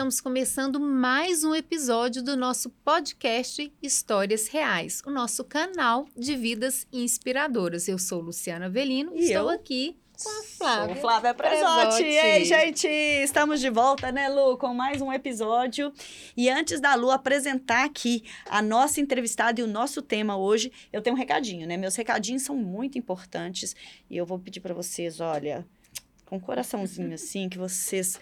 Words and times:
Estamos 0.00 0.18
começando 0.18 0.80
mais 0.80 1.44
um 1.44 1.54
episódio 1.54 2.22
do 2.22 2.34
nosso 2.34 2.70
podcast 2.70 3.70
Histórias 3.82 4.48
Reais, 4.48 5.02
o 5.04 5.10
nosso 5.10 5.44
canal 5.44 6.06
de 6.16 6.34
vidas 6.36 6.86
inspiradoras. 6.90 7.86
Eu 7.86 7.98
sou 7.98 8.22
Luciana 8.22 8.70
Velino 8.70 9.14
e 9.14 9.24
estou 9.24 9.42
eu? 9.42 9.48
aqui 9.50 9.98
com 10.24 10.30
a 10.30 10.42
Flávia. 10.42 10.94
Sou 10.94 11.02
Flávia 11.02 11.34
Presotti. 11.34 12.02
E 12.02 12.18
aí, 12.18 12.44
gente, 12.46 12.88
estamos 12.88 13.60
de 13.60 13.68
volta, 13.68 14.10
né, 14.10 14.30
Lu, 14.30 14.56
com 14.56 14.72
mais 14.72 15.02
um 15.02 15.12
episódio. 15.12 15.92
E 16.34 16.48
antes 16.48 16.80
da 16.80 16.94
Lu 16.94 17.10
apresentar 17.10 17.84
aqui 17.84 18.24
a 18.46 18.62
nossa 18.62 19.02
entrevistada 19.02 19.60
e 19.60 19.64
o 19.64 19.66
nosso 19.66 20.00
tema 20.00 20.34
hoje, 20.34 20.72
eu 20.90 21.02
tenho 21.02 21.14
um 21.14 21.18
recadinho, 21.18 21.66
né? 21.66 21.76
Meus 21.76 21.94
recadinhos 21.94 22.40
são 22.40 22.56
muito 22.56 22.96
importantes 22.96 23.76
e 24.08 24.16
eu 24.16 24.24
vou 24.24 24.38
pedir 24.38 24.60
para 24.60 24.72
vocês, 24.72 25.20
olha, 25.20 25.66
com 26.24 26.36
um 26.36 26.40
coraçãozinho 26.40 27.12
assim, 27.12 27.50
que 27.50 27.58
vocês 27.58 28.18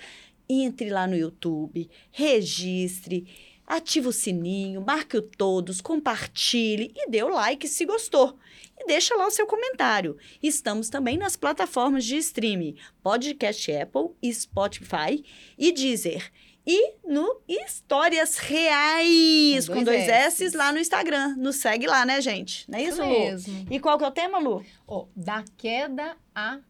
entre 0.48 0.90
lá 0.90 1.06
no 1.06 1.16
YouTube, 1.16 1.88
registre, 2.10 3.26
ative 3.66 4.08
o 4.08 4.12
sininho, 4.12 4.80
marque 4.80 5.16
o 5.16 5.22
todos, 5.22 5.80
compartilhe 5.80 6.92
e 6.96 7.10
dê 7.10 7.22
o 7.22 7.28
like 7.28 7.68
se 7.68 7.84
gostou. 7.84 8.38
E 8.78 8.86
deixa 8.86 9.14
lá 9.16 9.26
o 9.26 9.30
seu 9.30 9.46
comentário. 9.46 10.16
Estamos 10.42 10.88
também 10.88 11.18
nas 11.18 11.36
plataformas 11.36 12.04
de 12.04 12.16
streaming, 12.16 12.76
Podcast 13.02 13.70
Apple, 13.72 14.10
Spotify 14.32 15.24
e 15.58 15.72
Deezer 15.72 16.30
e 16.70 16.96
no 17.02 17.40
Histórias 17.48 18.36
Reais, 18.36 19.66
com 19.66 19.82
dois, 19.82 20.06
S's 20.06 20.52
lá 20.52 20.70
no 20.70 20.78
Instagram. 20.78 21.34
Nos 21.38 21.56
segue 21.56 21.86
lá, 21.86 22.04
né, 22.04 22.20
gente? 22.20 22.70
Não 22.70 22.78
é 22.78 22.82
isso, 22.82 23.02
isso 23.02 23.06
mesmo. 23.06 23.66
E 23.70 23.80
qual 23.80 23.96
que 23.96 24.04
é 24.04 24.06
o 24.06 24.10
tema, 24.10 24.38
Lu? 24.38 24.62
Oh, 24.86 25.06
da 25.16 25.42
queda 25.56 26.14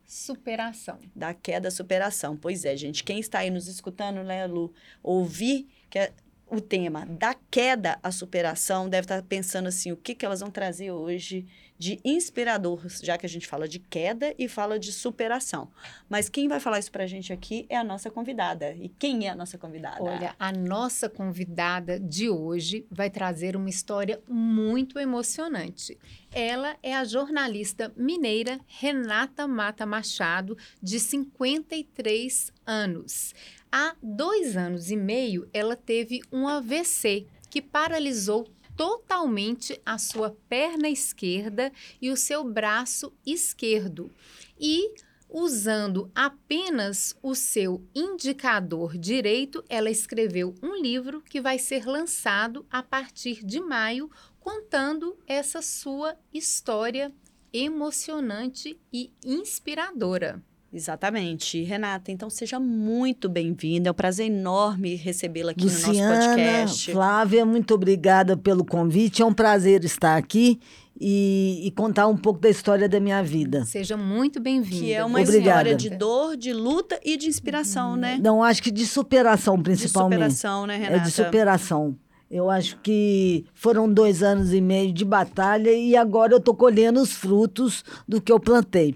superação. 0.04 0.98
Da 1.14 1.34
queda 1.34 1.68
à 1.68 1.70
superação. 1.70 2.36
Pois 2.36 2.64
é, 2.64 2.76
gente. 2.76 3.04
Quem 3.04 3.18
está 3.18 3.40
aí 3.40 3.50
nos 3.50 3.66
escutando, 3.68 4.22
né, 4.22 4.46
Lu? 4.46 4.72
Ouvir 5.02 5.68
que 5.90 5.98
é 5.98 6.12
o 6.50 6.60
tema 6.60 7.06
da 7.06 7.34
queda 7.50 7.98
à 8.02 8.10
superação 8.10 8.88
deve 8.88 9.04
estar 9.04 9.22
pensando 9.22 9.68
assim, 9.68 9.92
o 9.92 9.96
que, 9.96 10.14
que 10.14 10.24
elas 10.24 10.40
vão 10.40 10.50
trazer 10.50 10.90
hoje 10.90 11.46
de 11.78 12.00
inspirador, 12.04 12.82
já 13.02 13.16
que 13.16 13.24
a 13.24 13.28
gente 13.28 13.46
fala 13.46 13.68
de 13.68 13.78
queda 13.78 14.34
e 14.36 14.48
fala 14.48 14.78
de 14.78 14.92
superação. 14.92 15.70
Mas 16.08 16.28
quem 16.28 16.48
vai 16.48 16.58
falar 16.58 16.80
isso 16.80 16.90
para 16.90 17.04
a 17.04 17.06
gente 17.06 17.32
aqui 17.32 17.66
é 17.68 17.76
a 17.76 17.84
nossa 17.84 18.10
convidada. 18.10 18.72
E 18.72 18.88
quem 18.88 19.28
é 19.28 19.30
a 19.30 19.36
nossa 19.36 19.56
convidada? 19.56 20.02
Olha, 20.02 20.34
a 20.38 20.50
nossa 20.50 21.08
convidada 21.08 22.00
de 22.00 22.28
hoje 22.28 22.84
vai 22.90 23.08
trazer 23.08 23.54
uma 23.54 23.70
história 23.70 24.20
muito 24.28 24.98
emocionante. 24.98 25.96
Ela 26.32 26.76
é 26.82 26.96
a 26.96 27.04
jornalista 27.04 27.92
mineira 27.96 28.58
Renata 28.66 29.46
Mata 29.46 29.86
Machado, 29.86 30.58
de 30.82 30.98
53 30.98 32.52
anos. 32.66 33.34
Há 33.70 33.94
dois 34.02 34.56
anos 34.56 34.90
e 34.90 34.96
meio, 34.96 35.48
ela 35.52 35.76
teve 35.76 36.20
um 36.32 36.48
AVC 36.48 37.26
que 37.50 37.60
paralisou 37.60 38.48
totalmente 38.76 39.80
a 39.84 39.98
sua 39.98 40.36
perna 40.48 40.88
esquerda 40.88 41.72
e 42.00 42.10
o 42.10 42.16
seu 42.16 42.44
braço 42.44 43.12
esquerdo. 43.26 44.10
E 44.58 44.94
usando 45.28 46.10
apenas 46.14 47.14
o 47.22 47.34
seu 47.34 47.84
indicador 47.94 48.96
direito, 48.96 49.62
ela 49.68 49.90
escreveu 49.90 50.54
um 50.62 50.74
livro 50.80 51.20
que 51.20 51.40
vai 51.40 51.58
ser 51.58 51.84
lançado 51.86 52.64
a 52.70 52.82
partir 52.82 53.44
de 53.44 53.60
maio, 53.60 54.10
contando 54.40 55.18
essa 55.26 55.60
sua 55.60 56.16
história 56.32 57.12
emocionante 57.52 58.80
e 58.92 59.12
inspiradora. 59.24 60.42
Exatamente. 60.72 61.62
Renata, 61.62 62.12
então 62.12 62.28
seja 62.28 62.60
muito 62.60 63.28
bem-vinda. 63.28 63.88
É 63.88 63.92
um 63.92 63.94
prazer 63.94 64.26
enorme 64.26 64.94
recebê-la 64.96 65.52
aqui 65.52 65.64
Luciana, 65.64 65.96
no 65.96 66.14
nosso 66.14 66.28
podcast. 66.28 66.92
Flávia, 66.92 67.46
muito 67.46 67.74
obrigada 67.74 68.36
pelo 68.36 68.64
convite. 68.64 69.22
É 69.22 69.24
um 69.24 69.32
prazer 69.32 69.82
estar 69.84 70.16
aqui 70.16 70.60
e, 71.00 71.62
e 71.64 71.70
contar 71.70 72.06
um 72.06 72.16
pouco 72.16 72.40
da 72.40 72.50
história 72.50 72.88
da 72.88 73.00
minha 73.00 73.22
vida. 73.22 73.64
Seja 73.64 73.96
muito 73.96 74.40
bem-vinda. 74.40 74.84
Que 74.84 74.92
é 74.92 75.04
uma 75.04 75.20
obrigada. 75.20 75.70
história 75.70 75.74
de 75.74 75.90
dor, 75.90 76.36
de 76.36 76.52
luta 76.52 77.00
e 77.02 77.16
de 77.16 77.28
inspiração, 77.28 77.96
né? 77.96 78.18
Não, 78.22 78.42
acho 78.42 78.62
que 78.62 78.70
de 78.70 78.86
superação, 78.86 79.60
principalmente. 79.62 80.18
De 80.18 80.34
superação, 80.34 80.66
né, 80.66 80.76
Renata? 80.76 80.96
É 80.96 80.98
de 80.98 81.10
superação. 81.10 81.96
Eu 82.30 82.50
acho 82.50 82.78
que 82.80 83.46
foram 83.54 83.90
dois 83.90 84.22
anos 84.22 84.52
e 84.52 84.60
meio 84.60 84.92
de 84.92 85.02
batalha 85.02 85.72
e 85.72 85.96
agora 85.96 86.34
eu 86.34 86.38
estou 86.38 86.54
colhendo 86.54 87.00
os 87.00 87.12
frutos 87.12 87.82
do 88.06 88.20
que 88.20 88.30
eu 88.30 88.38
plantei. 88.38 88.94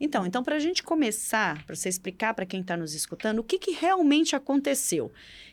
Então, 0.00 0.26
então 0.26 0.42
para 0.42 0.56
a 0.56 0.60
gente 0.60 0.82
começar, 0.82 1.64
para 1.64 1.74
você 1.74 1.88
explicar 1.88 2.34
para 2.34 2.46
quem 2.46 2.60
está 2.60 2.76
nos 2.76 2.94
escutando, 2.94 3.40
o 3.40 3.44
que, 3.44 3.58
que 3.58 3.72
realmente 3.72 4.36
aconteceu 4.36 5.10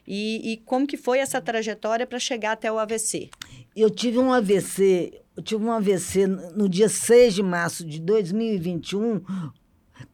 e, 0.07 0.53
e 0.53 0.57
como 0.57 0.85
que 0.85 0.97
foi 0.97 1.19
essa 1.19 1.41
trajetória 1.41 2.05
para 2.05 2.19
chegar 2.19 2.51
até 2.51 2.71
o 2.71 2.77
AVC? 2.77 3.29
Eu 3.75 3.89
tive 3.89 4.19
um 4.19 4.31
AVC, 4.31 5.21
eu 5.35 5.43
tive 5.43 5.63
um 5.63 5.71
AVC 5.71 6.27
no 6.27 6.69
dia 6.69 6.87
6 6.87 7.35
de 7.35 7.43
março 7.43 7.85
de 7.85 7.99
2021, 7.99 9.21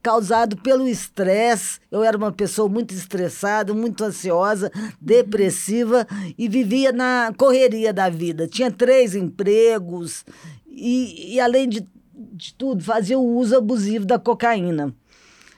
causado 0.02 0.58
pelo 0.58 0.88
estresse. 0.88 1.80
Eu 1.92 2.04
era 2.04 2.18
uma 2.18 2.32
pessoa 2.32 2.70
muito 2.70 2.94
estressada, 2.94 3.74
muito 3.74 4.04
ansiosa, 4.04 4.72
depressiva 5.00 6.08
e 6.38 6.48
vivia 6.48 6.92
na 6.92 7.34
correria 7.38 7.94
da 7.94 8.10
vida. 8.10 8.48
Tinha 8.48 8.72
três 8.72 9.14
empregos 9.16 10.26
e, 10.68 11.36
e 11.36 11.40
além 11.40 11.68
de 11.68 11.86
de 12.32 12.54
tudo, 12.54 12.84
fazia 12.84 13.20
o 13.20 13.36
uso 13.36 13.58
abusivo 13.58 14.06
da 14.06 14.18
cocaína. 14.18 14.94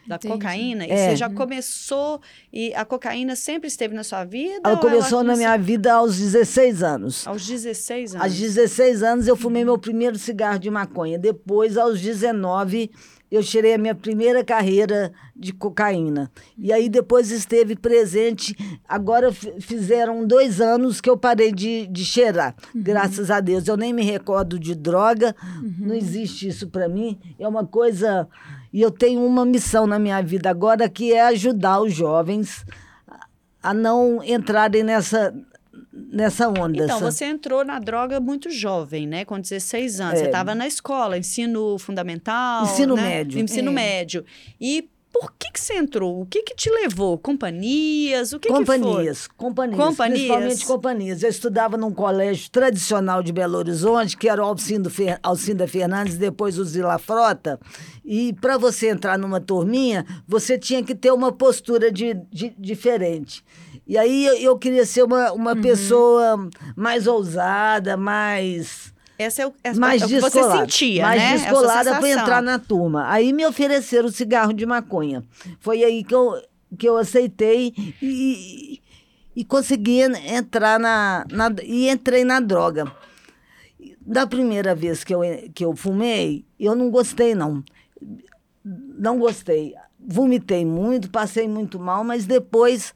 Da 0.05 0.15
Entendi. 0.15 0.33
cocaína? 0.33 0.85
E 0.85 0.91
é. 0.91 1.09
você 1.09 1.15
já 1.15 1.29
começou, 1.29 2.19
e 2.51 2.73
a 2.75 2.83
cocaína 2.83 3.37
sempre 3.37 3.69
esteve 3.69 3.95
na 3.95 4.03
sua 4.03 4.25
vida? 4.25 4.61
Ela 4.65 4.77
começou 4.77 5.19
ela 5.19 5.29
na 5.29 5.35
minha 5.37 5.57
vida 5.57 5.93
aos 5.93 6.17
16 6.17 6.83
anos. 6.83 7.25
Aos 7.25 7.47
16 7.47 8.15
anos? 8.15 8.25
Aos 8.25 8.37
16 8.37 9.03
anos 9.03 9.27
eu 9.27 9.37
fumei 9.37 9.63
meu 9.63 9.77
primeiro 9.77 10.17
cigarro 10.17 10.59
de 10.59 10.69
maconha. 10.69 11.17
Depois, 11.17 11.77
aos 11.77 12.01
19, 12.01 12.91
eu 13.33 13.43
tirei 13.43 13.73
a 13.73 13.77
minha 13.79 13.95
primeira 13.95 14.43
carreira 14.43 15.11
de 15.35 15.51
cocaína. 15.51 16.29
E 16.55 16.71
aí 16.71 16.87
depois 16.87 17.31
esteve 17.31 17.75
presente. 17.75 18.55
Agora 18.87 19.31
fizeram 19.31 20.27
dois 20.27 20.61
anos 20.61 21.01
que 21.01 21.09
eu 21.09 21.17
parei 21.17 21.51
de, 21.51 21.87
de 21.87 22.05
cheirar, 22.05 22.55
uhum. 22.75 22.83
graças 22.83 23.31
a 23.31 23.39
Deus. 23.39 23.67
Eu 23.67 23.75
nem 23.75 23.91
me 23.91 24.03
recordo 24.03 24.59
de 24.59 24.75
droga, 24.75 25.35
uhum. 25.41 25.87
não 25.87 25.95
existe 25.95 26.47
isso 26.47 26.67
para 26.69 26.87
mim. 26.87 27.19
É 27.39 27.47
uma 27.47 27.65
coisa. 27.65 28.27
E 28.71 28.79
eu 28.79 28.91
tenho 28.91 29.25
uma 29.25 29.45
missão 29.45 29.87
na 29.87 29.97
minha 29.97 30.21
vida 30.21 30.51
agora 30.51 30.87
que 30.87 31.11
é 31.11 31.21
ajudar 31.21 31.81
os 31.81 31.91
jovens 31.91 32.63
a 33.63 33.73
não 33.73 34.23
entrarem 34.23 34.83
nessa 34.83 35.33
nessa 36.13 36.47
onda. 36.47 36.83
Então, 36.83 36.99
você 36.99 37.25
entrou 37.25 37.65
na 37.65 37.79
droga 37.79 38.19
muito 38.19 38.49
jovem, 38.51 39.07
né? 39.07 39.25
Com 39.25 39.39
16 39.39 39.99
anos. 39.99 40.13
É. 40.13 40.17
Você 40.17 40.25
estava 40.25 40.53
na 40.53 40.67
escola, 40.67 41.17
ensino 41.17 41.77
fundamental. 41.79 42.63
Ensino 42.65 42.95
né? 42.95 43.01
médio. 43.01 43.39
Ensino 43.39 43.71
é. 43.71 43.73
médio. 43.73 44.23
E 44.61 44.87
por 45.11 45.31
que, 45.37 45.51
que 45.51 45.61
você 45.61 45.75
entrou? 45.75 46.21
O 46.21 46.25
que, 46.25 46.41
que 46.41 46.55
te 46.55 46.71
levou? 46.71 47.19
Companhias? 47.19 48.33
O 48.33 48.39
que 48.39 48.49
companhias, 48.49 49.27
que 49.27 49.33
foi? 49.35 49.47
Companhias, 49.47 49.77
companhias. 49.77 50.17
Principalmente 50.17 50.65
companhias. 50.65 51.23
Eu 51.23 51.29
estudava 51.29 51.77
num 51.77 51.91
colégio 51.91 52.49
tradicional 52.49 53.21
de 53.21 53.31
Belo 53.31 53.57
Horizonte, 53.57 54.17
que 54.17 54.27
era 54.27 54.41
o 54.41 54.45
Alcindo 54.45 54.89
Fer... 54.89 55.19
Alcinda 55.21 55.67
Fernandes, 55.67 56.17
depois 56.17 56.57
o 56.57 56.65
Zila 56.65 56.97
Frota. 56.97 57.59
E 58.03 58.33
para 58.33 58.57
você 58.57 58.89
entrar 58.89 59.19
numa 59.19 59.39
turminha, 59.39 60.03
você 60.27 60.57
tinha 60.57 60.81
que 60.81 60.95
ter 60.95 61.11
uma 61.11 61.31
postura 61.31 61.91
de, 61.91 62.15
de 62.31 62.49
diferente. 62.57 63.43
E 63.85 63.97
aí 63.97 64.25
eu, 64.25 64.35
eu 64.35 64.57
queria 64.57 64.85
ser 64.85 65.03
uma, 65.03 65.31
uma 65.33 65.53
uhum. 65.53 65.61
pessoa 65.61 66.49
mais 66.75 67.05
ousada, 67.05 67.97
mais. 67.97 68.93
Essa 69.17 69.43
é 69.43 69.47
o, 69.47 69.53
essa 69.63 69.79
mais 69.79 70.01
é 70.01 70.05
o 70.05 70.09
que 70.09 70.19
você 70.19 70.43
sentia, 70.43 71.03
mais 71.03 71.21
né? 71.21 71.29
Mais 71.29 71.41
descolada 71.41 71.99
para 71.99 72.09
entrar 72.09 72.41
na 72.41 72.57
turma. 72.57 73.09
Aí 73.09 73.33
me 73.33 73.45
ofereceram 73.45 74.07
o 74.07 74.11
cigarro 74.11 74.53
de 74.53 74.65
maconha. 74.65 75.23
Foi 75.59 75.83
aí 75.83 76.03
que 76.03 76.15
eu, 76.15 76.41
que 76.77 76.87
eu 76.87 76.97
aceitei 76.97 77.73
e, 78.01 78.81
e 79.35 79.45
consegui 79.45 80.01
entrar 80.01 80.79
na, 80.79 81.25
na. 81.29 81.51
E 81.63 81.89
entrei 81.89 82.23
na 82.23 82.39
droga. 82.39 82.91
Da 84.05 84.25
primeira 84.25 84.73
vez 84.73 85.03
que 85.03 85.13
eu, 85.13 85.21
que 85.53 85.63
eu 85.63 85.75
fumei, 85.75 86.45
eu 86.59 86.75
não 86.75 86.89
gostei, 86.89 87.35
não. 87.35 87.63
Não 88.63 89.19
gostei. 89.19 89.75
Vomitei 90.05 90.65
muito, 90.65 91.09
passei 91.09 91.47
muito 91.47 91.79
mal, 91.79 92.03
mas 92.03 92.25
depois 92.25 92.93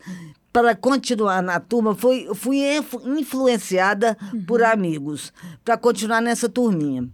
para 0.58 0.76
continuar 0.76 1.44
na 1.44 1.60
turma, 1.60 1.94
foi, 1.94 2.28
fui 2.34 2.58
influenciada 3.06 4.18
uhum. 4.34 4.44
por 4.44 4.64
amigos 4.64 5.32
para 5.64 5.78
continuar 5.78 6.20
nessa 6.20 6.50
turminha. 6.50 7.08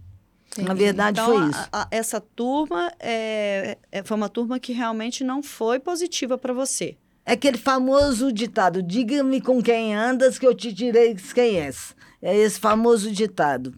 Entendi. 0.52 0.66
Na 0.66 0.72
verdade, 0.72 1.20
então, 1.20 1.38
foi 1.38 1.50
isso. 1.50 1.68
A, 1.70 1.82
a, 1.82 1.88
essa 1.90 2.20
turma 2.22 2.90
é, 2.98 3.76
é, 3.92 4.02
foi 4.02 4.16
uma 4.16 4.30
turma 4.30 4.58
que 4.58 4.72
realmente 4.72 5.22
não 5.22 5.42
foi 5.42 5.78
positiva 5.78 6.38
para 6.38 6.54
você. 6.54 6.96
É 7.26 7.34
aquele 7.34 7.58
famoso 7.58 8.32
ditado: 8.32 8.82
diga-me 8.82 9.42
com 9.42 9.62
quem 9.62 9.94
andas 9.94 10.38
que 10.38 10.46
eu 10.46 10.54
te 10.54 10.72
direi 10.72 11.14
quem 11.34 11.60
és. 11.60 11.94
É 12.22 12.34
esse 12.34 12.58
famoso 12.58 13.12
ditado. 13.12 13.74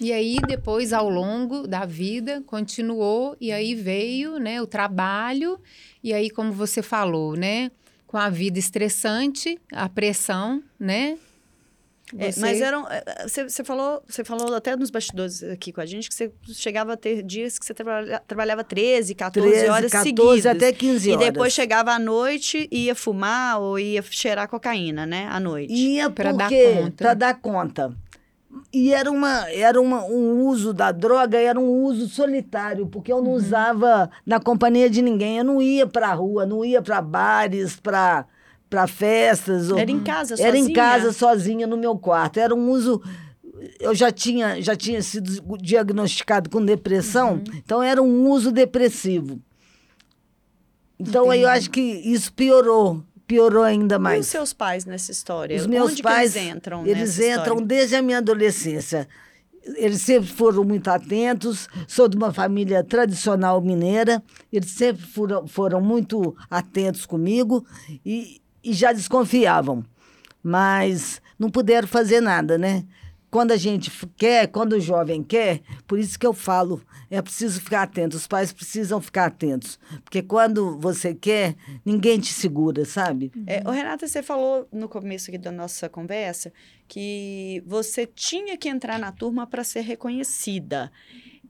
E 0.00 0.12
aí, 0.12 0.38
depois, 0.48 0.92
ao 0.92 1.08
longo 1.08 1.68
da 1.68 1.84
vida, 1.84 2.42
continuou, 2.44 3.36
e 3.40 3.52
aí 3.52 3.74
veio 3.74 4.38
né, 4.38 4.60
o 4.60 4.66
trabalho, 4.66 5.60
e 6.02 6.12
aí, 6.12 6.28
como 6.28 6.50
você 6.52 6.82
falou, 6.82 7.36
né? 7.36 7.70
Com 8.10 8.16
a 8.18 8.28
vida 8.28 8.58
estressante, 8.58 9.56
a 9.72 9.88
pressão, 9.88 10.60
né? 10.80 11.16
É, 12.18 12.30
mas 12.40 12.60
eram. 12.60 12.84
Você, 13.22 13.48
você, 13.48 13.62
falou, 13.62 14.02
você 14.04 14.24
falou 14.24 14.52
até 14.52 14.74
nos 14.74 14.90
bastidores 14.90 15.44
aqui 15.44 15.72
com 15.72 15.80
a 15.80 15.86
gente 15.86 16.08
que 16.08 16.14
você 16.16 16.32
chegava 16.52 16.94
a 16.94 16.96
ter 16.96 17.22
dias 17.22 17.56
que 17.56 17.64
você 17.64 17.72
trabalha, 17.72 18.20
trabalhava 18.26 18.64
13, 18.64 19.14
14 19.14 19.48
13, 19.48 19.68
horas 19.68 19.92
14 19.92 20.02
seguidas. 20.02 20.46
até 20.46 20.72
15 20.72 21.12
horas. 21.12 21.22
E 21.22 21.30
depois 21.30 21.52
chegava 21.52 21.92
à 21.92 22.00
noite 22.00 22.68
e 22.68 22.86
ia 22.86 22.96
fumar 22.96 23.60
ou 23.60 23.78
ia 23.78 24.02
cheirar 24.02 24.48
cocaína, 24.48 25.06
né? 25.06 25.28
À 25.30 25.38
noite. 25.38 25.72
Ia 25.72 26.10
para 26.10 26.32
dar 26.32 26.50
conta. 26.50 26.96
Para 26.96 27.14
dar 27.14 27.34
conta. 27.40 27.96
E 28.72 28.92
era, 28.92 29.10
uma, 29.10 29.48
era 29.50 29.80
uma, 29.80 30.04
um 30.04 30.46
uso 30.46 30.72
da 30.72 30.90
droga, 30.90 31.38
era 31.38 31.58
um 31.58 31.84
uso 31.84 32.08
solitário, 32.08 32.86
porque 32.86 33.12
eu 33.12 33.22
não 33.22 33.30
uhum. 33.30 33.36
usava 33.36 34.10
na 34.26 34.40
companhia 34.40 34.90
de 34.90 35.02
ninguém. 35.02 35.38
Eu 35.38 35.44
não 35.44 35.62
ia 35.62 35.86
para 35.86 36.08
a 36.08 36.14
rua, 36.14 36.44
não 36.44 36.64
ia 36.64 36.82
para 36.82 37.00
bares, 37.00 37.76
para 37.76 38.26
para 38.68 38.86
festas. 38.86 39.68
Era 39.70 39.90
em 39.90 39.98
casa 39.98 40.36
sozinha? 40.36 40.48
Era 40.48 40.56
em 40.56 40.72
casa 40.72 41.12
sozinha 41.12 41.66
no 41.66 41.76
meu 41.76 41.98
quarto. 41.98 42.38
Era 42.38 42.54
um 42.54 42.70
uso 42.70 43.02
eu 43.78 43.94
já 43.94 44.10
tinha, 44.10 44.60
já 44.60 44.74
tinha 44.74 45.02
sido 45.02 45.58
diagnosticado 45.58 46.48
com 46.48 46.64
depressão, 46.64 47.34
uhum. 47.34 47.44
então 47.56 47.82
era 47.82 48.02
um 48.02 48.28
uso 48.28 48.50
depressivo. 48.50 49.40
Então 50.98 51.26
Entendi. 51.26 51.38
aí 51.38 51.42
eu 51.42 51.48
acho 51.48 51.70
que 51.70 51.80
isso 51.80 52.32
piorou, 52.32 53.02
piorou 53.30 53.62
ainda 53.62 53.96
mais. 53.96 54.18
E 54.18 54.20
os 54.22 54.26
seus 54.26 54.52
pais 54.52 54.84
nessa 54.84 55.12
história? 55.12 55.56
Os 55.56 55.66
meus 55.66 55.92
Onde 55.92 56.02
pais 56.02 56.34
eles 56.34 56.48
entram? 56.48 56.84
Eles 56.84 57.20
entram 57.20 57.36
história? 57.36 57.66
desde 57.66 57.94
a 57.94 58.02
minha 58.02 58.18
adolescência. 58.18 59.08
Eles 59.76 60.02
sempre 60.02 60.28
foram 60.28 60.64
muito 60.64 60.88
atentos. 60.88 61.68
Sou 61.86 62.08
de 62.08 62.16
uma 62.16 62.32
família 62.32 62.82
tradicional 62.82 63.60
mineira. 63.60 64.20
Eles 64.52 64.70
sempre 64.72 65.06
foram, 65.06 65.46
foram 65.46 65.80
muito 65.80 66.34
atentos 66.50 67.06
comigo 67.06 67.64
e, 68.04 68.40
e 68.64 68.72
já 68.72 68.92
desconfiavam, 68.92 69.84
mas 70.42 71.22
não 71.38 71.48
puderam 71.50 71.86
fazer 71.86 72.20
nada, 72.20 72.58
né? 72.58 72.84
Quando 73.30 73.52
a 73.52 73.56
gente 73.56 73.90
quer, 74.16 74.48
quando 74.48 74.72
o 74.72 74.80
jovem 74.80 75.22
quer, 75.22 75.60
por 75.86 75.98
isso 75.98 76.18
que 76.18 76.26
eu 76.26 76.32
falo, 76.32 76.82
é 77.08 77.22
preciso 77.22 77.60
ficar 77.60 77.82
atento, 77.82 78.16
os 78.16 78.26
pais 78.26 78.52
precisam 78.52 79.00
ficar 79.00 79.26
atentos, 79.26 79.78
porque 80.04 80.20
quando 80.20 80.78
você 80.78 81.14
quer, 81.14 81.54
ninguém 81.84 82.18
te 82.18 82.32
segura, 82.32 82.84
sabe? 82.84 83.30
É, 83.46 83.62
o 83.64 83.70
Renata, 83.70 84.06
você 84.06 84.22
falou 84.22 84.66
no 84.72 84.88
começo 84.88 85.30
aqui 85.30 85.38
da 85.38 85.52
nossa 85.52 85.88
conversa 85.88 86.52
que 86.88 87.62
você 87.66 88.04
tinha 88.04 88.56
que 88.56 88.68
entrar 88.68 88.98
na 88.98 89.12
turma 89.12 89.46
para 89.46 89.62
ser 89.62 89.82
reconhecida, 89.82 90.90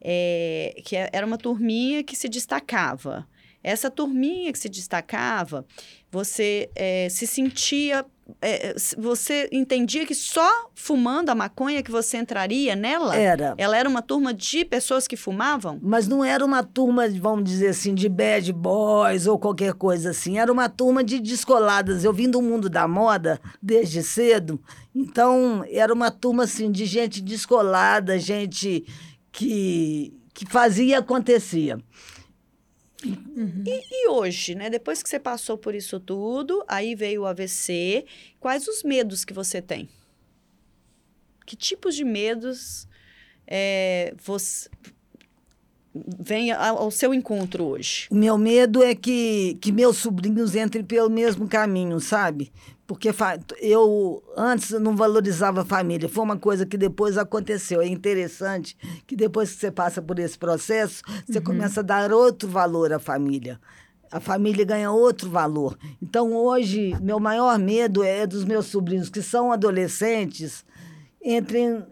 é, 0.02 0.80
que 0.84 0.96
é, 0.96 1.08
era 1.12 1.26
uma 1.26 1.38
turminha 1.38 2.02
que 2.04 2.14
se 2.14 2.28
destacava. 2.28 3.26
Essa 3.62 3.90
turminha 3.90 4.52
que 4.52 4.58
se 4.58 4.68
destacava, 4.68 5.66
você 6.10 6.70
é, 6.74 7.08
se 7.10 7.26
sentia. 7.26 8.04
É, 8.40 8.76
você 8.96 9.48
entendia 9.50 10.06
que 10.06 10.14
só 10.14 10.48
fumando 10.72 11.30
a 11.30 11.34
maconha 11.34 11.82
que 11.82 11.90
você 11.90 12.16
entraria 12.16 12.76
nela? 12.76 13.16
Era. 13.16 13.54
Ela 13.58 13.76
era 13.76 13.88
uma 13.88 14.00
turma 14.00 14.32
de 14.32 14.64
pessoas 14.64 15.08
que 15.08 15.16
fumavam? 15.16 15.80
Mas 15.82 16.06
não 16.06 16.24
era 16.24 16.44
uma 16.44 16.62
turma, 16.62 17.08
vamos 17.08 17.44
dizer 17.44 17.68
assim, 17.68 17.92
de 17.92 18.08
bad 18.08 18.52
boys 18.52 19.26
ou 19.26 19.36
qualquer 19.36 19.74
coisa 19.74 20.10
assim. 20.10 20.38
Era 20.38 20.52
uma 20.52 20.68
turma 20.68 21.02
de 21.02 21.18
descoladas. 21.18 22.04
Eu 22.04 22.12
vim 22.12 22.30
do 22.30 22.40
mundo 22.40 22.70
da 22.70 22.86
moda 22.86 23.40
desde 23.60 24.00
cedo, 24.02 24.60
então 24.94 25.64
era 25.68 25.92
uma 25.92 26.10
turma 26.10 26.44
assim 26.44 26.70
de 26.70 26.86
gente 26.86 27.20
descolada, 27.20 28.16
gente 28.16 28.84
que, 29.32 30.14
que 30.32 30.46
fazia 30.46 30.86
e 30.86 30.94
acontecia. 30.94 31.78
Uhum. 33.04 33.64
E, 33.66 34.04
e, 34.04 34.08
hoje, 34.08 34.54
né? 34.54 34.68
Depois 34.68 35.02
que 35.02 35.08
você 35.08 35.18
passou 35.18 35.56
por 35.56 35.74
isso 35.74 35.98
tudo, 35.98 36.62
aí 36.68 36.94
veio 36.94 37.22
o 37.22 37.26
AVC. 37.26 38.04
Quais 38.38 38.68
os 38.68 38.82
medos 38.82 39.24
que 39.24 39.32
você 39.32 39.62
tem? 39.62 39.88
Que 41.46 41.56
tipos 41.56 41.94
de 41.94 42.04
medos 42.04 42.86
é, 43.46 44.14
você 44.22 44.68
vem 45.94 46.52
ao 46.52 46.90
seu 46.90 47.12
encontro 47.12 47.64
hoje? 47.64 48.06
O 48.10 48.14
meu 48.14 48.38
medo 48.38 48.82
é 48.82 48.94
que, 48.94 49.58
que 49.60 49.72
meus 49.72 49.96
sobrinhos 49.96 50.54
entrem 50.54 50.84
pelo 50.84 51.10
mesmo 51.10 51.48
caminho, 51.48 51.98
sabe? 52.00 52.52
Porque 52.86 53.10
eu 53.60 54.22
antes 54.36 54.70
não 54.72 54.96
valorizava 54.96 55.62
a 55.62 55.64
família. 55.64 56.08
Foi 56.08 56.24
uma 56.24 56.36
coisa 56.36 56.66
que 56.66 56.76
depois 56.76 57.16
aconteceu. 57.16 57.80
É 57.80 57.86
interessante 57.86 58.76
que 59.06 59.14
depois 59.14 59.52
que 59.52 59.60
você 59.60 59.70
passa 59.70 60.02
por 60.02 60.18
esse 60.18 60.36
processo, 60.36 61.02
você 61.26 61.38
uhum. 61.38 61.44
começa 61.44 61.80
a 61.80 61.84
dar 61.84 62.12
outro 62.12 62.48
valor 62.48 62.92
à 62.92 62.98
família. 62.98 63.60
A 64.10 64.18
família 64.18 64.64
ganha 64.64 64.90
outro 64.90 65.30
valor. 65.30 65.78
Então, 66.02 66.32
hoje, 66.34 66.96
meu 67.00 67.20
maior 67.20 67.56
medo 67.60 68.02
é 68.02 68.26
dos 68.26 68.44
meus 68.44 68.66
sobrinhos, 68.66 69.08
que 69.08 69.22
são 69.22 69.52
adolescentes, 69.52 70.64
entrem 71.22 71.84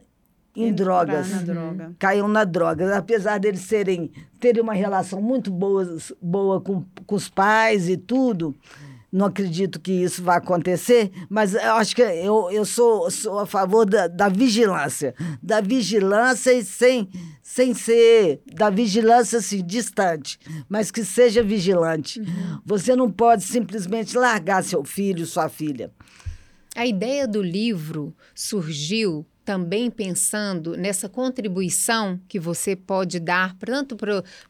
em 0.64 0.72
drogas. 0.72 1.30
Na 1.30 1.42
droga. 1.42 1.96
Caiam 1.98 2.28
na 2.28 2.44
droga. 2.44 2.96
Apesar 2.96 3.38
deles 3.38 3.60
serem, 3.60 4.10
terem 4.40 4.62
uma 4.62 4.74
relação 4.74 5.20
muito 5.20 5.50
boa, 5.50 5.96
boa 6.20 6.60
com, 6.60 6.84
com 7.06 7.14
os 7.14 7.28
pais 7.28 7.88
e 7.88 7.96
tudo 7.96 8.54
não 9.10 9.26
acredito 9.26 9.80
que 9.80 9.90
isso 9.90 10.22
vá 10.22 10.36
acontecer, 10.36 11.10
mas 11.30 11.54
eu 11.54 11.74
acho 11.74 11.96
que 11.96 12.02
eu, 12.02 12.50
eu 12.50 12.64
sou, 12.64 13.10
sou 13.10 13.38
a 13.38 13.46
favor 13.46 13.86
da, 13.86 14.06
da 14.06 14.28
vigilância. 14.28 15.14
Da 15.42 15.60
vigilância 15.60 16.52
e 16.52 16.62
sem, 16.62 17.08
sem 17.42 17.72
ser 17.72 18.42
da 18.52 18.68
vigilância 18.68 19.38
assim, 19.38 19.64
distante, 19.64 20.38
mas 20.68 20.90
que 20.90 21.04
seja 21.04 21.42
vigilante. 21.42 22.20
Uhum. 22.20 22.60
Você 22.66 22.94
não 22.94 23.10
pode 23.10 23.44
simplesmente 23.44 24.16
largar 24.16 24.62
seu 24.62 24.84
filho, 24.84 25.24
sua 25.24 25.48
filha. 25.48 25.90
A 26.76 26.86
ideia 26.86 27.26
do 27.26 27.42
livro 27.42 28.14
surgiu 28.34 29.26
também 29.48 29.90
pensando 29.90 30.76
nessa 30.76 31.08
contribuição 31.08 32.20
que 32.28 32.38
você 32.38 32.76
pode 32.76 33.18
dar 33.18 33.56
tanto 33.56 33.96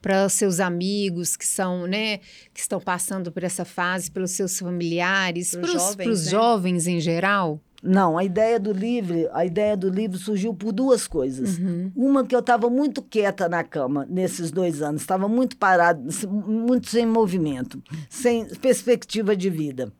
para 0.02 0.28
seus 0.28 0.58
amigos 0.58 1.36
que 1.36 1.46
são, 1.46 1.86
né, 1.86 2.18
que 2.52 2.58
estão 2.58 2.80
passando 2.80 3.30
por 3.30 3.44
essa 3.44 3.64
fase, 3.64 4.10
pelos 4.10 4.32
seus 4.32 4.58
familiares, 4.58 5.52
para 5.52 5.62
os 5.66 5.70
jovens, 5.70 6.24
né? 6.24 6.30
jovens 6.32 6.86
em 6.88 6.98
geral? 6.98 7.60
Não, 7.80 8.18
a 8.18 8.24
ideia 8.24 8.58
do 8.58 8.72
livro, 8.72 9.28
a 9.32 9.46
ideia 9.46 9.76
do 9.76 9.88
livro 9.88 10.18
surgiu 10.18 10.52
por 10.52 10.72
duas 10.72 11.06
coisas. 11.06 11.60
Uhum. 11.60 11.92
Uma 11.94 12.26
que 12.26 12.34
eu 12.34 12.40
estava 12.40 12.68
muito 12.68 13.00
quieta 13.00 13.48
na 13.48 13.62
cama 13.62 14.04
nesses 14.10 14.50
dois 14.50 14.82
anos, 14.82 15.02
estava 15.02 15.28
muito 15.28 15.56
parado, 15.56 16.02
muito 16.28 16.88
sem 16.88 17.06
movimento, 17.06 17.80
sem 18.10 18.46
perspectiva 18.46 19.36
de 19.36 19.48
vida. 19.48 19.92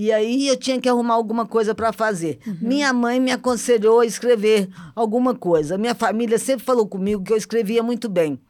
E 0.00 0.10
aí 0.10 0.48
eu 0.48 0.56
tinha 0.56 0.80
que 0.80 0.88
arrumar 0.88 1.12
alguma 1.12 1.44
coisa 1.44 1.74
para 1.74 1.92
fazer. 1.92 2.38
Uhum. 2.46 2.56
Minha 2.62 2.90
mãe 2.90 3.20
me 3.20 3.30
aconselhou 3.30 4.00
a 4.00 4.06
escrever 4.06 4.70
alguma 4.96 5.34
coisa. 5.34 5.76
Minha 5.76 5.94
família 5.94 6.38
sempre 6.38 6.64
falou 6.64 6.88
comigo 6.88 7.22
que 7.22 7.30
eu 7.30 7.36
escrevia 7.36 7.82
muito 7.82 8.08
bem. 8.08 8.40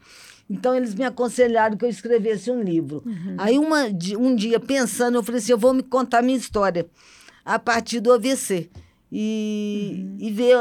Então 0.48 0.76
eles 0.76 0.94
me 0.94 1.02
aconselharam 1.02 1.76
que 1.76 1.84
eu 1.84 1.88
escrevesse 1.88 2.52
um 2.52 2.62
livro. 2.62 3.02
Uhum. 3.04 3.34
Aí 3.36 3.58
uma, 3.58 3.86
um 4.16 4.36
dia 4.36 4.60
pensando, 4.60 5.16
eu 5.16 5.24
falei 5.24 5.40
assim, 5.40 5.50
eu 5.50 5.58
vou 5.58 5.74
me 5.74 5.82
contar 5.82 6.22
minha 6.22 6.38
história 6.38 6.86
a 7.44 7.58
partir 7.58 7.98
do 7.98 8.12
AVC 8.12 8.70
e, 9.10 10.04
uhum. 10.04 10.16
e 10.20 10.30
ver 10.30 10.56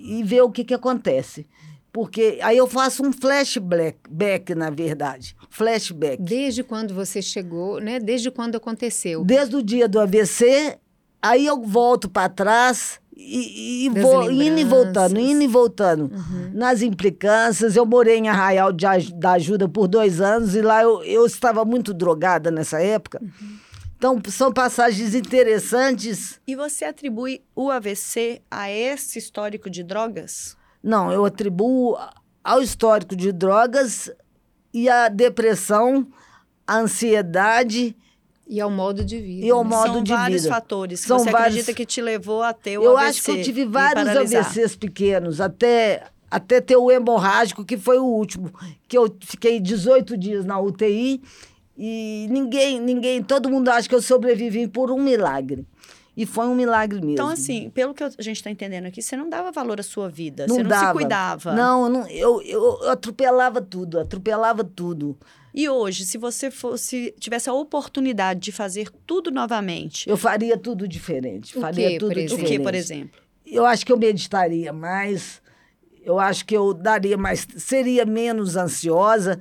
e 0.00 0.22
ver 0.22 0.42
o 0.42 0.52
que 0.52 0.62
que 0.62 0.72
acontece. 0.72 1.48
Porque 1.98 2.38
aí 2.42 2.56
eu 2.56 2.68
faço 2.68 3.04
um 3.04 3.12
flashback, 3.12 4.54
na 4.54 4.70
verdade. 4.70 5.34
Flashback. 5.50 6.22
Desde 6.22 6.62
quando 6.62 6.94
você 6.94 7.20
chegou, 7.20 7.80
né? 7.80 7.98
Desde 7.98 8.30
quando 8.30 8.54
aconteceu? 8.54 9.24
Desde 9.24 9.56
o 9.56 9.62
dia 9.64 9.88
do 9.88 9.98
AVC, 9.98 10.78
aí 11.20 11.44
eu 11.44 11.60
volto 11.60 12.08
para 12.08 12.28
trás 12.28 13.00
e, 13.16 13.86
e 13.86 13.88
vou 13.88 14.30
indo 14.30 14.60
e 14.60 14.64
voltando, 14.64 15.18
indo 15.18 15.42
e 15.42 15.48
voltando. 15.48 16.02
Uhum. 16.02 16.52
Nas 16.54 16.82
implicâncias, 16.82 17.74
eu 17.74 17.84
morei 17.84 18.18
em 18.18 18.28
Arraial 18.28 18.70
de, 18.70 18.86
da 19.14 19.32
Ajuda 19.32 19.68
por 19.68 19.88
dois 19.88 20.20
anos 20.20 20.54
e 20.54 20.62
lá 20.62 20.80
eu, 20.80 21.02
eu 21.02 21.26
estava 21.26 21.64
muito 21.64 21.92
drogada 21.92 22.48
nessa 22.48 22.80
época. 22.80 23.20
Uhum. 23.20 23.58
Então, 23.96 24.22
são 24.28 24.52
passagens 24.52 25.16
interessantes. 25.16 26.40
E 26.46 26.54
você 26.54 26.84
atribui 26.84 27.42
o 27.56 27.72
AVC 27.72 28.40
a 28.48 28.70
esse 28.70 29.18
histórico 29.18 29.68
de 29.68 29.82
drogas? 29.82 30.56
Não, 30.82 31.12
eu 31.12 31.24
atribuo 31.24 31.96
ao 32.42 32.62
histórico 32.62 33.14
de 33.14 33.32
drogas 33.32 34.10
e 34.72 34.88
à 34.88 35.08
depressão, 35.08 36.06
à 36.66 36.78
ansiedade. 36.78 37.96
E 38.46 38.60
ao 38.60 38.70
modo 38.70 39.04
de 39.04 39.20
vida. 39.20 39.46
E 39.46 39.50
ao 39.50 39.62
né? 39.62 39.70
modo 39.70 39.92
São 39.94 40.02
de 40.02 40.12
vários 40.12 40.42
vida. 40.42 40.54
fatores 40.54 41.00
que 41.02 41.06
São 41.06 41.18
você 41.18 41.30
vários... 41.30 41.48
acredita 41.48 41.74
que 41.74 41.84
te 41.84 42.00
levou 42.00 42.42
a 42.42 42.52
ter 42.52 42.78
o 42.78 42.84
eu 42.84 42.96
AVC. 42.96 43.04
Eu 43.04 43.08
acho 43.08 43.22
que 43.22 43.30
eu 43.30 43.42
tive 43.42 43.64
vários 43.66 44.08
AVCs 44.08 44.76
pequenos, 44.76 45.40
até, 45.40 46.04
até 46.30 46.60
ter 46.60 46.76
o 46.76 46.90
hemorrágico, 46.90 47.64
que 47.64 47.76
foi 47.76 47.98
o 47.98 48.04
último, 48.04 48.50
que 48.86 48.96
eu 48.96 49.14
fiquei 49.20 49.60
18 49.60 50.16
dias 50.16 50.44
na 50.44 50.58
UTI 50.58 51.20
e 51.76 52.26
ninguém, 52.28 52.80
ninguém, 52.80 53.22
todo 53.22 53.48
mundo 53.48 53.68
acha 53.68 53.88
que 53.88 53.94
eu 53.94 54.02
sobrevivi 54.02 54.66
por 54.66 54.90
um 54.90 55.00
milagre. 55.00 55.64
E 56.18 56.26
foi 56.26 56.48
um 56.48 56.54
milagre 56.56 56.98
mesmo. 56.98 57.12
Então, 57.12 57.28
assim, 57.28 57.70
pelo 57.70 57.94
que 57.94 58.02
a 58.02 58.10
gente 58.18 58.38
está 58.38 58.50
entendendo 58.50 58.86
aqui, 58.86 59.00
você 59.00 59.16
não 59.16 59.30
dava 59.30 59.52
valor 59.52 59.78
à 59.78 59.84
sua 59.84 60.08
vida. 60.08 60.48
Não 60.48 60.56
você 60.56 60.62
não 60.64 60.68
dava. 60.68 60.86
se 60.88 60.92
cuidava. 60.92 61.54
Não, 61.54 61.84
eu, 61.84 61.88
não 61.88 62.06
eu, 62.08 62.42
eu, 62.42 62.78
eu 62.82 62.90
atropelava 62.90 63.62
tudo, 63.62 64.00
atropelava 64.00 64.64
tudo. 64.64 65.16
E 65.54 65.68
hoje, 65.68 66.04
se 66.04 66.18
você 66.18 66.50
fosse 66.50 67.14
tivesse 67.20 67.48
a 67.48 67.52
oportunidade 67.52 68.40
de 68.40 68.50
fazer 68.50 68.90
tudo 69.06 69.30
novamente, 69.30 70.10
Eu 70.10 70.16
faria 70.16 70.58
tudo 70.58 70.88
diferente. 70.88 71.56
O 71.56 71.60
faria 71.60 71.90
quê, 71.90 71.98
tudo 71.98 72.08
por 72.08 72.18
exemplo? 72.18 72.34
o 72.34 72.36
diferente. 72.38 72.58
que, 72.58 72.64
por 72.64 72.74
exemplo? 72.74 73.20
Eu 73.46 73.64
acho 73.64 73.86
que 73.86 73.92
eu 73.92 73.96
meditaria 73.96 74.72
mais. 74.72 75.40
Eu 76.02 76.18
acho 76.18 76.44
que 76.44 76.56
eu 76.56 76.74
daria 76.74 77.16
mais. 77.16 77.46
Seria 77.58 78.04
menos 78.04 78.56
ansiosa. 78.56 79.38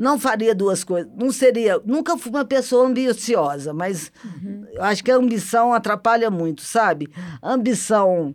Não 0.00 0.18
faria 0.18 0.54
duas 0.54 0.82
coisas. 0.82 1.12
Não 1.14 1.30
seria. 1.30 1.78
Nunca 1.84 2.16
fui 2.16 2.30
uma 2.30 2.42
pessoa 2.42 2.86
ambiciosa, 2.88 3.74
mas 3.74 4.10
eu 4.72 4.82
acho 4.82 5.04
que 5.04 5.10
a 5.10 5.16
ambição 5.16 5.74
atrapalha 5.74 6.30
muito, 6.30 6.62
sabe? 6.62 7.10
A 7.42 7.52
ambição. 7.52 8.34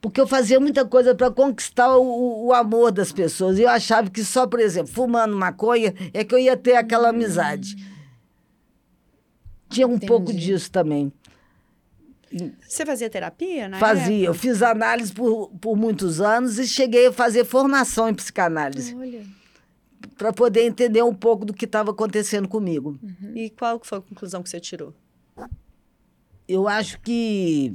Porque 0.00 0.18
eu 0.18 0.26
fazia 0.26 0.58
muita 0.58 0.86
coisa 0.86 1.14
para 1.14 1.30
conquistar 1.30 1.94
o, 1.94 2.46
o 2.46 2.54
amor 2.54 2.90
das 2.90 3.12
pessoas. 3.12 3.58
E 3.58 3.62
eu 3.64 3.68
achava 3.68 4.08
que 4.08 4.24
só, 4.24 4.46
por 4.46 4.60
exemplo, 4.60 4.90
fumando 4.90 5.36
maconha, 5.36 5.92
é 6.14 6.24
que 6.24 6.34
eu 6.34 6.38
ia 6.38 6.56
ter 6.56 6.76
aquela 6.76 7.10
amizade. 7.10 7.76
Tinha 9.68 9.86
um 9.86 9.98
pouco 9.98 10.30
Entendi. 10.30 10.46
disso 10.46 10.70
também. 10.70 11.12
Você 12.66 12.86
fazia 12.86 13.10
terapia, 13.10 13.68
né? 13.68 13.78
Fazia. 13.78 14.24
Eu 14.24 14.32
fiz 14.32 14.62
análise 14.62 15.12
por, 15.12 15.50
por 15.60 15.76
muitos 15.76 16.18
anos 16.18 16.58
e 16.58 16.66
cheguei 16.66 17.08
a 17.08 17.12
fazer 17.12 17.44
formação 17.44 18.08
em 18.08 18.14
psicanálise 18.14 18.94
Olha. 18.94 19.37
Para 20.18 20.32
poder 20.32 20.66
entender 20.66 21.02
um 21.02 21.14
pouco 21.14 21.44
do 21.44 21.54
que 21.54 21.64
estava 21.64 21.92
acontecendo 21.92 22.48
comigo. 22.48 22.98
E 23.34 23.48
qual 23.50 23.80
foi 23.82 23.98
a 23.98 24.00
conclusão 24.00 24.42
que 24.42 24.50
você 24.50 24.58
tirou? 24.58 24.92
Eu 26.46 26.66
acho 26.66 27.00
que 27.00 27.74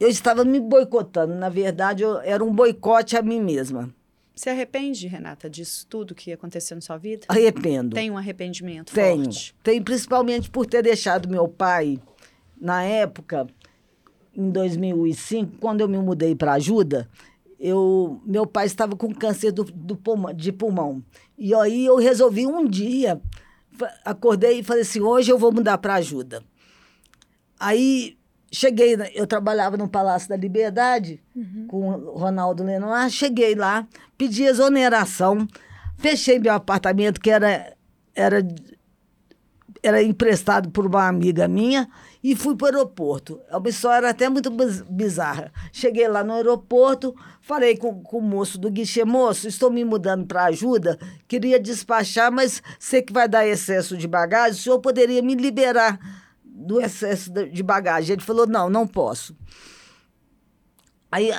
eu 0.00 0.08
estava 0.08 0.44
me 0.44 0.58
boicotando. 0.58 1.34
Na 1.34 1.48
verdade, 1.48 2.02
eu, 2.02 2.18
era 2.20 2.42
um 2.42 2.52
boicote 2.52 3.16
a 3.16 3.22
mim 3.22 3.40
mesma. 3.40 3.94
Você 4.34 4.50
arrepende, 4.50 5.06
Renata, 5.06 5.48
disso 5.48 5.86
tudo 5.86 6.14
que 6.14 6.32
aconteceu 6.32 6.74
na 6.74 6.80
sua 6.80 6.96
vida? 6.96 7.26
Arrependo. 7.28 7.94
Tem 7.94 8.10
um 8.10 8.18
arrependimento 8.18 8.92
Tenho. 8.92 9.24
forte? 9.24 9.54
Tenho, 9.62 9.84
principalmente 9.84 10.50
por 10.50 10.66
ter 10.66 10.82
deixado 10.82 11.28
meu 11.28 11.46
pai, 11.46 12.00
na 12.60 12.82
época, 12.82 13.46
em 14.34 14.50
2005, 14.50 15.58
quando 15.60 15.82
eu 15.82 15.88
me 15.88 15.98
mudei 15.98 16.34
para 16.34 16.54
ajuda, 16.54 17.08
eu, 17.62 18.20
meu 18.26 18.44
pai 18.44 18.66
estava 18.66 18.96
com 18.96 19.14
câncer 19.14 19.52
do, 19.52 19.62
do 19.62 19.96
pulmão, 19.96 20.34
de 20.34 20.50
pulmão. 20.50 21.00
E 21.38 21.54
aí 21.54 21.86
eu 21.86 21.96
resolvi 21.96 22.44
um 22.44 22.66
dia, 22.66 23.22
acordei 24.04 24.58
e 24.58 24.62
falei 24.64 24.82
assim, 24.82 25.00
hoje 25.00 25.30
eu 25.30 25.38
vou 25.38 25.52
mudar 25.52 25.78
para 25.78 25.94
ajuda. 25.94 26.42
Aí 27.60 28.18
cheguei, 28.50 28.96
eu 29.14 29.28
trabalhava 29.28 29.76
no 29.76 29.88
Palácio 29.88 30.28
da 30.28 30.36
Liberdade 30.36 31.22
com 31.68 31.90
o 31.90 32.18
Ronaldo 32.18 32.64
Lenoir, 32.64 33.08
cheguei 33.08 33.54
lá, 33.54 33.86
pedi 34.18 34.42
exoneração, 34.42 35.46
fechei 35.96 36.40
meu 36.40 36.54
apartamento 36.54 37.20
que 37.20 37.30
era, 37.30 37.76
era 38.12 38.44
era 39.82 40.02
emprestado 40.02 40.70
por 40.70 40.86
uma 40.86 41.08
amiga 41.08 41.48
minha 41.48 41.88
e 42.22 42.36
fui 42.36 42.54
para 42.56 42.64
o 42.64 42.78
aeroporto. 42.78 43.40
É 43.48 43.56
uma 43.56 43.68
história 43.68 44.08
até 44.08 44.28
muito 44.28 44.50
biz- 44.50 44.82
bizarra. 44.82 45.52
Cheguei 45.72 46.06
lá 46.06 46.22
no 46.22 46.34
aeroporto, 46.34 47.14
falei 47.40 47.76
com, 47.76 48.02
com 48.02 48.18
o 48.18 48.22
moço 48.22 48.58
do 48.58 48.70
guichê, 48.70 49.04
moço, 49.04 49.48
estou 49.48 49.70
me 49.70 49.84
mudando 49.84 50.24
para 50.26 50.44
ajuda, 50.44 50.98
queria 51.26 51.58
despachar, 51.58 52.30
mas 52.30 52.62
sei 52.78 53.02
que 53.02 53.12
vai 53.12 53.28
dar 53.28 53.46
excesso 53.46 53.96
de 53.96 54.06
bagagem, 54.06 54.60
o 54.60 54.62
senhor 54.62 54.78
poderia 54.78 55.22
me 55.22 55.34
liberar 55.34 55.98
do 56.44 56.80
excesso 56.80 57.32
de 57.32 57.62
bagagem? 57.62 58.14
Ele 58.14 58.22
falou, 58.22 58.46
não, 58.46 58.70
não 58.70 58.86
posso. 58.86 59.36
Aí 61.10 61.30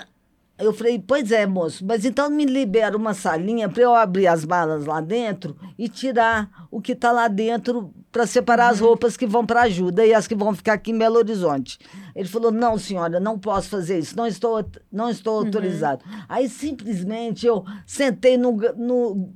eu 0.64 0.74
falei, 0.74 1.04
pois 1.06 1.32
é, 1.32 1.46
moço, 1.46 1.86
mas 1.86 2.06
então 2.06 2.30
me 2.30 2.46
libera 2.46 2.96
uma 2.96 3.14
salinha 3.14 3.70
para 3.70 3.84
eu 3.84 3.94
abrir 3.94 4.28
as 4.28 4.46
malas 4.46 4.86
lá 4.86 5.02
dentro 5.02 5.56
e 5.78 5.88
tirar 5.90 6.50
o 6.72 6.82
que 6.82 6.94
está 6.94 7.12
lá 7.12 7.28
dentro 7.28 7.94
para 8.12 8.26
separar 8.28 8.70
as 8.70 8.80
roupas 8.80 9.18
que 9.18 9.26
vão 9.26 9.46
para 9.46 9.64
ajuda 9.64 10.06
e 10.06 10.14
as 10.14 10.28
que 10.28 10.36
vão 10.36 10.54
ficar 10.54 10.74
aqui 10.74 10.92
em 10.92 10.98
Belo 10.98 11.18
Horizonte. 11.18 11.80
Ele 12.16 12.28
falou, 12.28 12.52
não, 12.52 12.78
senhora, 12.78 13.20
não 13.20 13.40
posso 13.40 13.70
fazer 13.70 14.00
isso, 14.00 14.16
não 14.16 14.28
estou, 14.28 14.64
não 14.92 15.10
estou 15.10 15.40
autorizado. 15.40 16.04
Aí 16.30 16.48
simplesmente 16.48 17.46
eu 17.46 17.66
sentei 17.86 18.38
no, 18.38 18.52
no 18.78 19.34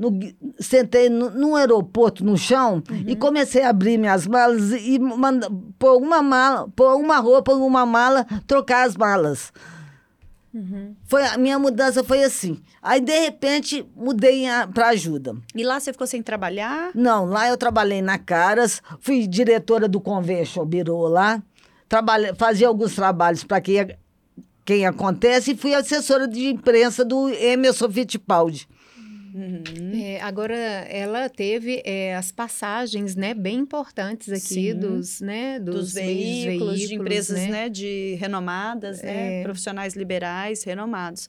no, 0.00 0.18
sentei 0.58 1.10
no, 1.10 1.28
num 1.28 1.54
aeroporto 1.54 2.24
no 2.24 2.34
chão 2.38 2.82
e 3.06 3.14
comecei 3.14 3.62
a 3.62 3.68
abrir 3.68 3.98
minhas 3.98 4.26
malas 4.26 4.72
e 4.72 4.98
manda, 4.98 5.46
pôr 5.78 5.98
uma 5.98 6.22
mala, 6.22 6.66
pôr 6.74 6.96
uma 6.96 7.18
roupa 7.18 7.54
numa 7.54 7.84
mala, 7.84 8.24
trocar 8.46 8.86
as 8.86 8.96
malas. 8.96 9.52
Foi, 11.04 11.24
a 11.24 11.38
minha 11.38 11.58
mudança 11.58 12.02
foi 12.02 12.24
assim. 12.24 12.60
Aí, 12.82 13.00
de 13.00 13.18
repente, 13.20 13.86
mudei 13.94 14.44
para 14.74 14.88
ajuda. 14.88 15.36
E 15.54 15.62
lá 15.62 15.78
você 15.78 15.92
ficou 15.92 16.06
sem 16.06 16.22
trabalhar? 16.22 16.90
Não, 16.94 17.24
lá 17.24 17.48
eu 17.48 17.56
trabalhei 17.56 18.02
na 18.02 18.18
Caras, 18.18 18.82
fui 19.00 19.26
diretora 19.26 19.88
do 19.88 20.00
Convention 20.00 20.64
Bureau 20.64 21.06
lá, 21.08 21.42
trabalhei, 21.88 22.34
fazia 22.34 22.68
alguns 22.68 22.94
trabalhos 22.94 23.44
para 23.44 23.60
quem, 23.60 23.96
quem 24.64 24.86
acontece 24.86 25.52
e 25.52 25.56
fui 25.56 25.74
assessora 25.74 26.26
de 26.26 26.48
imprensa 26.48 27.04
do 27.04 27.28
Emerson 27.28 27.90
Fittipaldi. 27.90 28.68
É, 29.94 30.20
agora, 30.20 30.56
ela 30.56 31.28
teve 31.28 31.82
é, 31.84 32.14
as 32.16 32.32
passagens, 32.32 33.14
né, 33.14 33.34
bem 33.34 33.58
importantes 33.58 34.28
aqui 34.28 34.72
Sim. 34.72 34.74
dos, 34.74 35.20
né, 35.20 35.58
dos, 35.58 35.74
Dos, 35.74 35.94
meios 35.94 36.44
veículos, 36.44 36.78
de 36.78 36.86
veículos, 36.86 36.90
empresas 36.90 37.38
né? 37.38 37.48
né? 37.48 37.68
de 37.68 38.16
renomadas, 38.20 39.02
né? 39.02 39.40
É. 39.40 39.42
profissionais 39.42 39.94
liberais 39.94 40.64
renomados. 40.64 41.28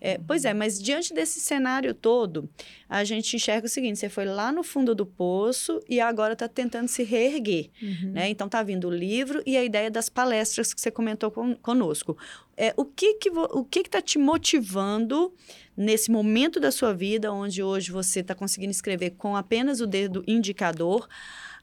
É, 0.00 0.18
pois 0.26 0.44
é, 0.44 0.54
mas 0.54 0.80
diante 0.80 1.12
desse 1.12 1.40
cenário 1.40 1.92
todo, 1.94 2.48
a 2.88 3.02
gente 3.04 3.34
enxerga 3.36 3.66
o 3.66 3.70
seguinte: 3.70 3.98
você 3.98 4.08
foi 4.08 4.24
lá 4.24 4.52
no 4.52 4.62
fundo 4.62 4.94
do 4.94 5.04
poço 5.04 5.80
e 5.88 6.00
agora 6.00 6.34
está 6.34 6.48
tentando 6.48 6.88
se 6.88 7.02
reerguer. 7.02 7.70
Uhum. 7.82 8.12
Né? 8.12 8.30
Então 8.30 8.46
está 8.46 8.62
vindo 8.62 8.88
o 8.88 8.90
livro 8.90 9.42
e 9.44 9.56
a 9.56 9.64
ideia 9.64 9.90
das 9.90 10.08
palestras 10.08 10.72
que 10.72 10.80
você 10.80 10.90
comentou 10.90 11.30
com, 11.30 11.54
conosco. 11.56 12.16
É, 12.56 12.72
o 12.76 12.84
que 12.84 13.14
que 13.14 13.30
o 13.30 13.64
que 13.64 13.80
está 13.80 14.00
te 14.00 14.18
motivando 14.18 15.32
nesse 15.76 16.10
momento 16.10 16.58
da 16.58 16.70
sua 16.70 16.94
vida, 16.94 17.32
onde 17.32 17.62
hoje 17.62 17.90
você 17.90 18.20
está 18.20 18.34
conseguindo 18.34 18.70
escrever 18.70 19.10
com 19.10 19.36
apenas 19.36 19.80
o 19.80 19.86
dedo 19.86 20.24
indicador, 20.26 21.06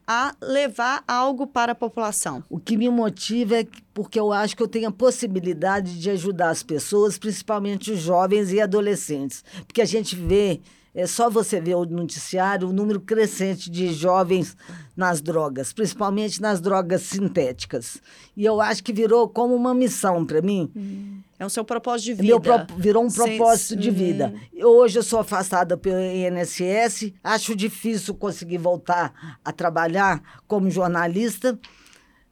a 0.06 0.36
levar 0.42 1.04
algo 1.08 1.48
para 1.48 1.72
a 1.72 1.76
população? 1.76 2.44
O 2.50 2.60
que 2.60 2.78
me 2.78 2.90
motiva 2.90 3.56
é 3.56 3.64
que- 3.64 3.82
porque 3.94 4.20
eu 4.20 4.32
acho 4.32 4.56
que 4.56 4.62
eu 4.62 4.68
tenho 4.68 4.90
a 4.90 4.92
possibilidade 4.92 6.00
de 6.00 6.10
ajudar 6.12 6.50
as 6.50 6.62
pessoas, 6.62 7.18
principalmente 7.18 7.92
os 7.92 8.00
jovens 8.00 8.52
e 8.52 8.60
adolescentes. 8.60 9.44
Porque 9.66 9.82
a 9.82 9.86
gente 9.86 10.16
vê, 10.16 10.60
é 10.96 11.08
só 11.08 11.30
você 11.30 11.60
ver 11.60 11.76
o 11.76 11.86
noticiário, 11.86 12.70
o 12.70 12.74
número 12.74 13.00
crescente 13.02 13.70
de 13.72 13.92
jovens 13.94 14.56
nas 14.96 15.22
drogas, 15.22 15.74
principalmente 15.74 16.40
nas 16.42 16.62
drogas 16.62 17.02
sintéticas. 17.02 17.98
E 18.38 18.46
eu 18.46 18.62
acho 18.62 18.84
que 18.84 18.94
virou 18.94 19.28
como 19.28 19.56
uma 19.56 19.74
missão 19.74 20.24
para 20.26 20.42
mim. 20.42 20.72
É 21.40 21.46
o 21.46 21.50
seu 21.50 21.66
propósito 21.66 22.06
de 22.06 22.14
vida. 22.14 22.28
Meu 22.28 22.40
pro- 22.40 22.76
virou 22.78 23.04
um 23.04 23.10
Sem- 23.10 23.38
propósito 23.38 23.76
de 23.76 23.90
Uhum. 23.90 23.96
vida. 23.96 24.34
Hoje 24.64 25.00
eu 25.00 25.04
sou 25.04 25.20
afastada 25.20 25.76
pelo 25.76 26.00
INSS, 26.00 27.12
acho 27.24 27.56
difícil 27.56 28.14
conseguir 28.14 28.60
voltar 28.60 29.40
a 29.44 29.52
trabalhar 29.52 30.22
como 30.48 30.70
jornalista, 30.70 31.60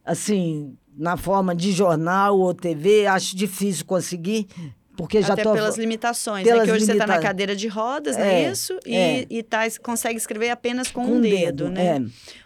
assim, 0.06 0.77
na 0.96 1.18
forma 1.18 1.56
de 1.56 1.72
jornal 1.72 2.39
ou 2.39 2.53
TV, 2.53 3.08
acho 3.08 3.36
difícil 3.36 3.86
conseguir, 3.86 4.48
porque 4.98 5.21
já 5.21 5.33
Até 5.33 5.43
tô 5.43 5.53
pelas 5.53 5.77
limitações, 5.77 6.45
né? 6.45 6.51
pelas 6.51 6.65
Que 6.67 6.71
hoje 6.74 6.86
você 6.86 6.91
está 6.91 7.07
na 7.07 7.13
limita- 7.13 7.27
cadeira 7.27 7.55
de 7.55 7.67
rodas, 7.67 8.17
não 8.17 8.24
é 8.25 8.43
É, 8.43 8.51
isso? 8.51 8.77
E, 8.86 8.95
é. 8.95 9.25
e 9.29 9.41
tá, 9.43 9.62
consegue 9.81 10.17
escrever 10.17 10.50
apenas 10.50 10.89
com, 10.91 11.05
com 11.05 11.12
um 11.13 11.17
o 11.17 11.21
dedo, 11.21 11.69
né? 11.69 11.98
é. 11.98 12.01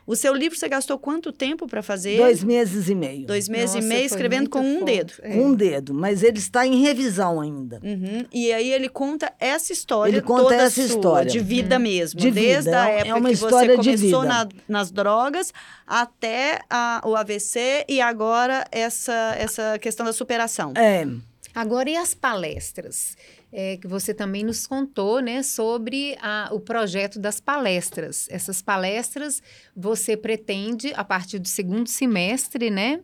O 0.07 0.15
seu 0.15 0.35
livro 0.35 0.55
você 0.57 0.69
gastou 0.69 0.99
quanto 0.99 1.31
tempo 1.31 1.65
para 1.67 1.81
fazer? 1.81 2.17
Dois 2.17 2.43
meses 2.43 2.89
e 2.89 2.93
meio. 2.93 3.25
Dois 3.25 3.49
meses 3.49 3.73
Nossa, 3.73 3.85
e 3.85 3.89
meio 3.89 4.05
escrevendo 4.05 4.47
com 4.51 4.59
um 4.59 4.75
forte. 4.79 4.85
dedo. 4.85 5.13
É. 5.23 5.33
Com 5.33 5.45
um 5.47 5.53
dedo, 5.55 5.93
mas 5.95 6.21
ele 6.21 6.37
está 6.37 6.65
em 6.67 6.79
revisão 6.83 7.41
ainda. 7.41 7.79
Uhum. 7.83 8.23
E 8.31 8.53
aí 8.53 8.71
ele 8.71 8.87
conta 8.87 9.33
essa 9.39 9.73
história 9.73 10.11
Ele 10.11 10.21
conta 10.21 10.43
toda 10.43 10.55
essa 10.57 10.69
sua, 10.75 10.83
história. 10.85 11.31
de 11.31 11.39
vida 11.39 11.79
mesmo. 11.79 12.19
De 12.19 12.29
desde 12.29 12.65
vida, 12.65 12.83
a 12.83 12.87
é- 12.89 12.93
é 12.93 12.99
época 12.99 13.15
uma 13.17 13.29
que 13.29 13.35
você 13.35 13.45
história 13.45 13.77
de 13.79 13.95
começou 13.97 14.21
vida. 14.21 14.33
na- 14.33 14.47
nas 14.67 14.91
drogas 14.91 15.51
até 15.87 16.59
a- 16.69 17.01
o 17.03 17.15
AVC 17.15 17.85
e 17.89 17.99
agora 17.99 18.63
essa, 18.71 19.35
essa 19.39 19.79
questão 19.79 20.05
da 20.05 20.13
superação. 20.13 20.71
É. 20.75 21.07
Agora, 21.55 21.89
e 21.89 21.95
as 21.95 22.13
palestras? 22.13 23.15
É, 23.51 23.77
que 23.77 23.87
você 23.87 24.13
também 24.13 24.43
nos 24.43 24.67
contou, 24.67 25.21
né, 25.21 25.41
sobre 25.41 26.17
a- 26.21 26.49
o 26.51 26.59
projeto 26.59 27.17
das 27.17 27.39
palestras. 27.39 28.27
Essas 28.29 28.61
palestras 28.61 29.41
você 29.75 30.17
pretende, 30.17 30.91
a 30.93 31.05
partir 31.05 31.39
do 31.39 31.47
segundo 31.47 31.87
semestre, 31.87 32.69
né, 32.69 32.99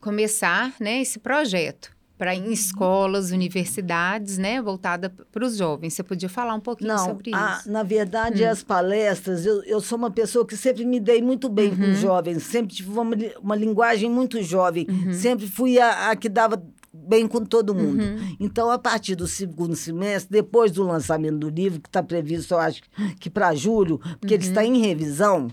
começar, 0.00 0.74
né, 0.80 1.00
esse 1.02 1.18
projeto. 1.18 1.90
para 2.18 2.34
em 2.34 2.52
escolas, 2.52 3.30
universidades, 3.30 4.36
né, 4.36 4.60
voltada 4.60 5.08
para 5.32 5.42
os 5.42 5.56
jovens. 5.56 5.94
Você 5.94 6.02
podia 6.02 6.28
falar 6.28 6.52
um 6.54 6.60
pouquinho 6.60 6.88
Não, 6.92 6.98
sobre 7.06 7.34
a- 7.34 7.56
isso? 7.60 7.70
na 7.72 7.82
verdade, 7.82 8.44
as 8.44 8.62
palestras, 8.62 9.46
eu, 9.46 9.62
eu 9.64 9.80
sou 9.80 9.96
uma 9.96 10.10
pessoa 10.10 10.46
que 10.46 10.54
sempre 10.54 10.84
me 10.84 11.00
dei 11.00 11.22
muito 11.22 11.48
bem 11.48 11.74
com 11.74 11.90
os 11.90 11.98
jovens, 11.98 12.42
sempre 12.42 12.74
tive 12.76 12.90
uma, 12.90 13.16
uma 13.40 13.56
linguagem 13.56 14.10
muito 14.10 14.42
jovem, 14.42 14.86
sempre 15.14 15.46
fui 15.46 15.78
a, 15.78 16.10
a 16.10 16.14
que 16.16 16.28
dava 16.28 16.62
bem 16.92 17.26
com 17.28 17.44
todo 17.44 17.74
mundo. 17.74 18.02
Então, 18.40 18.70
a 18.70 18.78
partir 18.78 19.14
do 19.14 19.26
segundo 19.26 19.76
semestre, 19.76 20.30
depois 20.32 20.72
do 20.72 20.82
lançamento 20.82 21.38
do 21.38 21.48
livro, 21.48 21.80
que 21.80 21.88
está 21.88 22.02
previsto, 22.02 22.54
eu 22.54 22.58
acho 22.58 22.82
que 23.20 23.30
para 23.30 23.54
julho, 23.54 23.98
porque 24.20 24.34
ele 24.34 24.44
está 24.44 24.64
em 24.64 24.80
revisão, 24.80 25.48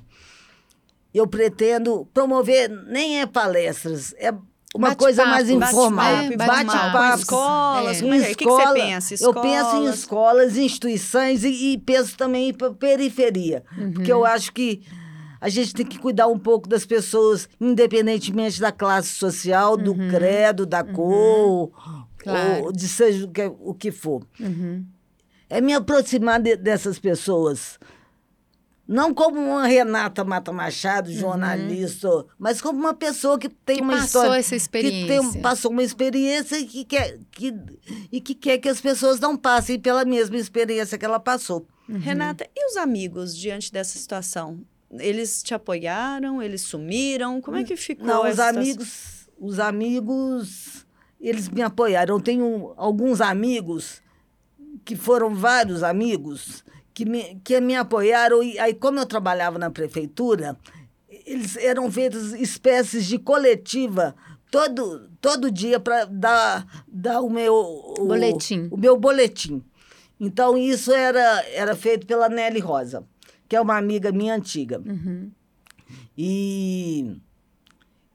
eu 1.13 1.27
pretendo 1.27 2.07
promover, 2.13 2.69
nem 2.87 3.21
é 3.21 3.25
palestras, 3.25 4.13
é 4.17 4.31
uma 4.75 4.89
Bate-papo. 4.89 4.97
coisa 5.03 5.25
mais 5.25 5.47
Bate-papo, 5.47 5.71
informal. 5.71 6.05
é, 6.13 6.35
bate-papo, 6.35 6.67
Bate-papo. 6.67 7.19
escolas, 7.21 7.97
É. 7.97 8.01
como 8.01 8.13
é 8.13 8.17
que- 8.19 8.23
Em 8.23 8.25
o 8.25 8.35
que, 8.35 8.35
que 8.35 8.43
você 8.45 8.61
escola, 8.61 8.73
pensa? 8.75 9.13
Eu 9.23 9.33
penso 9.33 9.47
em 9.47 9.55
Escolas? 9.55 9.95
escolas, 9.99 10.57
instituições 10.57 11.43
e, 11.43 11.73
e 11.73 11.77
penso 11.77 12.17
também 12.17 12.53
para 12.53 12.71
periferia. 12.73 13.63
Porque 13.93 14.11
Uhum. 14.13 14.19
eu 14.19 14.25
acho 14.25 14.51
que 14.53 14.81
a 15.39 15.49
gente 15.49 15.73
tem 15.73 15.85
que 15.85 15.97
cuidar 15.99 16.27
um 16.27 16.37
pouco 16.39 16.67
das 16.67 16.85
pessoas, 16.85 17.47
independentemente 17.59 18.59
da 18.59 18.71
classe 18.71 19.09
social, 19.09 19.75
do 19.77 19.91
Uhum. 19.93 20.09
credo, 20.09 20.65
da 20.65 20.83
cor, 20.83 21.71
Claro. 22.17 22.65
ou 22.65 22.71
de 22.71 22.87
seja 22.87 23.25
o 23.25 23.31
que, 23.31 23.45
o 23.59 23.73
que 23.73 23.91
for. 23.91 24.25
Uhum. 24.39 24.85
É 25.49 25.61
me 25.61 25.73
aproximar 25.73 26.41
de- 26.41 26.57
dessas 26.57 26.99
pessoas. 26.99 27.79
Não 28.87 29.13
como 29.13 29.37
uma 29.37 29.67
Renata 29.67 30.23
Mata 30.23 30.51
Machado, 30.53 31.11
jornalista, 31.11 32.07
mas 32.39 32.61
como 32.61 32.79
uma 32.79 32.93
pessoa 32.93 33.37
que 33.37 33.49
tem 33.49 33.77
Que 33.77 33.81
uma 33.81 33.97
passou 33.97 34.21
história. 34.23 34.39
essa 34.39 34.55
Que 34.55 34.69
tem, 34.69 34.81
experiência. 35.03 35.41
passou 35.41 35.71
uma 35.71 35.83
experiência 35.83 36.57
e 36.57 36.65
que, 36.65 36.85
quer, 36.85 37.19
que, 37.31 37.53
e 38.11 38.21
que 38.21 38.33
quer 38.33 38.57
que 38.59 38.69
as 38.69 38.79
pessoas 38.79 39.19
não 39.19 39.35
passem 39.35 39.77
pela 39.77 40.05
mesma 40.05 40.37
experiência 40.37 40.97
que 40.97 41.03
ela 41.03 41.19
passou. 41.19 41.67
Renata, 41.89 42.45
e 42.55 42.69
os 42.71 42.77
amigos 42.77 43.35
diante 43.37 43.71
dessa 43.73 43.97
situação? 43.99 44.59
Eles 44.91 45.43
te 45.43 45.53
apoiaram? 45.53 46.41
Eles 46.41 46.61
sumiram? 46.61 47.41
Como 47.41 47.57
é 47.57 47.63
que 47.63 47.75
ficou 47.75 48.05
Não, 48.05 48.29
os 48.29 48.39
amigos, 48.39 49.29
os 49.37 49.59
amigos, 49.59 50.85
eles 51.19 51.49
me 51.49 51.61
apoiaram. 51.61 52.15
Eu 52.15 52.21
tenho 52.21 52.73
alguns 52.77 53.19
amigos, 53.19 54.01
que 54.85 54.95
foram 54.95 55.35
vários 55.35 55.83
amigos, 55.83 56.63
que 56.93 57.05
me, 57.05 57.41
que 57.43 57.59
me 57.59 57.75
apoiaram. 57.75 58.41
E 58.41 58.57
aí, 58.57 58.73
como 58.73 58.99
eu 58.99 59.05
trabalhava 59.05 59.59
na 59.59 59.69
prefeitura, 59.69 60.57
eles 61.25 61.57
eram 61.57 61.91
feitos 61.91 62.33
espécies 62.33 63.05
de 63.05 63.19
coletiva 63.19 64.15
todo, 64.49 65.09
todo 65.19 65.51
dia 65.51 65.79
para 65.79 66.05
dar, 66.05 66.85
dar 66.87 67.21
o 67.21 67.29
meu... 67.29 67.53
O, 67.53 68.05
Boletim. 68.05 68.67
O 68.71 68.77
meu 68.77 68.97
boletim. 68.97 69.63
Então, 70.19 70.57
isso 70.57 70.91
era, 70.91 71.43
era 71.51 71.75
feito 71.75 72.07
pela 72.07 72.27
Nelly 72.27 72.59
Rosa, 72.59 73.05
que 73.47 73.55
é 73.55 73.61
uma 73.61 73.77
amiga 73.77 74.11
minha 74.11 74.35
antiga. 74.35 74.79
Uhum. 74.85 75.29
E, 76.17 77.15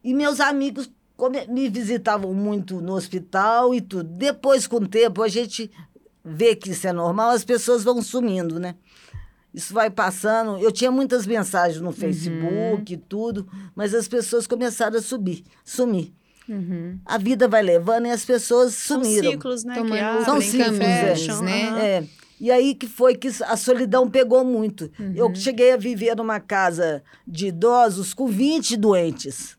e 0.04 0.14
meus 0.14 0.40
amigos 0.40 0.90
come- 1.16 1.46
me 1.46 1.68
visitavam 1.68 2.32
muito 2.34 2.80
no 2.80 2.94
hospital 2.94 3.74
e 3.74 3.80
tudo. 3.80 4.04
Depois, 4.10 4.66
com 4.66 4.76
o 4.76 4.88
tempo, 4.88 5.22
a 5.22 5.28
gente 5.28 5.70
vê 6.24 6.54
que 6.54 6.70
isso 6.70 6.86
é 6.86 6.92
normal, 6.92 7.30
as 7.30 7.44
pessoas 7.44 7.82
vão 7.84 8.00
sumindo, 8.02 8.58
né? 8.60 8.74
Isso 9.54 9.74
vai 9.74 9.90
passando. 9.90 10.58
Eu 10.58 10.72
tinha 10.72 10.90
muitas 10.90 11.26
mensagens 11.26 11.80
no 11.80 11.92
Facebook 11.92 12.92
e 12.94 12.96
tudo, 12.96 13.46
mas 13.74 13.94
as 13.94 14.08
pessoas 14.08 14.46
começaram 14.46 14.96
a 14.98 15.02
subir, 15.02 15.44
sumir. 15.64 16.12
Uhum. 16.48 16.98
A 17.04 17.18
vida 17.18 17.46
vai 17.46 17.62
levando 17.62 18.06
e 18.06 18.10
as 18.10 18.24
pessoas 18.24 18.74
São 18.74 19.02
sumiram. 19.04 19.30
ciclos, 19.32 19.62
né? 19.64 19.74
Tomando 19.74 19.92
que 19.94 20.00
abrem, 20.00 20.24
São 20.24 20.40
ciclos, 20.40 20.80
é. 20.80 21.14
fecham, 21.14 21.42
né? 21.42 21.68
aham. 21.68 21.78
É. 21.78 22.04
E 22.42 22.50
aí 22.50 22.74
que 22.74 22.88
foi 22.88 23.14
que 23.14 23.28
a 23.44 23.56
solidão 23.56 24.10
pegou 24.10 24.44
muito. 24.44 24.90
Eu 25.14 25.32
cheguei 25.32 25.74
a 25.74 25.76
viver 25.76 26.16
numa 26.16 26.40
casa 26.40 27.00
de 27.24 27.46
idosos 27.46 28.12
com 28.12 28.26
20 28.26 28.76
doentes. 28.76 29.56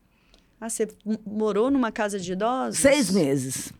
Ah, 0.59 0.69
você 0.69 0.89
morou 1.25 1.71
numa 1.71 1.93
casa 1.93 2.19
de 2.19 2.33
idosos? 2.33 2.81
Seis 2.81 3.09
meses. 3.09 3.71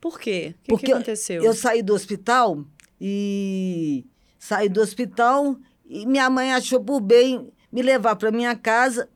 Por 0.00 0.20
quê? 0.20 0.54
O 0.58 0.62
que, 0.62 0.70
Porque 0.70 0.86
que 0.86 0.92
aconteceu? 0.92 1.42
Eu 1.42 1.54
saí 1.54 1.82
do 1.82 1.92
hospital 1.92 2.64
e 3.00 4.06
saí 4.38 4.68
do 4.68 4.80
hospital 4.80 5.56
e 5.84 6.06
minha 6.06 6.30
mãe 6.30 6.52
achou 6.52 6.80
por 6.80 7.00
bem 7.00 7.52
me 7.72 7.82
levar 7.82 8.14
para 8.14 8.30
minha 8.30 8.54
casa. 8.54 9.08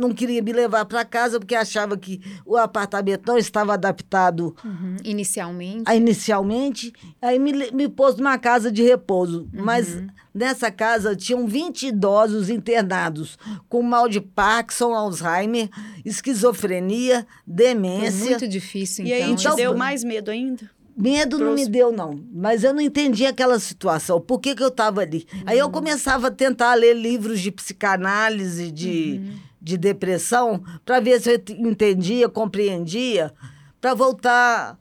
Não 0.00 0.12
queria 0.14 0.42
me 0.42 0.52
levar 0.52 0.84
para 0.86 1.04
casa 1.04 1.38
porque 1.38 1.54
achava 1.54 1.96
que 1.96 2.20
o 2.46 2.56
apartamento 2.56 3.26
não 3.26 3.36
estava 3.38 3.74
adaptado 3.74 4.54
Uhum. 4.64 4.96
Inicialmente. 5.04 5.82
a- 5.86 5.94
inicialmente. 5.94 6.92
Aí 7.20 7.38
me, 7.38 7.70
me 7.70 7.88
pôs 7.88 8.16
numa 8.16 8.38
casa 8.38 8.72
de 8.72 8.82
repouso. 8.82 9.48
Mas 9.52 10.02
nessa 10.34 10.70
casa 10.70 11.14
tinham 11.14 11.46
20 11.46 11.88
idosos 11.88 12.48
internados 12.48 13.38
com 13.68 13.82
mal 13.82 14.08
de 14.08 14.20
Parkinson, 14.20 14.94
Alzheimer, 14.94 15.68
esquizofrenia, 16.04 17.26
Foi 17.44 17.54
demência. 17.54 18.24
muito 18.30 18.48
difícil, 18.48 19.04
E 19.04 19.12
aí 19.12 19.22
então. 19.22 19.36
te 19.36 19.40
então- 19.42 19.56
deu 19.56 19.76
mais 19.76 20.04
medo 20.04 20.30
ainda? 20.30 20.70
Medo 20.96 21.38
não 21.38 21.46
Trouxe- 21.46 21.64
me 21.64 21.70
deu, 21.70 21.92
não. 21.92 22.20
Mas 22.32 22.62
eu 22.62 22.74
não 22.74 22.80
entendi 22.80 23.24
aquela 23.24 23.58
situação. 23.58 24.20
Por 24.20 24.38
que, 24.38 24.54
que 24.54 24.62
eu 24.62 24.68
estava 24.68 25.00
ali? 25.00 25.26
Aí 25.46 25.58
eu 25.58 25.70
começava 25.70 26.26
a 26.26 26.30
tentar 26.30 26.74
ler 26.74 26.94
livros 26.94 27.40
de 27.40 27.50
psicanálise, 27.50 28.70
de, 28.70 29.20
de 29.60 29.76
depressão, 29.76 30.62
para 30.84 31.00
ver 31.00 31.20
se 31.20 31.30
eu 31.30 31.34
ent- 31.36 31.50
entendia, 31.50 32.28
compreendia, 32.28 33.32
para 33.80 33.94
voltar. 33.94 34.78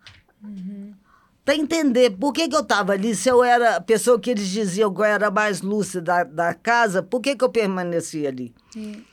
Para 1.44 1.56
entender 1.56 2.12
por 2.12 2.32
que, 2.32 2.48
que 2.48 2.56
eu 2.56 2.60
estava 2.62 2.94
ali, 2.94 3.16
se 3.16 3.28
eu 3.28 3.44
era 3.44 3.78
a 3.78 3.82
pessoa 3.82 4.20
que 4.20 4.30
eles 4.30 4.48
diziam 4.48 4.94
que 4.94 5.00
eu 5.02 5.06
era 5.06 5.32
mais 5.32 5.62
lúcida 5.62 6.02
da, 6.02 6.24
da 6.24 6.54
casa, 6.54 7.02
por 7.02 7.20
que, 7.22 7.36
que 7.36 7.44
eu 7.44 7.50
permanecia 7.50 8.30
ali? 8.30 8.54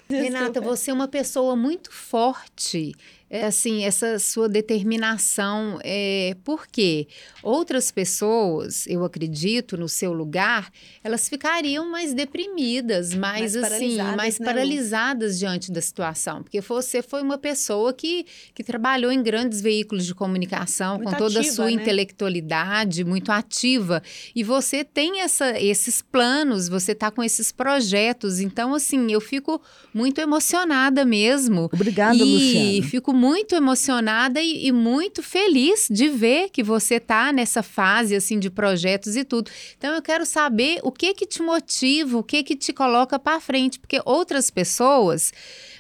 Renata, 0.08 0.60
você 0.60 0.90
é 0.90 0.94
uma 0.94 1.08
pessoa 1.08 1.56
muito 1.56 1.90
forte. 1.90 2.94
É 3.28 3.46
assim, 3.46 3.84
essa 3.84 4.20
sua 4.20 4.48
determinação 4.48 5.80
é 5.82 6.36
porque 6.44 7.08
outras 7.42 7.90
pessoas, 7.90 8.86
eu 8.86 9.04
acredito, 9.04 9.76
no 9.76 9.88
seu 9.88 10.12
lugar, 10.12 10.70
elas 11.02 11.28
ficariam 11.28 11.90
mais 11.90 12.14
deprimidas, 12.14 13.14
mais, 13.14 13.54
Mais 13.54 13.56
assim, 13.56 13.62
paralisadas, 13.96 14.16
mais 14.16 14.38
né, 14.38 14.46
paralisadas 14.46 15.38
diante 15.40 15.72
da 15.72 15.80
situação, 15.80 16.42
porque 16.42 16.60
você 16.60 17.02
foi 17.02 17.20
uma 17.20 17.36
pessoa 17.36 17.92
que, 17.92 18.24
que 18.54 18.62
trabalhou 18.62 19.10
em 19.10 19.20
grandes 19.22 19.60
veículos 19.60 20.06
de 20.06 20.14
comunicação, 20.14 20.96
Muito 20.96 21.10
com 21.10 21.16
toda 21.16 21.38
a 21.38 21.40
ativa, 21.40 21.54
sua 21.54 21.66
né? 21.66 21.72
intelectualidade, 21.72 23.04
muito 23.04 23.32
ativa, 23.32 24.02
e 24.36 24.44
você 24.44 24.84
tem 24.84 25.20
essa, 25.20 25.60
esses 25.60 26.00
planos, 26.00 26.68
você 26.68 26.92
está 26.92 27.10
com 27.10 27.24
esses 27.24 27.50
projetos, 27.50 28.38
então 28.38 28.72
assim, 28.72 29.10
eu 29.10 29.20
fico 29.20 29.60
muito 29.92 30.20
emocionada 30.20 31.04
mesmo. 31.04 31.68
Obrigada, 31.72 32.16
e 32.16 32.22
Luciana. 32.22 32.88
fico 32.88 33.15
muito 33.16 33.54
emocionada 33.54 34.40
e, 34.40 34.66
e 34.66 34.72
muito 34.72 35.22
feliz 35.22 35.88
de 35.90 36.08
ver 36.08 36.50
que 36.50 36.62
você 36.62 37.00
tá 37.00 37.32
nessa 37.32 37.62
fase 37.62 38.14
assim 38.14 38.38
de 38.38 38.50
projetos 38.50 39.16
e 39.16 39.24
tudo. 39.24 39.50
Então 39.78 39.94
eu 39.94 40.02
quero 40.02 40.26
saber 40.26 40.78
o 40.82 40.92
que 40.92 41.14
que 41.14 41.26
te 41.26 41.42
motiva, 41.42 42.18
o 42.18 42.22
que 42.22 42.42
que 42.42 42.54
te 42.54 42.72
coloca 42.72 43.18
para 43.18 43.40
frente, 43.40 43.78
porque 43.80 44.00
outras 44.04 44.50
pessoas 44.50 45.32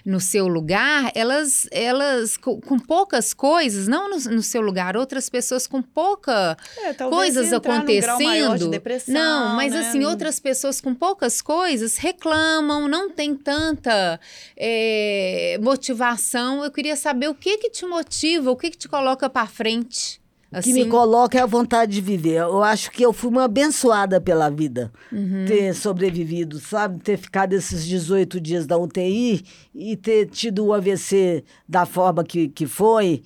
no 0.06 0.20
seu 0.20 0.46
lugar, 0.46 1.10
elas 1.16 1.66
elas 1.72 2.36
com, 2.36 2.60
com 2.60 2.78
poucas 2.78 3.34
coisas, 3.34 3.88
não 3.88 4.08
no, 4.08 4.16
no 4.36 4.42
seu 4.42 4.60
lugar, 4.60 4.96
outras 4.96 5.28
pessoas 5.28 5.66
com 5.66 5.82
pouca 5.82 6.56
É, 6.84 6.94
coisas 6.94 7.48
de 7.48 7.54
acontecendo. 7.56 8.70
depressão, 8.70 9.14
não, 9.14 9.56
mas 9.56 9.72
né? 9.72 9.80
assim, 9.80 10.04
outras 10.04 10.38
pessoas 10.38 10.80
com 10.80 10.94
poucas 10.94 11.42
coisas 11.42 11.96
reclamam, 11.96 12.86
não 12.86 13.10
tem 13.10 13.34
tanta 13.34 14.20
é, 14.56 15.58
motivação. 15.60 16.62
Eu 16.62 16.70
queria 16.70 16.94
saber 16.94 17.25
o 17.28 17.34
que 17.34 17.58
que 17.58 17.70
te 17.70 17.86
motiva, 17.86 18.50
o 18.50 18.56
que 18.56 18.70
que 18.70 18.78
te 18.78 18.88
coloca 18.88 19.28
para 19.28 19.46
frente. 19.46 20.20
O 20.52 20.58
Assim, 20.58 20.74
que 20.74 20.84
me 20.84 20.90
coloca 20.90 21.38
é 21.38 21.42
a 21.42 21.46
vontade 21.46 21.92
de 21.92 22.00
viver. 22.00 22.40
Eu 22.40 22.62
acho 22.62 22.90
que 22.90 23.04
eu 23.04 23.12
fui 23.12 23.30
uma 23.30 23.44
abençoada 23.44 24.20
pela 24.20 24.48
vida. 24.48 24.92
Uhum. 25.12 25.44
Ter 25.46 25.74
sobrevivido, 25.74 26.60
sabe? 26.60 27.00
Ter 27.00 27.16
ficado 27.16 27.52
esses 27.52 27.84
18 27.84 28.40
dias 28.40 28.66
da 28.66 28.78
UTI 28.78 29.44
e 29.74 29.96
ter 29.96 30.26
tido 30.26 30.64
o 30.64 30.72
AVC 30.72 31.44
da 31.68 31.84
forma 31.84 32.22
que, 32.22 32.48
que 32.48 32.66
foi, 32.66 33.22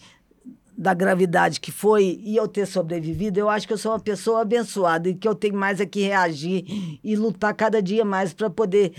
da 0.76 0.94
gravidade 0.94 1.60
que 1.60 1.70
foi, 1.70 2.18
e 2.24 2.36
eu 2.36 2.48
ter 2.48 2.66
sobrevivido. 2.66 3.38
Eu 3.38 3.50
acho 3.50 3.66
que 3.66 3.72
eu 3.74 3.78
sou 3.78 3.92
uma 3.92 4.00
pessoa 4.00 4.40
abençoada 4.40 5.10
e 5.10 5.14
que 5.14 5.28
eu 5.28 5.34
tenho 5.34 5.54
mais 5.54 5.78
é 5.78 5.84
que 5.84 6.00
reagir 6.00 6.64
e 7.04 7.14
lutar 7.16 7.52
cada 7.54 7.82
dia 7.82 8.04
mais 8.04 8.32
para 8.32 8.48
poder 8.48 8.94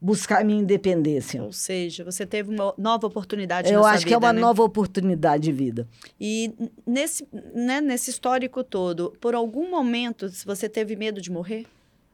buscar 0.00 0.44
minha 0.44 0.60
independência. 0.60 1.42
Ou 1.42 1.52
seja, 1.52 2.02
você 2.02 2.24
teve 2.24 2.50
uma 2.54 2.74
nova 2.78 3.06
oportunidade 3.06 3.72
Eu 3.72 3.84
acho 3.84 4.06
que 4.06 4.14
é 4.14 4.16
vida, 4.16 4.26
uma 4.26 4.32
né? 4.32 4.40
nova 4.40 4.62
oportunidade 4.62 5.44
de 5.44 5.52
vida. 5.52 5.86
E 6.18 6.52
nesse, 6.86 7.28
né, 7.54 7.80
nesse 7.80 8.10
histórico 8.10 8.64
todo, 8.64 9.14
por 9.20 9.34
algum 9.34 9.70
momento, 9.70 10.30
você 10.46 10.68
teve 10.68 10.96
medo 10.96 11.20
de 11.20 11.30
morrer? 11.30 11.66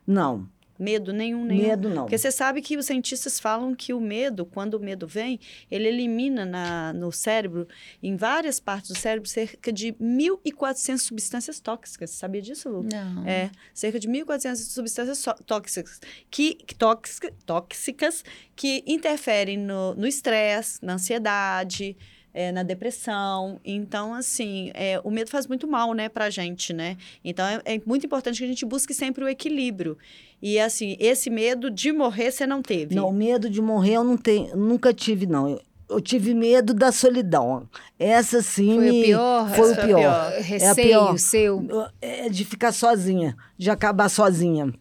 Não. 0.06 0.48
Medo 0.78 1.12
nenhum, 1.12 1.44
nenhum. 1.44 1.68
Medo 1.68 1.88
não. 1.88 2.02
Porque 2.04 2.18
você 2.18 2.30
sabe 2.30 2.60
que 2.60 2.76
os 2.76 2.86
cientistas 2.86 3.40
falam 3.40 3.74
que 3.74 3.92
o 3.94 4.00
medo, 4.00 4.44
quando 4.44 4.74
o 4.74 4.80
medo 4.80 5.06
vem, 5.06 5.38
ele 5.70 5.88
elimina 5.88 6.44
na, 6.44 6.92
no 6.92 7.10
cérebro, 7.10 7.66
em 8.02 8.16
várias 8.16 8.60
partes 8.60 8.90
do 8.90 8.98
cérebro, 8.98 9.28
cerca 9.28 9.72
de 9.72 9.92
1.400 9.94 10.98
substâncias 10.98 11.60
tóxicas. 11.60 12.10
Você 12.10 12.16
sabia 12.16 12.42
disso, 12.42 12.68
Lu? 12.68 12.82
Não. 12.82 13.26
É, 13.26 13.50
cerca 13.74 13.98
de 13.98 14.08
1.400 14.08 14.56
substâncias 14.56 15.24
tóxicas 15.46 16.00
que, 16.30 16.54
que 16.54 16.74
tóxica- 16.74 17.32
tóxicas 17.44 18.24
que 18.54 18.82
interferem 18.86 19.56
no 19.58 20.06
estresse, 20.06 20.78
na 20.84 20.94
ansiedade, 20.94 21.96
é, 22.36 22.52
na 22.52 22.62
depressão. 22.62 23.58
Então, 23.64 24.12
assim, 24.12 24.70
é, 24.74 25.00
o 25.02 25.10
medo 25.10 25.30
faz 25.30 25.46
muito 25.46 25.66
mal, 25.66 25.94
né, 25.94 26.06
pra 26.10 26.28
gente, 26.28 26.74
né? 26.74 26.98
Então, 27.24 27.46
é, 27.46 27.62
é 27.64 27.80
muito 27.86 28.04
importante 28.04 28.38
que 28.38 28.44
a 28.44 28.46
gente 28.46 28.66
busque 28.66 28.92
sempre 28.92 29.24
o 29.24 29.28
equilíbrio. 29.28 29.96
E, 30.42 30.60
assim, 30.60 30.98
esse 31.00 31.30
medo 31.30 31.70
de 31.70 31.90
morrer 31.90 32.30
você 32.30 32.46
não 32.46 32.60
teve. 32.60 32.94
Não, 32.94 33.10
medo 33.10 33.48
de 33.48 33.62
morrer 33.62 33.94
eu 33.94 34.04
não 34.04 34.18
tenho, 34.18 34.54
nunca 34.54 34.92
tive, 34.92 35.26
não. 35.26 35.48
Eu, 35.48 35.62
eu 35.88 35.98
tive 35.98 36.34
medo 36.34 36.74
da 36.74 36.92
solidão. 36.92 37.66
Essa 37.98 38.42
sim 38.42 38.74
Foi 38.76 38.90
o 38.90 39.02
pior? 39.02 39.50
Foi 39.54 39.72
o 39.72 39.74
pior. 39.76 39.86
pior. 39.86 40.32
É 40.32 40.36
a 40.36 40.40
Receio 40.40 40.74
pior. 40.74 41.18
seu. 41.18 41.66
É 42.02 42.28
de 42.28 42.44
ficar 42.44 42.72
sozinha, 42.72 43.34
de 43.56 43.70
acabar 43.70 44.10
sozinha. 44.10 44.74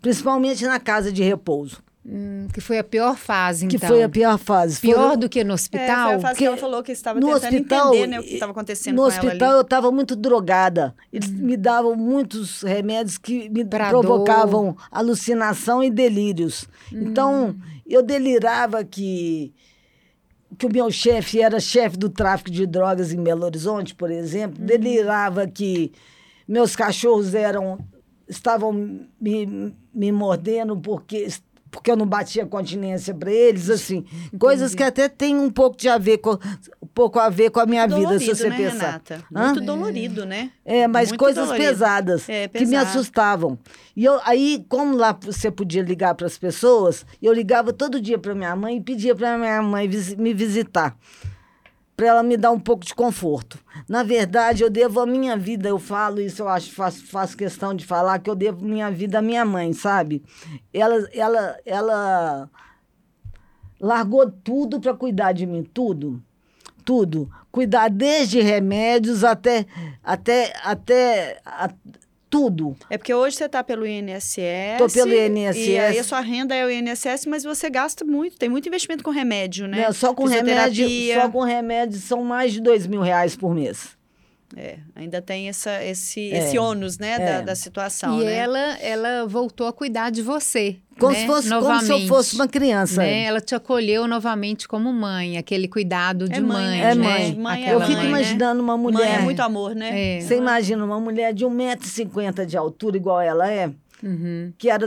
Principalmente 0.00 0.64
na 0.64 0.78
casa 0.78 1.10
de 1.10 1.22
repouso, 1.24 1.82
Hum, 2.04 2.48
que 2.52 2.60
foi 2.60 2.78
a 2.78 2.84
pior 2.84 3.16
fase, 3.16 3.66
que 3.68 3.76
então. 3.76 3.88
foi 3.88 4.02
a 4.02 4.08
pior 4.08 4.36
fase. 4.36 4.80
Pior 4.80 4.94
Foram- 4.96 5.16
do 5.16 5.28
que 5.28 5.44
no 5.44 5.52
É, 5.52 5.54
hospital? 5.54 6.08
foi 6.08 6.14
a 6.16 6.20
fase 6.20 6.34
que 6.34 6.38
que 6.40 6.44
ela 6.46 6.56
falou 6.56 6.82
que 6.82 6.90
estava 6.90 7.20
no 7.20 7.26
tentando 7.28 7.44
hospital, 7.54 7.88
entender 7.94 8.06
né, 8.08 8.18
o 8.20 8.22
que 8.24 8.34
estava 8.34 8.50
acontecendo 8.52 8.96
No 8.96 9.02
com 9.02 9.08
hospital 9.08 9.52
eu 9.52 9.60
estava 9.60 9.92
muito 9.92 10.16
drogada. 10.16 10.96
Eles 11.12 11.30
me 11.30 11.56
davam 11.56 11.94
muitos 11.94 12.62
remédios 12.62 13.18
que 13.18 13.48
me 13.48 13.64
Pra 13.64 13.88
provocavam 13.90 14.76
alucinação 14.90 15.80
e 15.82 15.90
delírios. 15.90 16.64
Hum. 16.92 17.02
Então, 17.02 17.56
eu 17.86 18.02
delirava 18.02 18.82
que 18.84 19.54
que 20.58 20.66
o 20.66 20.72
meu 20.72 20.90
chefe 20.90 21.40
era 21.40 21.58
chefe 21.58 21.96
do 21.96 22.10
tráfico 22.10 22.50
de 22.50 22.66
drogas 22.66 23.10
em 23.12 23.22
Belo 23.22 23.42
Horizonte, 23.44 23.94
por 23.94 24.10
exemplo. 24.10 24.60
Uhum. 24.60 24.66
Delirava 24.66 25.46
que 25.46 25.92
meus 26.46 26.76
cachorros 26.76 27.34
eram 27.34 27.78
estavam 28.28 28.72
me, 29.20 29.74
me 29.94 30.12
mordendo 30.12 30.76
porque 30.76 31.26
porque 31.72 31.90
eu 31.90 31.96
não 31.96 32.06
batia 32.06 32.44
continência 32.44 33.14
para 33.14 33.32
eles, 33.32 33.70
assim, 33.70 34.04
coisas 34.38 34.74
que 34.74 34.82
até 34.82 35.08
tem 35.08 35.36
um 35.36 35.50
pouco 35.50 35.76
de 35.76 35.88
a 35.88 35.96
ver 35.96 36.18
com 36.18 36.32
um 36.82 36.86
pouco 36.94 37.18
a 37.18 37.30
ver 37.30 37.50
com 37.50 37.58
a 37.58 37.64
minha 37.64 37.86
vida, 37.86 37.96
se 38.18 38.26
dolorido, 38.26 38.36
você 38.36 38.48
né, 38.50 38.56
pensar. 38.56 38.86
Renata? 38.86 39.24
Hã? 39.34 39.44
Muito 39.46 39.60
dolorido, 39.62 40.26
né? 40.26 40.50
É, 40.64 40.86
mas 40.86 41.08
Muito 41.08 41.18
coisas 41.18 41.44
dolorido. 41.46 41.66
pesadas 41.66 42.28
É, 42.28 42.46
que 42.46 42.66
me 42.66 42.76
assustavam. 42.76 43.58
E 43.96 44.04
eu, 44.04 44.20
aí, 44.24 44.64
como 44.68 44.94
lá 44.94 45.18
você 45.18 45.50
podia 45.50 45.82
ligar 45.82 46.14
para 46.14 46.26
as 46.26 46.36
pessoas, 46.36 47.06
eu 47.22 47.32
ligava 47.32 47.72
todo 47.72 47.98
dia 48.00 48.18
para 48.18 48.34
minha 48.34 48.54
mãe 48.54 48.76
e 48.76 48.80
pedia 48.82 49.14
para 49.14 49.38
minha 49.38 49.62
mãe 49.62 49.88
me 50.18 50.34
visitar, 50.34 50.94
para 52.02 52.08
ela 52.08 52.22
me 52.24 52.36
dar 52.36 52.50
um 52.50 52.58
pouco 52.58 52.84
de 52.84 52.92
conforto. 52.92 53.60
Na 53.88 54.02
verdade, 54.02 54.64
eu 54.64 54.68
devo 54.68 54.98
a 54.98 55.06
minha 55.06 55.36
vida, 55.36 55.68
eu 55.68 55.78
falo 55.78 56.20
isso, 56.20 56.42
eu 56.42 56.48
acho, 56.48 56.72
faço, 56.72 57.06
faço 57.06 57.36
questão 57.36 57.72
de 57.72 57.86
falar 57.86 58.18
que 58.18 58.28
eu 58.28 58.34
devo 58.34 58.64
minha 58.64 58.90
vida 58.90 59.20
à 59.20 59.22
minha 59.22 59.44
mãe, 59.44 59.72
sabe? 59.72 60.20
Ela, 60.74 61.08
ela, 61.12 61.56
ela 61.64 62.50
largou 63.80 64.28
tudo 64.28 64.80
para 64.80 64.94
cuidar 64.94 65.30
de 65.30 65.46
mim, 65.46 65.62
tudo 65.62 66.20
tudo. 66.84 67.30
Cuidar 67.52 67.88
desde 67.88 68.40
remédios 68.40 69.22
até. 69.22 69.66
até. 70.02 70.52
até. 70.64 71.40
a- 71.44 71.70
tudo. 72.32 72.74
É 72.88 72.96
porque 72.96 73.12
hoje 73.12 73.36
você 73.36 73.44
está 73.44 73.62
pelo 73.62 73.86
INSS. 73.86 74.78
Tô 74.78 74.88
pelo 74.88 75.12
INSS. 75.12 75.58
E 75.58 75.78
aí 75.78 75.98
a 75.98 76.02
sua 76.02 76.20
renda 76.20 76.54
é 76.54 76.64
o 76.64 76.70
INSS, 76.70 77.26
mas 77.26 77.44
você 77.44 77.68
gasta 77.68 78.06
muito, 78.06 78.38
tem 78.38 78.48
muito 78.48 78.66
investimento 78.66 79.04
com 79.04 79.10
remédio, 79.10 79.68
né? 79.68 79.82
Né? 79.82 79.92
Só 79.92 80.14
com 80.14 80.24
remédio. 80.24 80.88
Só 81.14 81.28
com 81.28 81.42
remédio 81.42 82.00
são 82.00 82.24
mais 82.24 82.54
de 82.54 82.62
dois 82.62 82.86
mil 82.86 83.02
reais 83.02 83.36
por 83.36 83.54
mês. 83.54 84.00
É, 84.56 84.78
ainda 84.94 85.22
tem 85.22 85.48
essa, 85.48 85.82
esse, 85.82 86.30
É, 86.30 86.38
esse 86.38 86.58
ônus, 86.58 86.98
né, 86.98 87.18
da, 87.18 87.24
é. 87.24 87.42
da 87.42 87.54
situação, 87.54 88.20
E 88.20 88.24
né? 88.24 88.34
ela, 88.36 88.58
ela 88.80 89.26
voltou 89.26 89.66
a 89.66 89.72
cuidar 89.72 90.10
de 90.10 90.20
você. 90.22 90.76
Como, 90.98 91.12
né? 91.12 91.20
se, 91.20 91.26
fosse, 91.26 91.48
como 91.48 91.62
se 91.62 91.64
eu 91.70 91.78
Novamente, 91.88 92.08
fosse 92.08 92.34
uma 92.34 92.46
criança. 92.46 93.00
né? 93.02 93.24
Ela 93.24 93.40
te 93.40 93.54
acolheu 93.54 94.06
novamente 94.06 94.68
como 94.68 94.92
mãe, 94.92 95.38
aquele 95.38 95.66
cuidado 95.66 96.28
de 96.28 96.36
É 96.36 96.40
mãe, 96.40 96.64
mãe. 96.66 96.80
É 96.82 96.94
né? 96.94 97.02
mãe. 97.02 97.34
Mãe 97.34 97.66
é 97.68 97.74
eu 97.74 97.80
fico 97.80 97.92
mãe, 97.92 98.02
né? 98.02 98.08
imaginando 98.08 98.62
uma 98.62 98.76
Mãe 98.76 98.92
mulher. 98.92 99.18
é 99.20 99.22
muito 99.22 99.40
amor, 99.40 99.74
né? 99.74 100.18
É. 100.18 100.20
Você 100.20 100.36
imagina 100.36 100.84
uma 100.84 101.00
mulher 101.00 101.32
de 101.32 101.46
1,50m 101.46 102.44
de 102.44 102.56
altura, 102.56 102.96
igual 102.96 103.20
ela 103.20 103.50
é, 103.50 103.70
Uhum. 104.02 104.52
que 104.58 104.68
era 104.68 104.86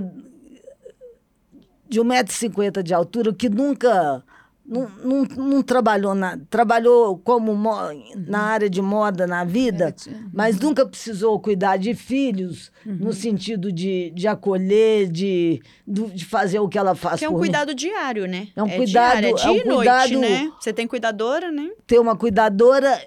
de 1.89 1.99
1,50m 1.99 2.83
de 2.83 2.93
altura, 2.93 3.33
que 3.33 3.49
nunca. 3.49 4.23
Não, 4.67 4.89
não, 5.03 5.23
não 5.23 5.61
trabalhou 5.61 6.15
na, 6.15 6.39
trabalhou 6.49 7.17
como 7.19 7.55
mo- 7.55 7.75
na 8.15 8.39
área 8.39 8.67
de 8.67 8.81
moda 8.81 9.27
na 9.27 9.43
vida, 9.43 9.91
tinha- 9.91 10.27
mas 10.33 10.59
nunca 10.59 10.83
precisou 10.85 11.39
cuidar 11.39 11.77
de 11.77 11.93
filhos 11.93 12.71
no 12.83 13.13
sentido 13.13 13.71
de, 13.71 14.09
de 14.15 14.27
acolher, 14.27 15.07
de, 15.07 15.61
de 15.87 16.25
fazer 16.25 16.57
o 16.59 16.67
que 16.67 16.79
ela 16.79 16.95
faz 16.95 17.19
Que 17.19 17.25
é 17.25 17.29
um 17.29 17.33
por 17.33 17.37
mim. 17.37 17.41
cuidado 17.43 17.75
diário, 17.75 18.25
né? 18.25 18.47
É 18.55 18.63
um 18.63 18.67
cuidado- 18.69 19.19
diário, 19.21 19.27
é 19.27 19.31
é 19.31 19.33
dia 19.35 19.51
um 19.51 19.55
e 19.55 19.63
noite, 19.65 19.75
cuidado- 19.75 20.19
né? 20.19 20.51
Você 20.59 20.73
tem 20.73 20.87
cuidadora, 20.87 21.51
né? 21.51 21.69
Ter 21.85 21.99
uma 21.99 22.15
cuidadora 22.15 22.99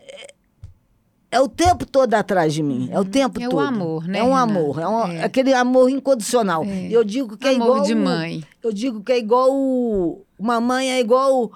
é, 1.30 1.36
é 1.36 1.40
o 1.40 1.48
tempo 1.48 1.84
todo 1.86 2.14
atrás 2.14 2.52
de 2.54 2.62
mim, 2.62 2.88
é 2.92 2.98
o 2.98 3.04
tempo 3.04 3.40
É 3.40 3.46
o 3.46 3.50
todo. 3.50 3.60
amor, 3.60 4.06
né, 4.08 4.18
É 4.18 4.22
um 4.24 4.34
amor, 4.36 4.78
é, 4.80 4.88
um- 4.88 5.06
É. 5.12 5.24
aquele 5.24 5.52
amor 5.52 5.88
incondicional. 5.90 6.64
É. 6.64 6.88
Eu 6.90 7.04
digo 7.04 7.36
que 7.36 7.46
é 7.46 7.50
Amor 7.54 7.64
igual 7.66 7.82
de 7.82 7.94
o- 7.94 7.98
mãe. 7.98 8.44
Eu 8.62 8.72
digo 8.72 9.02
que 9.02 9.12
é 9.12 9.18
igual 9.18 9.48
o- 9.52 10.24
uma 10.38 10.60
mãe 10.60 10.90
é 10.92 11.00
igual 11.00 11.44
o- 11.44 11.52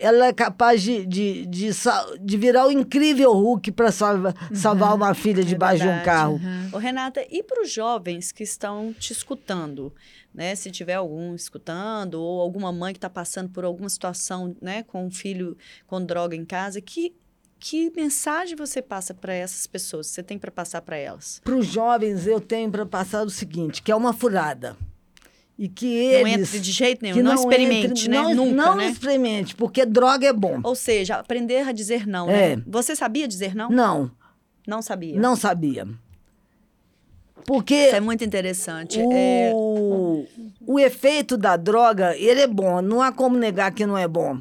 ela 0.00 0.26
é 0.28 0.32
capaz 0.32 0.80
de, 0.80 1.04
de, 1.04 1.44
de, 1.46 1.74
sal- 1.74 2.16
de 2.18 2.36
virar 2.36 2.68
o 2.68 2.70
incrível 2.70 3.32
Hulk 3.32 3.72
para 3.72 3.90
salvar, 3.90 4.32
salvar 4.54 4.94
uma 4.94 5.12
filha 5.12 5.42
debaixo 5.42 5.82
de 5.82 5.88
um 5.88 6.02
carro. 6.04 6.34
Uhum. 6.34 6.68
Ô, 6.72 6.78
Renata, 6.78 7.20
e 7.28 7.42
para 7.42 7.62
os 7.62 7.72
jovens 7.72 8.30
que 8.30 8.44
estão 8.44 8.94
te 8.96 9.12
escutando, 9.12 9.92
né? 10.32 10.54
Se 10.54 10.70
tiver 10.70 10.94
algum 10.94 11.34
escutando, 11.34 12.14
ou 12.14 12.40
alguma 12.40 12.70
mãe 12.72 12.92
que 12.92 12.98
está 12.98 13.10
passando 13.10 13.48
por 13.48 13.64
alguma 13.64 13.88
situação, 13.88 14.54
né, 14.62 14.84
com 14.84 15.04
um 15.04 15.10
filho 15.10 15.56
com 15.88 16.00
droga 16.04 16.36
em 16.36 16.44
casa, 16.44 16.80
que, 16.80 17.12
que 17.58 17.92
mensagem 17.96 18.56
você 18.56 18.80
passa 18.80 19.12
para 19.14 19.32
essas 19.34 19.66
pessoas? 19.66 20.06
Você 20.06 20.22
tem 20.22 20.38
para 20.38 20.50
passar 20.50 20.80
para 20.82 20.96
elas? 20.96 21.40
Para 21.44 21.54
os 21.56 21.66
jovens, 21.66 22.26
eu 22.26 22.40
tenho 22.40 22.70
para 22.70 22.86
passar 22.86 23.24
o 23.26 23.30
seguinte, 23.30 23.82
que 23.82 23.90
é 23.90 23.96
uma 23.96 24.12
furada. 24.12 24.76
E 25.58 25.68
que 25.68 25.86
Não 26.22 26.28
eles... 26.28 26.48
entre 26.48 26.60
de 26.60 26.70
jeito 26.70 27.02
nenhum, 27.02 27.16
que 27.16 27.22
não, 27.22 27.34
experimente, 27.34 27.86
entre- 27.86 28.08
né? 28.08 28.16
Não, 28.22 28.34
Nunca, 28.34 28.54
não 28.54 28.76
né? 28.76 28.88
experimente, 28.90 29.56
porque 29.56 29.84
droga 29.84 30.26
é 30.28 30.32
bom. 30.32 30.60
Ou 30.62 30.76
seja, 30.76 31.16
aprender 31.16 31.66
a 31.68 31.72
dizer 31.72 32.06
não, 32.06 32.30
É. 32.30 32.54
né? 32.56 32.62
Você 32.64 32.94
sabia 32.94 33.26
dizer 33.26 33.56
não? 33.56 33.68
Não, 33.68 34.08
Não 34.66 34.80
sabia. 34.80 35.18
não 35.18 35.34
sabia. 35.34 35.88
Porque 37.44 37.74
Isso 37.74 37.96
é 37.96 38.00
muito 38.00 38.22
interessante. 38.24 39.00
É, 39.00 39.50
O, 39.54 40.26
o 40.66 40.78
efeito 40.78 41.36
da 41.36 41.56
droga, 41.56 42.14
ele 42.16 42.40
é 42.42 42.46
bom, 42.46 42.82
não 42.82 43.00
há 43.00 43.10
como 43.10 43.38
negar 43.38 43.72
que 43.72 43.86
não 43.86 43.96
é 43.96 44.06
bom. 44.06 44.38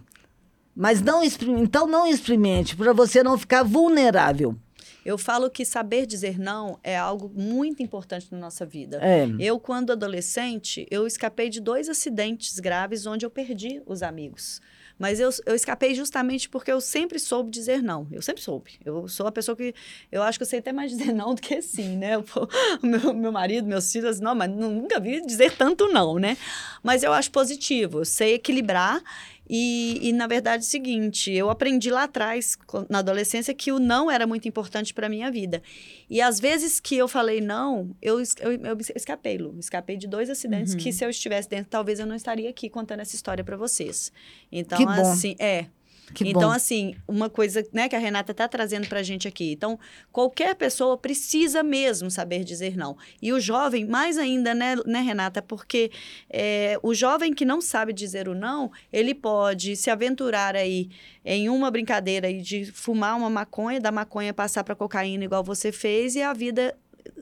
Mas 0.78 1.02
não 1.02 1.24
então 1.24 1.88
não 1.88 2.06
experimente, 2.06 2.76
para 2.76 2.94
você 2.94 3.24
não 3.24 3.36
ficar 3.36 3.64
vulnerável. 3.64 4.56
eu 5.04 5.18
falo 5.18 5.50
que 5.50 5.66
saber 5.66 6.06
dizer 6.06 6.38
não 6.38 6.78
é 6.84 6.96
algo 6.96 7.32
muito 7.34 7.82
importante 7.82 8.28
na 8.30 8.38
nossa 8.38 8.64
vida. 8.64 9.00
É. 9.02 9.28
Eu, 9.40 9.60
quando 9.60 9.92
adolescente, 9.92 10.86
eu 10.92 11.08
escapei 11.08 11.50
de 11.50 11.60
dois 11.60 11.90
acidentes 11.90 12.60
graves 12.60 13.08
onde 13.08 13.26
eu 13.26 13.30
perdi 13.32 13.82
os 13.88 14.04
amigos. 14.04 14.62
Mas 15.00 15.20
eu, 15.20 15.30
eu 15.46 15.54
escapei 15.54 15.94
justamente 15.94 16.50
porque 16.50 16.72
eu 16.72 16.82
sempre 16.82 17.20
soube 17.20 17.52
dizer 17.52 17.84
não. 17.84 18.08
Eu 18.12 18.22
sempre 18.22 18.42
soube. 18.42 18.72
Eu 18.84 19.08
sou 19.08 19.28
a 19.28 19.32
pessoa 19.32 19.56
que. 19.56 19.74
Eu 20.12 20.24
acho 20.24 20.40
que 20.40 20.44
eu 20.44 20.48
sei 20.48 20.60
até 20.60 20.74
mais 20.74 20.92
dizer 20.92 21.14
não 21.14 21.36
do 21.36 21.42
que 21.42 21.62
sim, 21.62 21.98
né? 21.98 22.20
Pô, 22.22 22.48
Meu, 22.82 23.14
meu 23.14 23.32
marido, 23.32 23.68
meus 23.68 23.92
filhos, 23.92 24.20
não, 24.20 24.34
mas 24.34 24.50
nunca 24.50 25.00
vi 25.00 25.26
dizer 25.26 25.56
tanto 25.56 25.88
não, 25.88 26.16
né? 26.18 26.36
Mas 26.82 27.04
eu 27.04 27.14
acho 27.14 27.32
positivo. 27.32 28.00
Eu 28.00 28.06
sei 28.06 28.36
equilibrar. 28.36 29.02
E, 29.50 30.00
e, 30.10 30.14
na 30.14 30.28
verdade, 30.28 30.64
é 30.64 30.68
o 30.68 30.70
seguinte, 30.70 31.32
eu 31.32 31.50
aprendi 31.50 31.90
lá 31.90 32.04
atrás, 32.04 32.58
na 32.90 33.00
adolescência, 33.00 33.54
que 33.54 33.72
o 33.72 33.80
não 33.80 34.12
era 34.12 34.28
muito 34.28 34.48
importante 34.48 34.94
para 34.94 35.08
minha 35.08 35.32
vida. 35.32 35.62
E 36.10 36.22
às 36.22 36.40
vezes 36.40 36.80
que 36.80 36.98
eu 36.98 37.08
falei 37.08 37.40
não, 37.40 37.96
eu, 38.02 38.20
eu, 38.20 38.52
eu 38.52 38.78
escapei, 38.96 39.38
Lu. 39.38 39.56
Escapei 39.60 39.96
de 39.98 40.08
dois 40.08 40.30
acidentes 40.30 40.74
Uhum. 40.74 40.80
que, 40.80 40.92
se 40.92 41.06
eu 41.06 41.10
estivesse 41.10 41.48
dentro, 41.50 41.68
talvez 41.70 42.00
eu 42.00 42.06
não 42.06 42.16
estaria 42.16 42.50
aqui 42.50 42.70
contando 42.70 43.00
essa 43.00 43.16
história 43.16 43.44
para 43.44 43.56
vocês. 43.56 44.12
Então, 44.52 44.78
Que 44.78 44.86
bom. 44.86 44.92
assim, 44.92 45.36
é. 45.40 45.68
Que 46.14 46.30
então, 46.30 46.44
bom. 46.44 46.52
assim, 46.52 46.96
uma 47.08 47.30
coisa 47.30 47.66
né, 47.74 47.90
que 47.90 47.96
a 47.96 48.00
Renata 48.00 48.32
está 48.32 48.48
trazendo 48.48 48.88
para 48.88 49.00
a 49.00 49.04
gente 49.04 49.28
aqui. 49.28 49.52
Então, 49.52 49.78
qualquer 50.12 50.56
pessoa 50.56 50.98
precisa 50.98 51.62
mesmo 51.62 52.10
saber 52.10 52.44
dizer 52.44 52.78
não. 52.78 52.98
E 53.22 53.34
o 53.34 53.40
jovem, 53.40 53.86
mais 53.86 54.18
ainda, 54.18 54.54
né, 54.54 54.76
né 54.86 55.02
Renata? 55.02 55.42
Porque 55.42 55.92
é, 56.30 56.80
o 56.82 56.94
jovem 56.94 57.34
que 57.34 57.44
não 57.44 57.60
sabe 57.60 57.92
dizer 57.92 58.28
o 58.28 58.36
não, 58.36 58.72
ele 58.92 59.14
pode 59.14 59.76
se 59.76 59.90
aventurar 59.90 60.56
aí 60.56 60.90
em 61.26 61.50
uma 61.50 61.70
brincadeira 61.70 62.28
aí 62.28 62.42
de 62.42 62.66
fumar 62.66 63.18
uma 63.18 63.30
maconha, 63.30 63.80
da 63.80 63.92
maconha 63.92 64.34
passar 64.34 64.64
para 64.64 64.76
cocaína, 64.76 65.26
igual 65.26 65.44
você 65.44 65.72
fez, 65.72 66.16
e 66.16 66.22
a 66.22 66.32
vida 66.32 66.76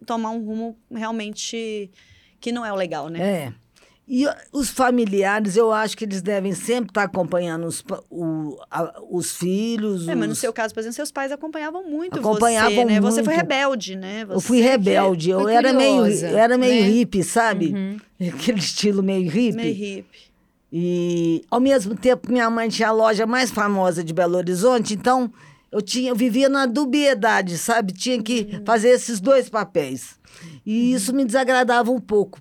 tomar 0.06 0.30
um 0.30 0.44
rumo 0.44 0.78
realmente 0.92 1.92
que 2.40 2.52
não 2.52 2.66
é 2.66 2.72
o 2.72 2.76
legal, 2.76 3.10
né? 3.10 3.20
É. 3.20 3.65
E 4.08 4.26
os 4.54 4.70
familiares, 4.70 5.58
eu 5.58 5.72
acho 5.72 5.98
que 5.98 6.06
eles 6.06 6.22
devem 6.22 6.54
sempre 6.54 6.92
estar 6.92 7.04
acompanhando 7.04 7.66
os, 7.66 7.84
o, 8.10 8.56
a, 8.70 8.94
os 9.10 9.36
filhos. 9.36 10.08
É, 10.08 10.12
os... 10.12 10.18
mas 10.18 10.30
no 10.30 10.36
seu 10.36 10.54
caso, 10.54 10.74
por 10.76 10.82
exemplo, 10.82 10.96
seus 10.96 11.12
pais 11.12 11.32
acompanhavam 11.32 11.84
muito 11.90 12.20
acompanhavam 12.20 12.72
você, 12.72 12.86
né? 12.86 13.00
Muito. 13.00 13.14
Você 13.14 13.24
foi 13.24 13.34
rebelde, 13.36 13.96
né? 13.96 14.26
Você 14.26 14.36
eu 14.36 14.42
fui 14.42 14.62
rebelde, 14.62 15.32
eu 15.32 15.50
era 15.50 15.74
meio, 15.74 16.06
eu 16.06 16.38
era 16.38 16.56
meio 16.56 16.84
né? 16.84 16.88
hippie, 16.88 17.24
sabe? 17.24 17.74
Uhum. 17.74 17.98
Aquele 18.30 18.60
estilo 18.60 19.02
meio 19.02 19.28
hippie. 19.30 19.56
Meio 19.56 19.74
hippie. 19.74 20.36
E 20.72 21.44
ao 21.50 21.60
mesmo 21.60 21.96
tempo, 21.96 22.32
minha 22.32 22.50
mãe 22.50 22.70
tinha 22.70 22.90
a 22.90 22.92
loja 22.92 23.26
mais 23.26 23.50
famosa 23.50 24.04
de 24.04 24.14
Belo 24.14 24.38
Horizonte, 24.38 24.94
então 24.94 25.32
eu 25.72 25.82
tinha, 25.82 26.12
eu 26.12 26.16
vivia 26.16 26.48
na 26.48 26.68
dubiedade, 26.68 27.58
sabe? 27.58 27.92
Tinha 27.92 28.22
que 28.22 28.50
Uhum. 28.54 28.66
fazer 28.66 28.90
esses 28.90 29.20
dois 29.20 29.50
papéis. 29.50 30.20
E 30.64 30.94
isso 30.94 31.14
me 31.14 31.26
desagradava 31.26 31.92
um 31.92 32.00
pouco. 32.00 32.40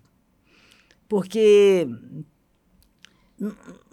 Porque 1.15 1.87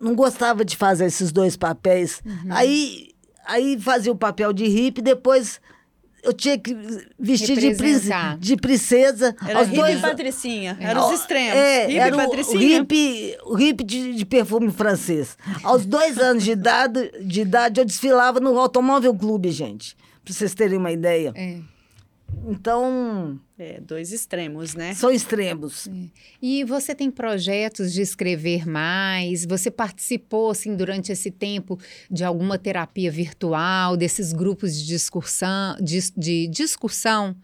não 0.01 0.15
gostava 0.15 0.65
de 0.65 0.75
fazer 0.75 1.05
esses 1.05 1.31
dois 1.31 1.55
papéis. 1.55 2.19
Uhum. 2.25 2.47
Aí, 2.49 3.09
aí 3.45 3.79
fazia 3.79 4.11
o 4.11 4.15
papel 4.15 4.51
de 4.51 4.65
hippie, 4.65 5.03
depois 5.03 5.61
eu 6.23 6.33
tinha 6.33 6.57
que 6.57 6.75
vestir 7.19 7.59
de, 7.59 7.75
de 8.39 8.55
princesa. 8.55 9.35
Era 9.47 9.59
aos 9.59 9.67
hippie 9.67 9.79
dois 9.79 9.99
e 9.99 10.01
patricinha. 10.01 10.75
Eram 10.79 11.07
os 11.07 11.19
extremos. 11.19 11.55
é, 11.55 11.81
hippie 11.81 11.99
era 11.99 12.09
e 12.09 12.11
o 12.11 12.17
patricinha. 12.17 12.79
hippie, 12.79 13.37
o 13.45 13.53
hippie 13.53 13.83
de, 13.83 14.15
de 14.15 14.25
perfume 14.25 14.71
francês. 14.71 15.37
Aos 15.61 15.85
dois 15.85 16.17
anos 16.17 16.43
de 16.43 16.53
idade, 16.53 17.11
de 17.23 17.41
idade, 17.41 17.79
eu 17.79 17.85
desfilava 17.85 18.39
no 18.39 18.57
Automóvel 18.57 19.13
Clube, 19.13 19.51
gente. 19.51 19.95
Pra 20.25 20.33
vocês 20.33 20.55
terem 20.55 20.79
uma 20.79 20.91
ideia. 20.91 21.31
É. 21.35 21.59
Então, 22.47 23.39
É, 23.57 23.79
dois 23.79 24.11
extremos, 24.11 24.73
né? 24.73 24.93
são 24.95 25.11
extremos. 25.11 25.87
E 26.41 26.63
você 26.63 26.95
tem 26.95 27.11
projetos 27.11 27.93
de 27.93 28.01
escrever 28.01 28.67
mais? 28.67 29.45
Você 29.45 29.69
participou, 29.69 30.49
assim, 30.51 30.75
durante 30.75 31.11
esse 31.11 31.29
tempo 31.29 31.77
de 32.09 32.23
alguma 32.23 32.57
terapia 32.57 33.11
virtual, 33.11 33.95
desses 33.95 34.33
grupos 34.33 34.75
de 34.75 34.87
discussão, 34.87 35.75
de, 35.81 35.99
de 36.17 36.47
discussão 36.47 37.35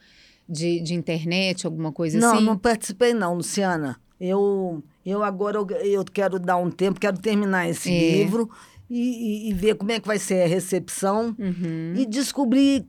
de, 0.49 0.79
de 0.81 0.93
internet, 0.93 1.65
alguma 1.65 1.91
coisa 1.91 2.17
Não, 2.19 2.35
assim? 2.35 2.43
não 2.45 2.57
participei 2.57 3.13
não, 3.13 3.35
Luciana. 3.35 3.99
Eu, 4.19 4.83
eu 5.05 5.23
agora 5.23 5.57
eu, 5.57 5.67
eu 5.85 6.03
quero 6.05 6.39
dar 6.39 6.57
um 6.57 6.71
tempo, 6.71 6.99
quero 6.99 7.19
terminar 7.19 7.69
esse 7.69 7.89
É. 7.89 7.93
livro 8.23 8.49
e, 8.89 8.97
e- 8.97 9.49
e 9.49 9.53
ver 9.53 9.75
como 9.75 9.91
é 9.91 9.99
que 9.99 10.07
vai 10.07 10.17
ser 10.17 10.43
a 10.43 10.47
recepção 10.47 11.35
Uhum. 11.37 11.93
e 11.95 12.05
descobrir 12.05 12.85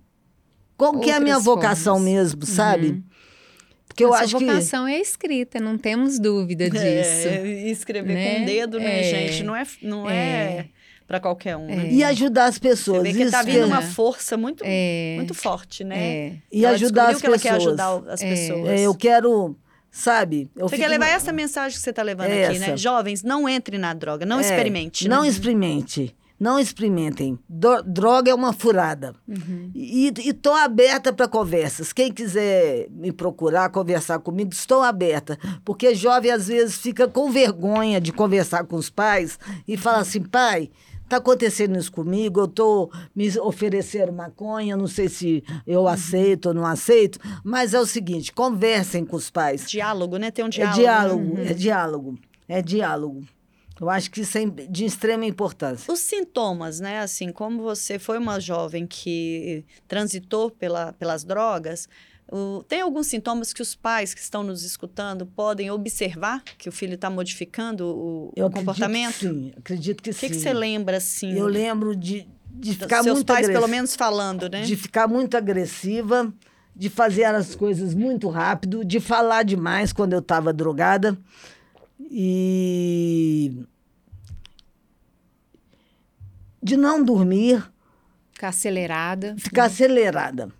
qual 0.79 0.99
que 0.99 1.11
é 1.11 1.14
a 1.14 1.21
minha 1.21 1.38
vocação 1.38 1.97
formas. 1.97 2.11
mesmo, 2.12 2.47
sabe? 2.47 2.87
Uhum. 2.88 3.03
Porque 3.87 4.05
eu 4.05 4.14
A 4.14 4.19
acho 4.21 4.29
sua 4.31 4.38
que 4.38 4.47
vocação 4.47 4.87
é 4.88 4.99
escrita, 5.01 5.59
não 5.61 5.77
temos 5.77 6.19
dúvida 6.21 6.71
disso. 6.71 6.81
É, 7.29 7.69
escrever 7.69 8.14
né? 8.14 8.35
com 8.37 8.43
o 8.43 8.47
dedo, 8.47 8.79
né, 8.79 9.01
É. 9.01 9.03
gente? 9.03 9.43
Não 9.43 9.57
é, 9.57 9.64
não 9.83 10.09
é. 10.09 10.14
É. 10.14 10.64
para 11.07 11.19
qualquer 11.21 11.57
um, 11.57 11.67
né? 11.67 11.88
e 11.91 12.05
ajudar 12.05 12.45
as 12.45 12.57
Você 12.57 12.61
pessoas. 12.61 13.03
vê 13.03 13.12
que 13.14 13.31
tá 13.31 13.38
isso 13.41 13.47
vindo 13.51 13.62
é- 13.62 13.64
uma 13.64 13.81
força 13.81 14.37
muito, 14.37 14.62
É. 14.64 15.14
muito 15.17 15.33
forte, 15.33 15.83
né? 15.83 15.97
É. 15.99 16.33
E 16.53 16.64
Ela 16.67 16.75
ajudar 16.75 17.09
as 17.09 17.19
que 17.21 17.27
ela 17.27 17.37
pessoas. 17.38 17.43
quer 17.55 17.67
ajudar 17.67 18.03
as 18.12 18.21
É. 18.23 18.29
pessoas. 18.29 18.69
É, 18.69 18.81
eu 18.81 18.95
quero, 18.95 19.57
sabe? 19.91 20.51
Eu 20.55 20.69
Você 20.69 20.77
fico- 20.77 20.87
quer 20.87 20.91
levar 20.93 21.09
essa 21.09 21.33
mensagem 21.33 21.77
que 21.79 21.83
você 21.83 21.88
está 21.91 22.03
levando 22.03 22.31
aqui, 22.31 22.59
né? 22.59 22.77
Jovens, 22.77 23.23
não 23.23 23.49
entre 23.49 23.79
na 23.79 23.95
droga, 23.95 24.27
não 24.27 24.38
É, 24.38 24.43
experimente. 24.43 25.09
Não 25.09 25.23
né? 25.23 25.29
experimente. 25.29 26.14
Não 26.38 26.59
experimentem. 26.61 27.37
Droga 27.48 28.31
é 28.31 28.35
uma 28.35 28.53
furada. 28.53 29.14
Uhum. 29.27 29.70
E 29.74 30.12
estou 30.18 30.55
aberta 30.55 31.12
para 31.12 31.27
conversas. 31.27 31.92
Quem 31.92 32.12
quiser 32.12 32.88
me 32.90 33.11
procurar, 33.11 33.70
conversar 33.70 34.20
comigo, 34.20 34.53
estou 34.53 34.83
aberta. 34.83 35.37
Porque 35.64 35.94
jovem, 35.96 36.31
às 36.31 36.46
vezes, 36.46 36.77
fica 36.79 37.09
com 37.09 37.31
vergonha 37.31 38.01
de 38.01 38.12
conversar 38.12 38.64
com 38.64 38.77
os 38.77 38.88
pais 38.88 39.37
e 39.66 39.77
fala 39.77 39.98
assim: 39.98 40.22
pai, 40.22 40.70
está 41.03 41.16
acontecendo 41.16 41.77
isso 41.77 41.90
comigo, 41.90 42.38
eu 42.40 42.44
estou 42.44 42.90
me 43.16 43.37
oferecendo 43.40 44.12
maconha, 44.12 44.77
não 44.77 44.87
sei 44.87 45.09
se 45.09 45.42
eu 45.66 45.81
Uhum. 45.81 45.88
aceito 45.88 46.46
ou 46.51 46.55
não 46.55 46.64
aceito. 46.66 47.18
Mas 47.42 47.74
é 47.74 47.81
o 47.81 47.87
seguinte: 47.87 48.33
conversem 48.33 49.05
com 49.05 49.16
os 49.16 49.29
pais. 49.29 49.68
Diálogo, 49.68 50.16
né? 50.18 50.31
Tem 50.31 50.44
um 50.44 50.48
É 50.48 50.51
diálogo. 50.51 50.77
diálogo, 50.79 51.35
né? 51.35 51.51
é 51.51 51.55
diálogo. 51.55 52.18
É 52.48 52.62
diálogo. 52.62 53.22
Eu 53.81 53.88
acho 53.88 54.11
que 54.11 54.21
isso 54.23 54.37
é 54.38 54.45
de 54.47 54.85
extrema 54.85 55.25
importância. 55.25 55.93
Os 55.93 56.01
sintomas, 56.01 56.81
né? 56.81 57.01
Assim, 57.01 57.31
como 57.31 57.62
você 57.62 57.99
foi 57.99 58.19
uma 58.19 58.41
jovem 58.41 58.87
que 58.87 59.64
transitou 59.87 60.51
pela, 60.51 60.93
pelas 60.95 61.23
drogas, 61.25 61.88
o- 62.31 62.62
tem 62.69 62.81
alguns 62.81 63.07
sintomas 63.07 63.53
que 63.53 63.62
os 63.62 63.75
pais 63.75 64.12
que 64.12 64.21
estão 64.21 64.43
nos 64.43 64.62
escutando 64.64 65.25
podem 65.27 65.71
observar 65.71 66.43
que 66.59 66.69
o 66.69 66.73
filho 66.73 66.95
está 66.95 67.09
modificando 67.09 67.87
o, 67.87 68.33
Eu 68.37 68.45
o 68.45 68.49
acredito 68.49 68.67
comportamento? 68.67 69.14
que 69.14 69.27
sim, 69.29 69.53
acredito 69.57 70.03
que 70.03 70.11
O 70.11 70.14
que, 70.14 70.21
sim. 70.21 70.29
que 70.29 70.35
você 70.41 70.53
lembra, 70.53 70.97
assim, 70.99 71.33
Eu 71.38 71.47
lembro 71.47 71.95
de, 71.97 72.29
de 72.51 72.75
ficar 72.75 73.03
seus 73.03 73.14
muito 73.19 73.27
pais, 73.27 73.38
agressiva. 73.47 73.61
pelo 73.61 73.71
menos, 73.71 73.95
falando, 73.97 74.49
né? 74.51 74.62
De 74.62 74.77
ficar 74.77 75.07
muito 75.09 75.37
agressiva, 75.37 76.33
de 76.77 76.91
fazer 76.91 77.25
as 77.25 77.55
coisas 77.55 77.95
muito 77.95 78.29
rápido, 78.29 78.85
de 78.85 79.01
falar 79.01 79.43
demais 79.43 79.93
quando 79.93 80.12
eu 80.12 80.19
estava 80.21 80.53
drogada. 80.53 81.19
E. 82.11 83.64
De 86.62 86.77
não 86.77 87.03
dormir, 87.03 87.71
Ficar 88.33 88.49
acelerada. 88.49 89.35
ficar 89.38 89.64
acelerada. 89.64 90.53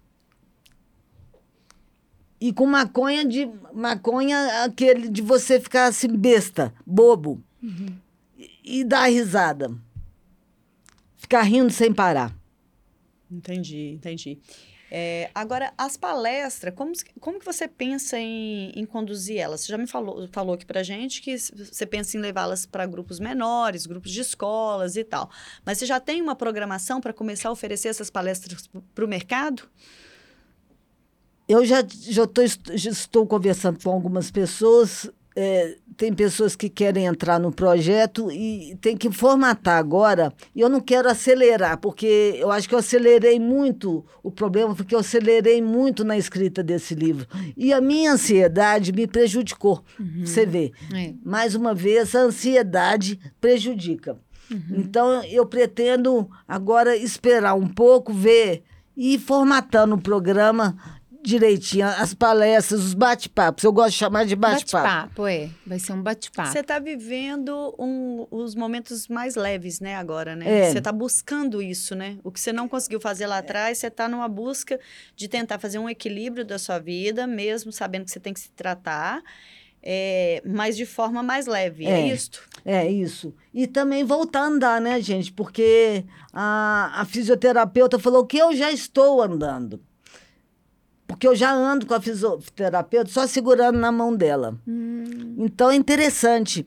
E 2.41 2.53
com 2.53 2.67
maconha 2.67 3.25
de 3.25 3.51
maconha 3.75 4.65
aquele 4.65 5.09
de 5.09 5.21
você 5.23 5.59
ficar 5.61 5.87
assim 5.87 6.09
besta, 6.09 6.73
bobo. 6.87 7.43
E, 8.37 8.81
e 8.81 8.85
dar 8.85 9.07
risada. 9.11 9.75
Ficar 11.17 11.43
rindo 11.43 11.71
sem 11.73 11.93
parar. 11.93 12.33
Entendi, 13.31 13.91
entendi. 13.95 14.39
É, 14.91 15.31
agora, 15.35 15.73
as 15.77 15.97
palestras, 15.97 16.75
como, 16.75 16.93
como 17.21 17.39
que 17.39 17.45
você 17.45 17.69
pensa 17.69 18.19
em, 18.19 18.73
em 18.75 18.87
conduzir 18.87 19.37
elas? 19.37 19.61
Você 19.61 19.69
já 19.69 19.79
me 19.79 19.87
falou, 19.87 20.27
falou 20.29 20.55
aqui 20.55 20.65
pra 20.65 20.83
gente 20.83 21.21
que 21.21 21.37
você 21.37 21.85
pensa 21.85 22.17
em 22.17 22.21
levá-las 22.21 22.65
para 22.65 22.87
grupos 22.87 23.21
menores, 23.21 23.85
grupos 23.85 24.11
de 24.11 24.21
escolas 24.21 24.97
e 24.97 25.05
tal. 25.05 25.31
Mas 25.65 25.79
você 25.79 25.87
já 25.87 26.01
tem 26.01 26.23
uma 26.23 26.35
programação 26.35 27.01
para 27.01 27.13
começar 27.13 27.51
a 27.51 27.53
oferecer 27.53 27.89
essas 27.89 28.09
palestras 28.09 28.69
para 28.95 29.05
o 29.05 29.09
mercado? 29.09 29.69
Eu 31.47 31.65
já, 31.65 31.83
já, 31.89 32.27
tô, 32.27 32.43
já 32.47 32.91
estou 32.91 33.27
conversando 33.27 33.83
com 33.83 33.91
algumas 33.91 34.31
pessoas. 34.31 35.11
É, 35.41 35.77
tem 35.97 36.13
pessoas 36.13 36.57
que 36.57 36.69
querem 36.69 37.07
entrar 37.07 37.39
no 37.39 37.53
projeto 37.53 38.29
e 38.33 38.77
tem 38.81 38.97
que 38.97 39.09
formatar 39.09 39.79
agora. 39.79 40.33
E 40.53 40.61
eu 40.61 40.69
não 40.69 40.81
quero 40.81 41.09
acelerar, 41.09 41.79
porque 41.79 42.35
eu 42.37 42.51
acho 42.51 42.69
que 42.69 42.75
eu 42.75 42.79
acelerei 42.81 43.39
muito 43.39 44.05
o 44.21 44.33
problema, 44.33 44.75
porque 44.75 44.97
eu 44.97 44.99
acelerei 44.99 45.63
muito 45.63 46.03
na 46.03 46.19
escrita 46.19 46.61
desse 46.61 46.93
livro. 46.93 47.25
E 47.57 47.73
a 47.73 47.81
minha 47.81 48.15
ansiedade 48.15 48.93
me 48.93 49.07
prejudicou. 49.07 49.85
Você 50.27 50.45
vê. 50.45 50.73
É. 50.93 51.15
Mais 51.25 51.55
uma 51.55 51.73
vez, 51.73 52.17
a 52.17 52.23
ansiedade 52.23 53.21
prejudica. 53.41 54.19
Então, 54.71 55.23
eu 55.25 55.47
pretendo 55.47 56.29
agora 56.49 56.97
esperar 56.97 57.55
um 57.55 57.69
pouco, 57.69 58.13
ver 58.13 58.65
e 58.97 59.15
ir 59.15 59.19
formatando 59.19 59.95
o 59.95 60.01
programa 60.01 60.77
direitinho, 61.23 61.87
as 61.87 62.15
palestras, 62.15 62.81
os 62.83 62.95
bate-papos. 62.95 63.65
Eu 63.65 63.73
gosto 63.73 63.91
de 63.91 63.97
chamar 63.97 64.25
de 64.25 64.37
bate-papo. 64.37 64.87
Bate-papo, 64.87 65.27
é. 65.27 65.51
Vai 65.67 65.79
ser 65.79 65.93
um 65.93 66.03
bate-papo. 66.03 66.51
Você 66.51 66.61
está 66.61 66.79
vivendo 66.79 67.75
um- 67.79 68.27
os 68.31 68.55
momentos 68.55 69.09
mais 69.09 69.35
leves, 69.35 69.81
né, 69.81 69.97
agora, 69.97 70.35
né? 70.37 70.49
É. 70.67 70.71
Você 70.71 70.79
está 70.79 70.93
buscando 70.93 71.61
isso, 71.61 71.95
né? 71.95 72.19
O 72.23 72.31
que 72.31 72.41
você 72.41 72.53
não 72.53 72.69
conseguiu 72.69 73.01
fazer 73.01 73.27
lá 73.27 73.39
atrás, 73.39 73.79
você 73.79 73.89
está 73.89 74.09
numa 74.09 74.29
busca 74.29 74.79
de 75.17 75.29
tentar 75.29 75.59
fazer 75.59 75.79
um 75.79 75.89
equilíbrio 75.89 76.45
da 76.45 76.59
sua 76.59 76.79
vida, 76.79 77.27
mesmo 77.27 77.73
sabendo 77.73 78.05
que 78.05 78.11
você 78.11 78.21
tem 78.21 78.33
que 78.33 78.41
se 78.41 78.51
tratar, 78.51 79.21
é, 79.83 80.43
mas 80.45 80.77
de 80.77 80.85
forma 80.87 81.23
mais 81.23 81.47
leve. 81.47 81.85
É, 81.87 82.01
É. 82.01 82.07
isto? 82.09 82.43
É 82.65 82.87
isso. 82.91 83.35
E 83.55 83.67
também 83.67 84.05
voltar 84.05 84.41
a 84.41 84.47
andar, 84.47 84.81
né, 84.81 85.01
gente? 85.01 85.33
Porque 85.33 86.05
a, 86.33 86.93
a 87.01 87.05
fisioterapeuta 87.05 87.99
falou 87.99 88.27
que 88.27 88.37
eu 88.39 88.55
já 88.55 88.71
estou 88.71 89.23
andando. 89.23 89.81
Porque 91.09 91.27
eu 91.27 91.35
já 91.35 91.51
ando 91.53 91.87
com 91.87 91.95
a 91.95 92.01
fisioterapeuta 92.01 93.11
só 93.11 93.27
segurando 93.27 93.79
na 93.79 93.91
mão 93.91 94.15
dela. 94.15 94.57
Hum, 94.69 95.35
Então 95.39 95.71
é 95.71 95.75
interessante. 95.75 96.65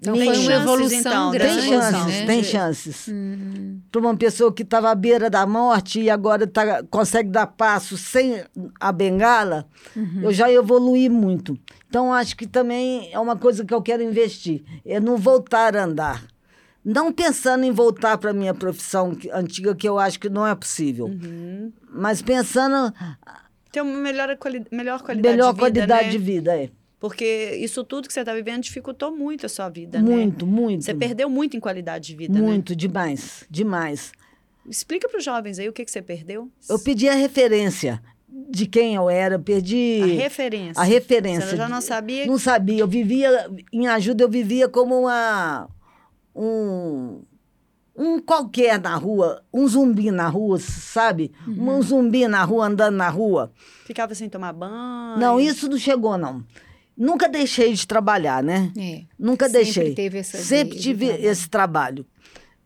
então 0.00 0.14
Tem 0.14 0.24
foi 0.24 0.34
uma 0.34 0.42
chances, 0.42 0.62
evolução 0.62 0.98
então, 1.00 1.30
grande, 1.30 1.54
Tem 1.60 1.68
chances, 1.68 2.06
né? 2.06 2.26
tem 2.26 2.42
chances. 2.42 3.08
Hum, 3.08 3.80
Para 3.92 4.00
uma 4.00 4.16
pessoa 4.16 4.50
que 4.52 4.62
estava 4.62 4.90
à 4.90 4.94
beira 4.94 5.28
da 5.28 5.46
morte 5.46 6.00
e 6.00 6.08
agora 6.08 6.46
tá, 6.46 6.82
consegue 6.84 7.28
dar 7.30 7.46
passo 7.46 7.98
sem 7.98 8.42
a 8.80 8.90
bengala, 8.90 9.66
uhum. 9.94 10.22
eu 10.22 10.32
já 10.32 10.50
evoluí 10.50 11.08
muito. 11.10 11.56
Então, 11.88 12.12
acho 12.14 12.34
que 12.36 12.46
também 12.46 13.10
é 13.12 13.18
uma 13.20 13.36
coisa 13.36 13.64
que 13.64 13.74
eu 13.74 13.82
quero 13.82 14.02
investir, 14.02 14.64
é 14.86 14.98
no 14.98 15.16
voltar 15.18 15.76
a 15.76 15.84
andar. 15.84 16.24
Não 16.84 17.12
pensando 17.12 17.64
em 17.64 17.70
voltar 17.70 18.16
para 18.18 18.30
a 18.30 18.34
minha 18.34 18.54
profissão 18.54 19.16
antiga, 19.32 19.74
que 19.74 19.86
eu 19.88 19.98
acho 19.98 20.18
que 20.18 20.28
não 20.30 20.46
é 20.46 20.54
possível, 20.54 21.06
Uhum. 21.06 21.70
mas 21.90 22.22
pensando 22.22 22.92
Ter 23.70 23.82
uma 23.82 23.98
melhor, 23.98 24.34
quali 24.36 24.64
melhor 24.72 25.02
qualidade 25.02 25.36
melhor 25.36 25.52
de 25.52 25.60
vida, 25.60 25.60
qualidade 25.60 26.04
né? 26.06 26.10
de 26.10 26.18
vida. 26.18 26.56
É. 26.58 26.70
Porque 26.98 27.56
isso 27.60 27.84
tudo 27.84 28.08
que 28.08 28.12
você 28.14 28.20
está 28.20 28.34
vivendo 28.34 28.62
dificultou 28.62 29.14
muito 29.14 29.46
a 29.46 29.48
sua 29.48 29.68
vida, 29.68 30.00
né? 30.02 30.10
Muito, 30.10 30.46
muito. 30.46 30.84
Você 30.84 30.94
perdeu 30.94 31.30
muito 31.30 31.56
em 31.56 31.60
qualidade 31.60 32.08
de 32.08 32.16
vida, 32.16 32.34
né? 32.34 32.40
Muito, 32.40 32.74
demais, 32.74 33.44
demais. 33.48 34.12
Explica 34.68 35.08
para 35.08 35.18
os 35.18 35.24
jovens 35.24 35.58
aí 35.58 35.68
o 35.68 35.72
que, 35.72 35.84
que 35.84 35.90
você 35.90 36.02
perdeu. 36.02 36.50
Eu 36.68 36.78
pedi 36.78 37.08
a 37.08 37.14
referência 37.14 38.02
de 38.50 38.66
quem 38.66 38.94
eu 38.96 39.08
era, 39.08 39.38
perdi 39.38 40.00
A 40.02 40.06
referência. 40.06 40.80
a 40.80 40.84
referência. 40.84 41.46
Você 41.50 41.56
já 41.56 41.68
não 41.68 41.80
sabia. 41.80 42.26
Não 42.26 42.38
sabia, 42.38 42.80
eu 42.80 42.88
vivia, 42.88 43.50
em 43.72 43.86
ajuda, 43.86 44.24
eu 44.24 44.28
vivia 44.28 44.68
como 44.68 44.98
uma, 45.00 45.68
um, 46.40 47.22
um 47.94 48.18
qualquer 48.18 48.80
na 48.80 48.96
rua, 48.96 49.42
um 49.52 49.68
zumbi 49.68 50.10
na 50.10 50.28
rua, 50.28 50.58
sabe? 50.58 51.32
Uhum. 51.46 51.76
Um 51.76 51.82
zumbi 51.82 52.26
na 52.26 52.42
rua, 52.42 52.66
andando 52.66 52.96
na 52.96 53.10
rua. 53.10 53.52
Ficava 53.84 54.14
sem 54.14 54.28
tomar 54.28 54.54
banho. 54.54 55.18
Não, 55.18 55.38
isso 55.38 55.68
não 55.68 55.76
chegou, 55.76 56.16
não. 56.16 56.42
Nunca 56.96 57.28
deixei 57.28 57.72
de 57.74 57.86
trabalhar, 57.86 58.42
né? 58.42 58.72
É. 58.76 59.02
Nunca 59.18 59.46
Sempre 59.46 59.64
deixei. 59.64 59.94
teve 59.94 60.18
essa 60.18 60.38
Sempre 60.38 60.76
de 60.76 60.82
tive 60.82 61.06
esse 61.06 61.48
trabalho. 61.48 62.06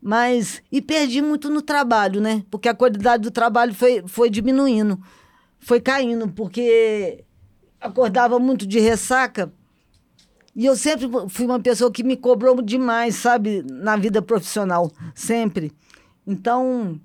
Mas, 0.00 0.62
e 0.70 0.82
perdi 0.82 1.22
muito 1.22 1.48
no 1.48 1.62
trabalho, 1.62 2.20
né? 2.20 2.44
Porque 2.50 2.68
a 2.68 2.74
qualidade 2.74 3.22
do 3.22 3.30
trabalho 3.30 3.74
foi, 3.74 4.04
foi 4.06 4.28
diminuindo, 4.28 5.00
foi 5.58 5.80
caindo, 5.80 6.28
porque 6.28 7.24
acordava 7.80 8.38
muito 8.38 8.66
de 8.66 8.78
ressaca. 8.78 9.52
E 10.55 10.67
eu 10.67 10.77
sempre 10.77 11.09
fui 11.29 11.47
uma 11.47 11.59
pessoa 11.59 11.90
que 11.90 12.05
me 12.05 12.17
cobrou 12.17 12.62
demais, 12.62 13.17
sabe, 13.17 13.64
na 13.69 13.97
vida 13.97 14.23
profissional, 14.23 14.90
sempre. 15.14 15.73
Então, 16.27 17.01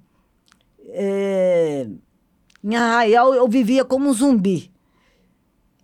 é, 0.89 1.87
em 2.63 2.75
Arraial 2.75 3.33
eu 3.33 3.47
vivia 3.47 3.83
como 3.83 4.09
um 4.09 4.13
zumbi. 4.13 4.71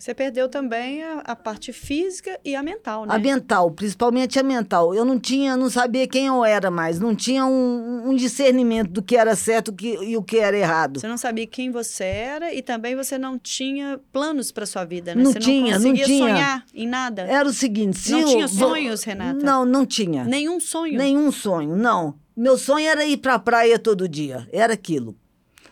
Você 0.05 0.13
perdeu 0.13 0.47
também 0.47 1.01
a, 1.01 1.21
a 1.21 1.35
parte 1.35 1.73
física 1.73 2.39
e 2.45 2.55
a 2.55 2.61
mental, 2.61 3.07
né? 3.07 3.15
A 3.15 3.17
mental, 3.17 3.71
principalmente 3.71 4.37
a 4.37 4.43
mental. 4.43 4.93
Eu 4.93 5.03
não 5.03 5.19
tinha, 5.19 5.57
não 5.57 5.67
sabia 5.67 6.07
quem 6.07 6.27
eu 6.27 6.45
era 6.45 6.69
mais, 6.69 6.99
não 6.99 7.15
tinha 7.15 7.43
um, 7.43 8.09
um 8.09 8.15
discernimento 8.15 8.91
do 8.91 9.01
que 9.01 9.17
era 9.17 9.35
certo 9.35 9.73
que- 9.73 9.97
e 10.03 10.15
o 10.15 10.21
que 10.21 10.37
era 10.37 10.55
errado. 10.55 10.99
Você 10.99 11.07
não 11.07 11.17
sabia 11.17 11.47
quem 11.47 11.71
você 11.71 12.03
era 12.03 12.53
e 12.53 12.61
também 12.61 12.95
você 12.95 13.17
não 13.17 13.39
tinha 13.39 13.99
planos 14.13 14.51
para 14.51 14.67
sua 14.67 14.85
vida, 14.85 15.15
né? 15.15 15.23
Não 15.23 15.31
você 15.33 15.39
tinha, 15.39 15.79
não 15.79 15.85
não 15.85 15.89
conseguia 15.89 16.05
tinha. 16.05 16.19
sonhar 16.35 16.65
em 16.75 16.87
nada. 16.87 17.23
Era 17.23 17.49
o 17.49 17.53
seguinte, 17.53 17.97
se 17.97 18.11
Não 18.11 18.19
eu 18.19 18.27
tinha 18.27 18.47
vou- 18.47 18.69
sonhos, 18.69 19.03
Renata? 19.03 19.43
Não, 19.43 19.65
não 19.65 19.87
tinha. 19.87 20.23
Nenhum 20.23 20.59
sonho. 20.59 20.99
Nenhum 20.99 21.31
sonho, 21.31 21.75
não. 21.75 22.13
Meu 22.37 22.59
sonho 22.59 22.87
era 22.87 23.03
ir 23.07 23.17
pra 23.17 23.39
praia 23.39 23.79
todo 23.79 24.07
dia, 24.07 24.47
era 24.53 24.71
aquilo. 24.75 25.15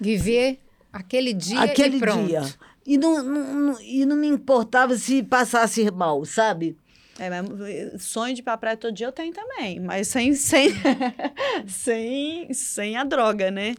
Viver 0.02 0.60
aquele 0.92 1.34
dia 1.34 1.62
Aquele 1.62 1.98
e 1.98 2.00
pronto. 2.00 2.26
dia. 2.26 2.42
E 2.86 2.98
não, 2.98 3.24
não- 3.24 3.54
não- 3.56 3.82
e 3.82 4.06
não 4.06 4.16
me 4.16 4.28
importava 4.28 4.98
se 4.98 5.24
passasse 5.24 5.90
mal, 5.92 6.24
sabe? 6.26 6.76
É, 7.20 7.30
mas 7.30 8.02
sonho 8.04 8.34
de 8.34 8.42
ir 8.42 8.44
pra 8.44 8.58
praia 8.58 8.76
todo 8.76 8.92
dia 8.94 9.06
eu 9.06 9.12
tenho 9.12 9.32
também, 9.32 9.80
mas 9.80 10.08
sem, 10.08 10.34
sem, 10.34 10.70
sem, 11.68 12.52
sem 12.54 12.98
a 12.98 13.04
droga, 13.04 13.52
né? 13.52 13.76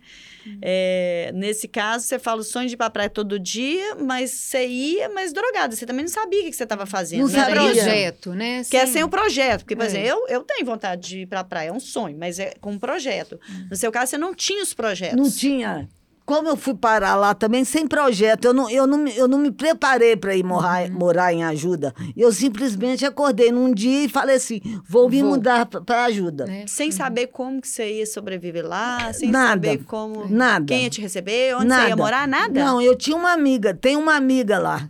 É, 0.62 1.32
nesse 1.34 1.66
caso, 1.66 2.04
você 2.06 2.18
fala 2.18 2.42
o 2.42 2.44
sonho 2.44 2.68
de 2.68 2.74
ir 2.74 2.76
pra 2.76 2.90
praia 2.90 3.08
todo 3.10 3.38
dia, 3.38 3.94
mas 3.96 4.30
você 4.30 4.66
ia, 4.66 5.08
mas 5.08 5.32
drogada. 5.32 5.74
Você 5.74 5.86
também 5.86 6.04
não 6.04 6.12
sabia 6.12 6.42
o 6.42 6.44
que 6.44 6.52
você 6.52 6.64
estava 6.64 6.86
fazendo. 6.86 7.20
Não 7.22 7.28
né? 7.28 7.38
Sabia. 7.40 7.54
projeto, 7.54 8.34
né? 8.34 8.62
Que 8.70 8.76
é 8.76 8.86
Sem- 8.86 9.02
o 9.02 9.08
projeto. 9.08 9.60
Porque, 9.60 9.74
por 9.76 9.84
É. 9.84 9.88
exemplo, 9.88 10.08
eu, 10.08 10.28
eu 10.28 10.42
tenho 10.42 10.64
vontade 10.66 11.08
de 11.08 11.18
ir 11.20 11.26
pra 11.26 11.42
praia, 11.42 11.68
é 11.68 11.72
um 11.72 11.80
sonho, 11.80 12.16
mas 12.18 12.38
é 12.38 12.52
com 12.60 12.72
um 12.72 12.78
projeto. 12.78 13.40
No 13.70 13.76
seu 13.76 13.90
caso, 13.90 14.10
você 14.10 14.18
não 14.18 14.34
tinha 14.34 14.62
os 14.62 14.74
projetos. 14.74 15.16
Não 15.16 15.30
tinha. 15.30 15.88
Como 16.26 16.48
eu 16.48 16.56
fui 16.56 16.72
parar 16.74 17.16
lá 17.16 17.34
também 17.34 17.64
sem 17.64 17.86
projeto, 17.86 18.46
eu 18.46 18.54
não, 18.54 18.70
eu 18.70 18.86
não, 18.86 18.96
me- 18.96 19.14
eu 19.14 19.28
não 19.28 19.36
me 19.36 19.50
preparei 19.50 20.16
para 20.16 20.34
ir 20.34 20.42
morar, 20.42 20.88
Uhum. 20.88 20.94
morar 20.98 21.34
em 21.34 21.44
ajuda. 21.44 21.94
Eu 22.16 22.32
simplesmente 22.32 23.04
acordei 23.04 23.52
num 23.52 23.74
dia 23.74 24.04
e 24.04 24.08
falei 24.08 24.36
assim: 24.36 24.58
vou 24.88 25.10
me 25.10 25.20
Vou. 25.20 25.32
mudar 25.32 25.66
para 25.66 26.04
ajuda. 26.04 26.46
né? 26.46 26.64
Sem 26.66 26.90
saber 26.90 27.26
como 27.26 27.60
que 27.60 27.68
você 27.68 27.98
ia 27.98 28.06
sobreviver 28.06 28.66
lá, 28.66 29.12
sem 29.12 29.30
Nada. 29.30 29.50
saber 29.68 29.84
como... 29.84 30.26
Nada. 30.26 30.64
Quem 30.64 30.84
ia 30.84 30.90
te 30.90 31.02
receber, 31.02 31.56
onde 31.56 31.66
Nada. 31.66 31.82
você 31.82 31.88
ia 31.90 31.96
morar, 31.96 32.26
nada? 32.26 32.64
Não, 32.64 32.80
eu 32.80 32.96
tinha 32.96 33.16
uma 33.16 33.32
amiga, 33.32 33.74
tem 33.74 33.94
uma 33.94 34.14
amiga 34.16 34.58
lá. 34.58 34.88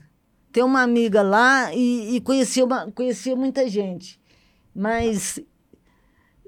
Tem 0.53 0.63
uma 0.63 0.83
amiga 0.83 1.21
lá 1.21 1.75
e, 1.75 2.15
e 2.15 2.21
conhecia, 2.21 2.65
uma, 2.65 2.89
conhecia 2.93 3.35
muita 3.35 3.69
gente. 3.69 4.21
Mas 4.73 5.41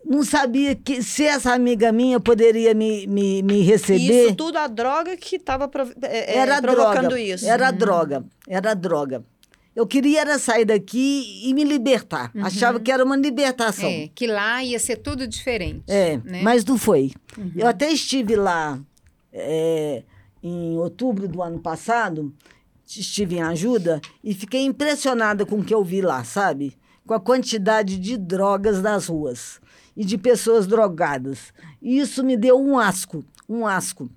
não 0.09 0.23
sabia 0.23 0.75
que 0.75 1.03
se 1.03 1.25
essa 1.25 1.53
amiga 1.53 1.90
minha 1.90 2.21
poderia 2.21 2.73
me, 2.75 3.07
me, 3.07 3.42
me 3.42 3.61
receber. 3.62 4.27
Isso 4.27 4.37
tudo 4.37 4.57
a 4.57 4.69
droga 4.69 5.16
que 5.16 5.37
estava 5.37 5.69
era 6.03 6.62
provocando 6.62 7.09
droga. 7.09 7.21
isso. 7.21 7.47
Era 7.47 7.71
droga. 7.73 8.25
Era 8.47 8.75
droga. 8.75 9.25
Eu 9.75 9.87
queria 9.87 10.23
era 10.23 10.38
sair 10.38 10.64
daqui 10.64 11.42
e 11.45 11.53
me 11.53 11.64
libertar. 11.64 12.31
Achava 12.37 12.81
que 12.81 12.90
era 12.90 13.05
uma 13.05 13.16
libertação. 13.16 13.88
É, 13.88 14.09
que 14.14 14.27
lá 14.27 14.64
ia 14.64 14.79
ser 14.79 14.97
tudo 14.97 15.27
diferente. 15.27 15.83
É, 15.87 16.16
né? 16.25 16.40
mas 16.42 16.64
não 16.64 16.79
foi. 16.79 17.12
Eu 17.55 17.66
até 17.66 17.90
estive 17.90 18.37
lá 18.37 18.81
é, 19.31 20.03
em 20.42 20.79
outubro 20.79 21.29
do 21.29 21.42
ano 21.42 21.59
passado, 21.59 22.33
estive 22.87 23.37
em 23.37 23.42
ajuda 23.42 24.01
e 24.25 24.33
fiquei 24.33 24.64
impressionada 24.64 25.45
com 25.45 25.57
o 25.57 25.64
que 25.64 25.75
eu 25.75 25.85
vi 25.85 26.01
lá, 26.01 26.25
sabe? 26.25 26.75
Com 27.07 27.12
a 27.12 27.21
quantidade 27.21 27.99
de 27.99 28.16
drogas 28.16 28.81
nas 28.81 29.09
ruas 29.09 29.61
e 29.96 30.04
de 30.04 30.18
pessoas 30.18 30.66
drogadas. 30.66 31.52
E 31.80 31.98
isso 31.98 32.22
me 32.22 32.37
deu 32.37 32.61
um 32.61 32.78
asco, 32.78 33.24
um 33.48 33.66
asco. 33.66 34.11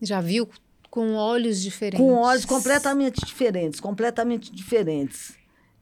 Já 0.00 0.20
viu 0.20 0.48
com 0.90 1.14
olhos 1.14 1.60
diferentes. 1.60 1.98
Com 1.98 2.14
olhos 2.14 2.44
completamente 2.44 3.24
diferentes, 3.24 3.80
completamente 3.80 4.52
diferentes. 4.52 5.34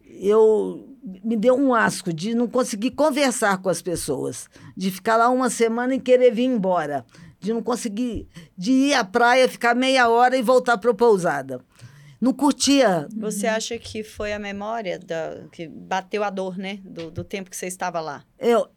Eu 0.05 0.89
me 1.25 1.37
deu 1.37 1.57
um 1.57 1.75
asco 1.75 2.13
de 2.13 2.35
não 2.35 2.49
conseguir 2.49 2.93
conversar 2.93 3.59
com 3.59 3.69
as 3.69 3.83
pessoas, 3.83 4.49
de 4.77 4.91
ficar 4.91 5.17
lá 5.17 5.29
uma 5.29 5.51
semana 5.51 5.95
e 5.95 6.01
querer 6.01 6.33
vir 6.33 6.45
embora, 6.45 7.05
de 7.41 7.53
não 7.53 7.63
conseguir 7.63 8.29
de 8.57 8.71
ir 8.71 8.95
à 8.95 9.05
praia, 9.05 9.49
ficar 9.49 9.75
meia 9.75 10.09
hora 10.09 10.37
e 10.37 10.43
voltar 10.43 10.79
para 10.79 10.95
pousada. 10.95 11.61
Não 12.21 12.35
curtia. 12.35 13.09
Você 13.17 13.47
acha 13.47 13.79
que 13.79 14.05
foi 14.05 14.33
a 14.33 14.39
memória 14.39 14.99
da, 14.99 15.45
que 15.51 15.67
bateu 15.67 16.23
a 16.23 16.29
dor, 16.29 16.59
né? 16.59 16.79
Do, 16.85 17.11
do 17.11 17.25
tempo 17.25 17.49
que 17.49 17.57
você 17.57 17.67
estava 17.67 17.99
lá? 17.99 18.23
Eu, 18.39 18.69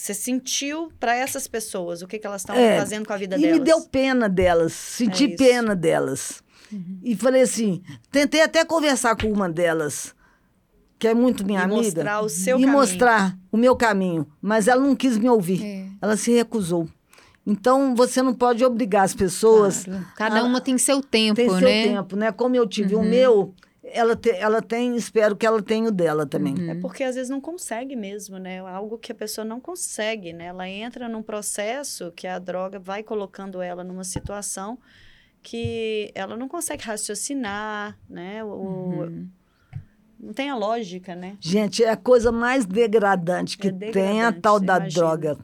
Você 0.00 0.14
sentiu 0.14 0.90
para 0.98 1.14
essas 1.14 1.46
pessoas 1.46 2.00
o 2.00 2.06
que, 2.06 2.18
que 2.18 2.26
elas 2.26 2.40
estão 2.40 2.56
É, 2.56 2.78
fazendo 2.78 3.06
com 3.06 3.12
a 3.12 3.16
vida 3.18 3.36
e 3.36 3.40
delas? 3.40 3.58
me 3.58 3.64
deu 3.64 3.82
pena 3.82 4.28
delas, 4.30 4.72
senti 4.72 5.24
É 5.24 5.36
pena 5.36 5.76
delas. 5.76 6.42
E 7.02 7.14
falei 7.16 7.42
assim, 7.42 7.82
tentei 8.10 8.40
até 8.40 8.64
conversar 8.64 9.14
com 9.16 9.30
uma 9.30 9.48
delas, 9.48 10.14
que 10.98 11.06
é 11.06 11.12
muito 11.12 11.44
minha 11.44 11.60
E 11.60 11.62
amiga. 11.64 11.82
mostrar 11.82 12.20
o 12.22 12.28
seu 12.30 12.56
e 12.56 12.60
caminho. 12.60 12.72
mostrar 12.78 13.36
o 13.52 13.56
meu 13.58 13.76
caminho, 13.76 14.26
mas 14.40 14.68
ela 14.68 14.80
não 14.80 14.96
quis 14.96 15.18
me 15.18 15.28
ouvir. 15.28 15.62
É. 15.62 15.86
Ela 16.00 16.16
se 16.16 16.32
recusou. 16.32 16.88
Então 17.46 17.94
você 17.94 18.22
não 18.22 18.32
pode 18.32 18.64
obrigar 18.64 19.04
as 19.04 19.14
pessoas. 19.14 19.84
Claro. 19.84 20.06
Cada 20.16 20.40
Ah, 20.40 20.44
uma 20.44 20.60
tem 20.62 20.78
seu 20.78 21.02
tempo, 21.02 21.36
Tem 21.36 21.48
seu 21.48 21.60
né? 21.60 21.82
tempo, 21.88 22.16
né? 22.16 22.32
Como 22.32 22.54
eu 22.56 22.66
tive 22.66 22.94
o 22.94 23.02
meu, 23.02 23.52
ela, 23.92 24.16
te- 24.16 24.30
ela 24.30 24.60
tem, 24.62 24.96
espero 24.96 25.36
que 25.36 25.44
ela 25.46 25.62
tenha 25.62 25.88
o 25.88 25.92
dela 25.92 26.26
também. 26.26 26.54
É 26.70 26.74
porque 26.74 27.02
às 27.04 27.14
vezes 27.14 27.30
não 27.30 27.40
consegue 27.40 27.94
mesmo, 27.96 28.38
né? 28.38 28.58
Algo 28.60 28.98
que 28.98 29.12
a 29.12 29.14
pessoa 29.14 29.44
não 29.44 29.60
consegue, 29.60 30.32
né? 30.32 30.46
Ela 30.46 30.68
entra 30.68 31.08
num 31.08 31.22
processo 31.22 32.12
que 32.12 32.26
a 32.26 32.38
droga 32.38 32.78
vai 32.78 33.02
colocando 33.02 33.60
ela 33.60 33.82
numa 33.84 34.04
situação 34.04 34.78
que 35.42 36.10
ela 36.14 36.36
não 36.36 36.48
consegue 36.48 36.84
raciocinar, 36.84 37.98
né? 38.08 38.44
O, 38.44 38.48
Uhum. 38.48 39.28
Não 40.22 40.34
tem 40.34 40.50
a 40.50 40.54
lógica, 40.56 41.14
né? 41.14 41.38
Gente, 41.40 41.82
é 41.82 41.88
a 41.88 41.96
coisa 41.96 42.30
mais 42.30 42.66
degradante 42.66 43.56
que 43.56 43.68
É 43.68 43.72
tem 43.72 44.20
a 44.20 44.26
degradante, 44.30 44.40
tal 44.42 44.60
da 44.60 44.76
imagina. 44.76 45.00
droga. 45.00 45.38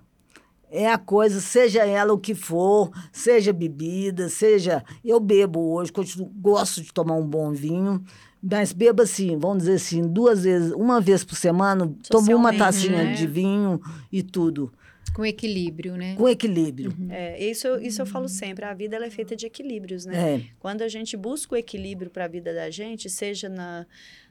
É 0.70 0.90
a 0.92 0.98
coisa, 0.98 1.40
seja 1.40 1.86
ela 1.86 2.12
o 2.12 2.18
que 2.18 2.34
for, 2.34 2.90
seja 3.10 3.52
bebida, 3.54 4.28
seja. 4.28 4.84
Eu 5.02 5.18
bebo 5.18 5.72
hoje, 5.72 5.90
continuo, 5.90 6.28
gosto 6.36 6.82
de 6.82 6.92
tomar 6.92 7.14
um 7.14 7.26
bom 7.26 7.52
vinho, 7.52 8.04
mas 8.42 8.72
bebo 8.72 9.02
assim, 9.02 9.36
vamos 9.38 9.58
dizer 9.64 9.74
assim, 9.74 10.02
duas 10.02 10.44
vezes, 10.44 10.72
uma 10.72 11.00
vez 11.00 11.24
por 11.24 11.34
semana, 11.36 11.92
tomo 12.08 12.34
uma 12.36 12.52
tacinha 12.56 13.04
né? 13.04 13.12
de 13.14 13.26
vinho 13.26 13.80
e 14.12 14.22
tudo, 14.22 14.72
Com 15.14 15.24
equilíbrio, 15.24 15.96
né? 15.96 16.14
com 16.16 16.28
equilíbrio. 16.28 16.94
É, 17.10 17.42
isso, 17.42 17.66
eu- 17.66 17.80
isso 17.80 18.02
eu 18.02 18.06
falo 18.06 18.28
sempre. 18.28 18.64
A 18.64 18.74
vida 18.74 18.96
ela 18.96 19.06
é 19.06 19.10
feita 19.10 19.34
de 19.34 19.46
equilíbrios, 19.46 20.04
né? 20.04 20.34
É. 20.34 20.42
Quando 20.60 20.82
a 20.82 20.88
gente 20.88 21.16
busca 21.16 21.54
o 21.54 21.58
equilíbrio 21.58 22.10
para 22.10 22.24
a 22.26 22.28
vida 22.28 22.52
da 22.54 22.68
gente, 22.70 23.08
seja 23.08 23.48
na, 23.48 23.86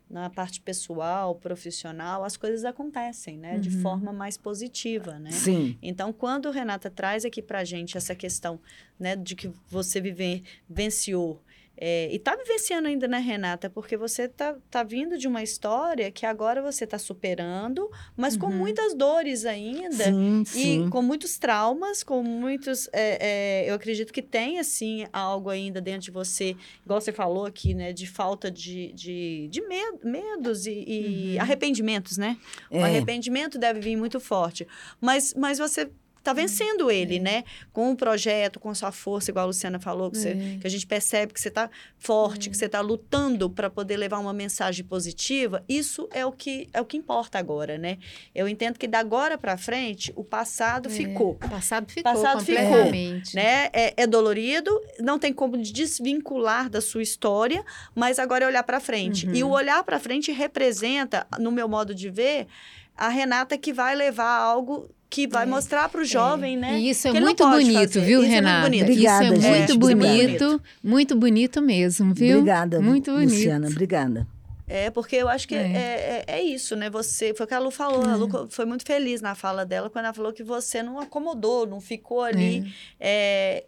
na 0.08 0.30
parte 0.30 0.62
pessoal, 0.62 1.34
profissional, 1.34 2.24
as 2.24 2.38
coisas 2.38 2.64
acontecem, 2.64 3.38
né? 3.40 3.58
De 3.58 3.72
forma 3.72 4.14
mais 4.14 4.38
positiva, 4.38 5.18
né? 5.18 5.32
Sim. 5.32 5.76
Então, 5.82 6.14
quando 6.14 6.52
Renata 6.52 6.92
traz 6.92 7.26
aqui 7.26 7.42
para 7.42 7.60
a 7.60 7.64
gente 7.64 7.98
essa 7.98 8.14
questão, 8.14 8.60
né, 9.00 9.16
de 9.16 9.36
que 9.36 9.50
você 9.68 10.00
viver, 10.00 10.44
venciou 10.70 11.42
É, 11.78 12.10
e 12.14 12.18
tá 12.20 12.36
vivenciando 12.36 12.88
ainda, 12.88 13.08
né, 13.08 13.18
Renata? 13.20 13.70
Porque 13.70 13.98
você 13.98 14.28
tá, 14.30 14.56
tá 14.72 14.82
vindo 14.84 15.18
de 15.18 15.28
uma 15.28 15.44
história 15.44 16.10
que 16.12 16.26
agora 16.26 16.62
você 16.62 16.88
tá 16.88 16.98
superando, 16.98 17.90
mas 18.16 18.38
com 18.38 18.48
Uhum. 18.48 18.58
muitas 18.58 18.94
dores 18.94 19.46
ainda. 19.46 20.06
Sim, 20.06 20.44
E 20.46 20.46
sim. 20.46 20.90
com 20.90 21.02
muitos 21.02 21.38
traumas, 21.38 22.02
com 22.04 22.24
muitos. 22.24 22.88
é, 22.94 23.64
é, 23.66 23.70
eu 23.70 23.76
acredito 23.76 24.14
que 24.14 24.22
tem, 24.22 24.58
assim, 24.60 25.06
algo 25.12 25.50
ainda 25.50 25.82
dentro 25.82 26.02
de 26.02 26.12
você, 26.12 26.56
igual 26.84 27.02
você 27.02 27.12
falou 27.12 27.46
aqui, 27.46 27.74
né? 27.74 27.92
De 27.92 28.08
falta 28.08 28.50
de, 28.50 28.94
de, 28.94 29.48
de 29.50 29.62
medo, 29.68 30.00
medos 30.04 30.66
e, 30.66 30.86
e 30.88 31.36
Uhum. 31.36 31.42
arrependimentos, 31.42 32.18
né? 32.18 32.38
O 32.72 32.78
É. 32.78 32.84
arrependimento 32.84 33.58
deve 33.60 33.80
vir 33.82 33.96
muito 33.98 34.20
forte. 34.20 34.66
Mas, 35.02 35.34
mas 35.34 35.58
você 35.58 35.90
tá 36.26 36.34
vencendo 36.34 36.90
ele, 36.92 37.20
né? 37.20 37.44
Com 37.72 37.92
o 37.92 37.96
projeto, 37.96 38.60
com 38.60 38.70
a 38.70 38.76
sua 38.76 38.92
força, 38.92 39.32
igual 39.32 39.44
a 39.44 39.48
Luciana 39.48 39.80
falou, 39.80 40.12
que, 40.12 40.18
você- 40.18 40.30
É. 40.56 40.58
que 40.60 40.68
a 40.68 40.70
gente 40.70 40.86
percebe 40.86 41.32
que 41.34 41.40
você 41.40 41.50
tá 41.52 41.70
forte, 41.98 42.50
que 42.50 42.58
você 42.58 42.68
tá 42.68 42.82
lutando 42.82 43.50
para 43.50 43.70
poder 43.70 43.96
levar 43.96 44.18
uma 44.20 44.34
mensagem 44.34 44.84
positiva. 44.84 45.64
Isso 45.70 46.10
é 46.12 46.26
o 46.26 46.32
que 46.32 46.68
é 46.74 46.82
o 46.82 46.86
que 46.86 46.98
importa 46.98 47.38
agora, 47.40 47.78
né? 47.78 47.98
Eu 48.34 48.48
entendo 48.50 48.78
que 48.78 48.88
da 48.88 49.00
agora 49.00 49.38
para 49.38 49.56
frente, 49.56 50.12
o 50.16 50.24
passado 50.24 50.90
É. 50.90 50.92
ficou. 50.92 51.32
O 51.34 51.50
passado 51.50 51.92
ficou 51.92 52.12
Passado 52.12 52.44
ficou. 52.44 52.92
Né? 53.34 53.70
É, 53.72 53.94
é 54.04 54.08
dolorido, 54.08 54.72
não 55.00 55.20
tem 55.20 55.32
como 55.32 55.56
desvincular 55.58 56.70
da 56.70 56.82
sua 56.82 57.04
história, 57.04 57.64
mas 57.94 58.18
agora 58.20 58.46
é 58.46 58.48
olhar 58.48 58.64
para 58.64 58.80
frente. 58.80 59.28
Uhum. 59.28 59.36
E 59.36 59.44
o 59.44 59.50
olhar 59.50 59.84
para 59.84 60.00
frente 60.00 60.32
representa, 60.32 61.28
no 61.40 61.52
meu 61.52 61.68
modo 61.68 61.94
de 61.94 62.10
ver, 62.10 62.48
a 62.98 63.10
Renata 63.10 63.58
que 63.58 63.72
vai 63.74 63.94
levar 63.96 64.38
algo 64.40 64.90
que 65.10 65.28
vai 65.28 65.44
É, 65.44 65.46
mostrar 65.46 65.88
para 65.90 66.02
o 66.02 66.06
jovem, 66.06 66.58
né? 66.58 66.78
E 66.80 66.90
isso 66.90 67.08
é 67.08 67.20
muito 67.20 67.48
bonito, 67.48 67.74
fazer. 67.94 68.02
viu, 68.02 68.24
Isso 68.24 68.32
é 68.34 68.42
muito 68.42 68.46
Renata? 68.48 68.64
bonito. 68.64 68.82
Obrigada, 68.84 69.24
isso 69.26 69.34
é 69.34 69.40
gente. 69.40 69.58
muito 69.58 69.74
Obrigada. 69.74 70.08
bonito, 70.18 70.62
muito 70.84 71.16
bonito 71.16 71.62
mesmo, 71.62 72.14
viu? 72.14 72.38
Obrigada, 72.40 72.82
Muito 72.82 73.12
bonito. 73.12 73.30
Luciana. 73.32 73.68
Obrigada. 73.68 74.28
É, 74.68 74.90
porque 74.90 75.16
eu 75.16 75.30
acho 75.30 75.48
que 75.48 75.54
É. 75.54 75.60
é, 75.60 76.24
é, 76.28 76.36
é 76.40 76.44
isso, 76.44 76.76
né? 76.76 76.90
Você, 76.90 77.36
foi 77.36 77.46
o 77.46 77.48
que 77.48 77.54
a 77.54 77.60
Lu 77.60 77.70
falou, 77.70 78.04
a 78.04 78.16
Lu 78.16 78.48
foi 78.50 78.66
muito 78.66 78.84
feliz 78.84 79.22
na 79.22 79.36
fala 79.36 79.64
dela 79.64 79.92
quando 79.92 80.06
ela 80.06 80.14
falou 80.14 80.34
que 80.34 80.44
você 80.44 80.82
não 80.82 81.00
acomodou, 81.00 81.68
não 81.68 81.80
ficou 81.80 82.24
ali 82.24 82.74
é, 83.00 83.64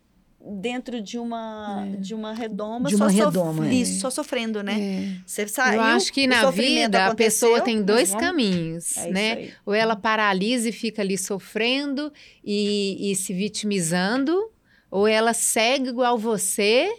dentro 0.59 1.01
de 1.01 1.17
uma, 1.17 1.85
de 1.99 2.13
uma 2.15 2.33
redoma. 2.33 2.89
De 2.89 2.95
uma 2.95 3.09
só 3.09 3.15
sof- 3.15 3.25
redoma, 3.37 3.67
é. 3.67 3.73
Isso, 3.73 3.99
só 3.99 4.09
sofrendo, 4.09 4.61
né? 4.63 4.79
É. 4.79 5.17
Você 5.25 5.47
saiu, 5.47 5.75
Eu 5.75 5.81
acho 5.83 6.11
que 6.13 6.25
na 6.27 6.49
vida 6.51 7.05
a 7.07 7.15
pessoa 7.15 7.61
tem 7.61 7.81
dois 7.81 8.09
vamos- 8.09 8.25
caminhos, 8.25 8.97
É 8.97 9.11
né? 9.11 9.49
Ou 9.65 9.73
ela 9.73 9.95
paralisa 9.95 10.69
e 10.69 10.71
fica 10.71 11.01
ali 11.01 11.17
sofrendo 11.17 12.11
e, 12.43 13.11
e 13.11 13.15
se 13.15 13.33
vitimizando, 13.33 14.49
ou 14.89 15.07
ela 15.07 15.33
segue 15.33 15.89
igual 15.89 16.17
você 16.17 16.89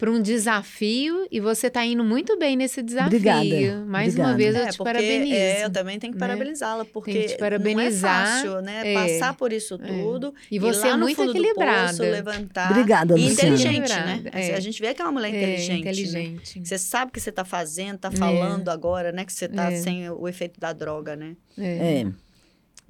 para 0.00 0.10
um 0.10 0.20
desafio 0.20 1.26
e 1.30 1.38
você 1.40 1.66
está 1.66 1.84
indo 1.84 2.02
muito 2.02 2.36
bem 2.38 2.56
nesse 2.56 2.82
desafio. 2.82 3.06
Obrigada, 3.18 3.84
Mais 3.86 4.14
uma 4.16 4.32
obrigada. 4.32 4.36
vez 4.36 4.54
eu 4.56 4.62
É, 4.62 4.70
te 4.70 4.76
porque, 4.78 4.92
parabenizo. 4.92 5.34
é, 5.34 5.64
eu 5.64 5.70
também 5.70 5.98
tenho 5.98 6.12
que 6.14 6.18
né? 6.18 6.26
parabenizá-la, 6.26 6.84
porque 6.86 7.12
Tem 7.12 7.22
que 7.22 7.28
te 7.28 7.38
parabenizar, 7.38 8.24
não 8.24 8.30
é 8.30 8.34
fácil, 8.34 8.60
né? 8.62 8.82
é. 8.84 8.94
Passar 8.94 9.34
por 9.34 9.52
isso 9.52 9.78
tudo. 9.78 10.34
E 10.50 10.58
você 10.58 10.86
lá 10.88 10.88
é 10.88 10.96
no 10.96 11.00
muito 11.00 11.22
equilibrada. 11.22 11.88
poço, 11.88 12.02
levantar. 12.02 12.70
Obrigada, 12.70 13.18
e 13.18 13.28
Luciana. 13.28 13.54
inteligente, 13.56 13.88
né? 13.90 14.22
É. 14.32 14.54
A 14.54 14.60
gente 14.60 14.80
vê 14.80 14.94
que 14.94 15.02
é 15.02 15.04
uma 15.04 15.12
mulher 15.12 15.34
É, 15.34 15.36
inteligente. 15.36 15.70
né? 15.72 15.78
inteligente. 15.90 16.62
Você 16.64 16.78
sabe 16.78 17.10
o 17.10 17.12
que 17.12 17.20
você 17.20 17.30
está 17.30 17.44
fazendo, 17.44 17.96
está 17.96 18.10
falando 18.10 18.68
agora, 18.70 19.12
né? 19.12 19.24
Que 19.24 19.32
você 19.32 19.44
está 19.44 19.70
É. 19.70 19.76
sem 19.76 20.08
o 20.08 20.26
efeito 20.26 20.58
da 20.58 20.72
droga, 20.72 21.14
né? 21.14 21.36
É. 21.58 22.06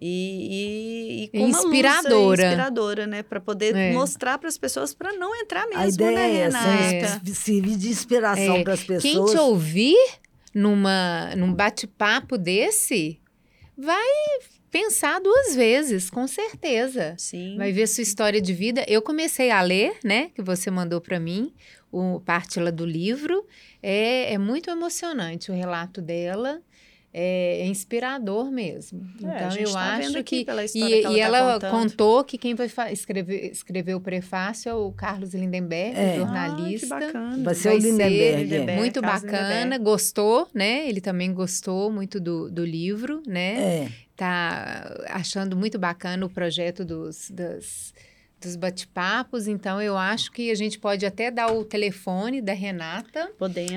E, 0.03 1.20
e, 1.20 1.24
e 1.24 1.28
com 1.28 1.38
uma 1.38 1.46
luz 1.48 1.57
aí, 1.59 1.64
inspiradora. 1.64 2.44
inspiradora, 2.46 3.07
né? 3.07 3.22
Para 3.22 3.38
poder 3.40 3.74
É. 3.76 3.92
mostrar 3.92 4.38
para 4.38 4.48
as 4.48 4.57
pessoas 4.57 4.94
para 4.94 5.12
não 5.12 5.34
entrar 5.36 5.66
mesmo, 5.66 5.82
A 5.82 5.88
ideia 5.88 6.11
né, 6.16 6.30
é 6.32 6.36
essa, 6.40 6.59
Renata? 6.59 7.22
é 7.30 7.34
servir 7.34 7.76
de 7.76 7.88
inspiração 7.88 8.57
É. 8.57 8.62
para 8.64 8.72
as 8.72 8.82
Quem 8.82 8.96
pessoas. 8.96 9.30
te 9.32 9.36
ouvir 9.36 9.96
numa, 10.55 11.34
num 11.36 11.53
bate-papo 11.53 12.38
desse 12.38 13.20
vai 13.76 14.07
pensar 14.70 15.20
duas 15.20 15.55
vezes, 15.55 16.09
com 16.09 16.26
certeza. 16.26 17.14
Sim. 17.18 17.57
Vai 17.57 17.72
ver 17.72 17.86
sua 17.86 18.03
história 18.03 18.40
de 18.40 18.53
vida. 18.55 18.84
Eu 18.88 19.03
comecei 19.03 19.51
a 19.51 19.61
ler, 19.61 19.96
né? 20.05 20.30
Que 20.34 20.40
você 20.42 20.70
mandou 20.70 21.01
para 21.01 21.18
mim, 21.20 21.53
o 21.92 22.20
parte 22.20 22.59
lá 22.61 22.70
do 22.70 22.86
livro. 22.86 23.44
É, 23.82 24.32
é 24.34 24.38
muito 24.38 24.70
emocionante 24.70 25.51
o 25.51 25.55
relato 25.55 26.01
dela. 26.01 26.61
É, 27.12 27.62
é 27.62 27.66
inspirador 27.66 28.52
mesmo. 28.52 29.04
É, 29.22 29.26
a 29.26 29.36
então 29.36 29.50
gente 29.50 29.64
eu 29.64 29.72
tá 29.72 29.96
vendo 29.98 30.06
acho 30.11 30.18
aqui 30.18 30.44
que 30.44 30.50
e, 30.78 31.02
que 31.02 31.20
ela 31.20 31.56
e 31.56 31.58
tá 31.61 31.66
ela 31.66 31.70
contou 31.70 32.22
que 32.22 32.38
quem 32.38 32.54
vai 32.54 32.68
escrever, 32.92 33.50
escrever 33.50 33.94
o 33.96 34.00
prefácio 34.00 34.70
é 34.70 34.74
o 34.74 34.92
Carlos 34.92 35.34
Lindenberg, 35.34 35.98
É. 35.98 36.16
jornalista. 36.16 36.94
Ah, 36.94 36.98
que 37.00 37.06
bacana. 37.06 37.42
Vai 37.42 37.54
ser 37.56 37.68
Vai 37.70 37.78
o 37.78 37.80
ser 37.80 37.88
Lindenberg. 37.90 38.42
Lindenberg. 38.44 38.80
Muito 38.80 39.00
Carlos 39.00 39.22
bacana, 39.22 39.54
Lindenberg. 39.54 39.84
gostou, 39.84 40.48
né? 40.54 40.88
Ele 40.88 41.00
também 41.00 41.34
gostou 41.34 41.90
muito 41.90 42.20
do, 42.20 42.48
do 42.48 42.64
livro, 42.64 43.22
né? 43.26 43.54
É. 43.86 43.88
Tá 44.16 45.04
achando 45.08 45.56
muito 45.56 45.78
bacana 45.78 46.24
o 46.26 46.28
projeto 46.30 46.84
dos, 46.84 47.28
das- 47.30 47.92
dos 48.41 48.57
bate-papos. 48.57 49.47
Então, 49.47 49.80
eu 49.82 49.97
acho 49.97 50.30
que 50.32 50.51
a 50.51 50.55
gente 50.55 50.78
pode 50.78 51.05
até 51.05 51.30
dar 51.30 51.53
o 51.53 51.64
telefone 51.64 52.41
da 52.41 52.53
Renata 52.53 53.30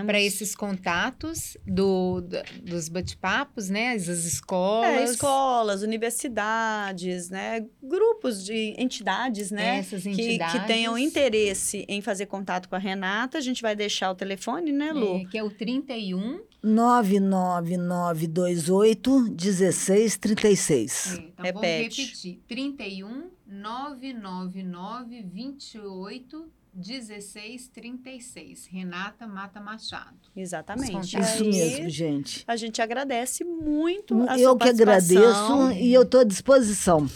para 0.06 0.22
esses 0.22 0.56
contatos 0.56 1.58
do, 1.66 2.22
da- 2.22 2.44
dos 2.64 2.88
bate-papos, 2.90 3.70
né? 3.70 3.94
As, 3.94 4.08
as 4.10 4.24
É, 4.24 4.28
escolas. 4.28 5.12
escolas, 5.12 5.82
universidades, 5.84 7.30
né? 7.30 7.66
Grupos 7.82 8.44
de 8.46 8.74
entidades, 8.78 9.52
né? 9.52 9.80
Essas 9.80 10.04
Que, 10.04 10.10
entidades. 10.10 10.62
que 10.62 10.68
tenham 10.68 10.98
interesse 10.98 11.86
em 11.88 12.02
fazer 12.02 12.26
contato 12.28 12.68
com 12.70 12.76
a 12.76 12.80
Renata. 12.80 13.38
A 13.38 13.42
gente 13.42 13.62
vai 13.62 13.76
deixar 13.76 14.12
o 14.12 14.16
telefone, 14.16 14.72
né, 14.72 14.92
Lu? 14.94 15.18
É, 15.18 15.26
que 15.26 15.38
é 15.38 15.44
o 15.44 15.50
31. 15.50 16.40
99928 16.64 19.20
1636. 19.36 21.06
É, 21.06 21.14
então 21.22 21.44
Repete. 21.46 22.02
vamos 22.02 22.24
repetir. 22.24 22.40
31 22.48 23.24
999 23.54 25.22
28 25.24 26.52
16 26.74 27.68
36. 27.68 28.66
Renata 28.66 29.28
Mata 29.28 29.62
Machado. 29.62 30.18
Exatamente. 30.36 31.20
Isso 31.20 31.44
aí, 31.44 31.50
mesmo, 31.52 31.90
gente. 31.90 32.44
A 32.48 32.56
gente 32.56 32.82
agradece 32.82 33.44
muito 33.44 34.28
a 34.28 34.40
Eu 34.40 34.52
sua 34.52 34.58
que 34.58 34.70
agradeço 34.70 35.72
e 35.74 35.94
eu 35.94 36.02
estou 36.02 36.22
à 36.22 36.24
disposição. 36.24 37.08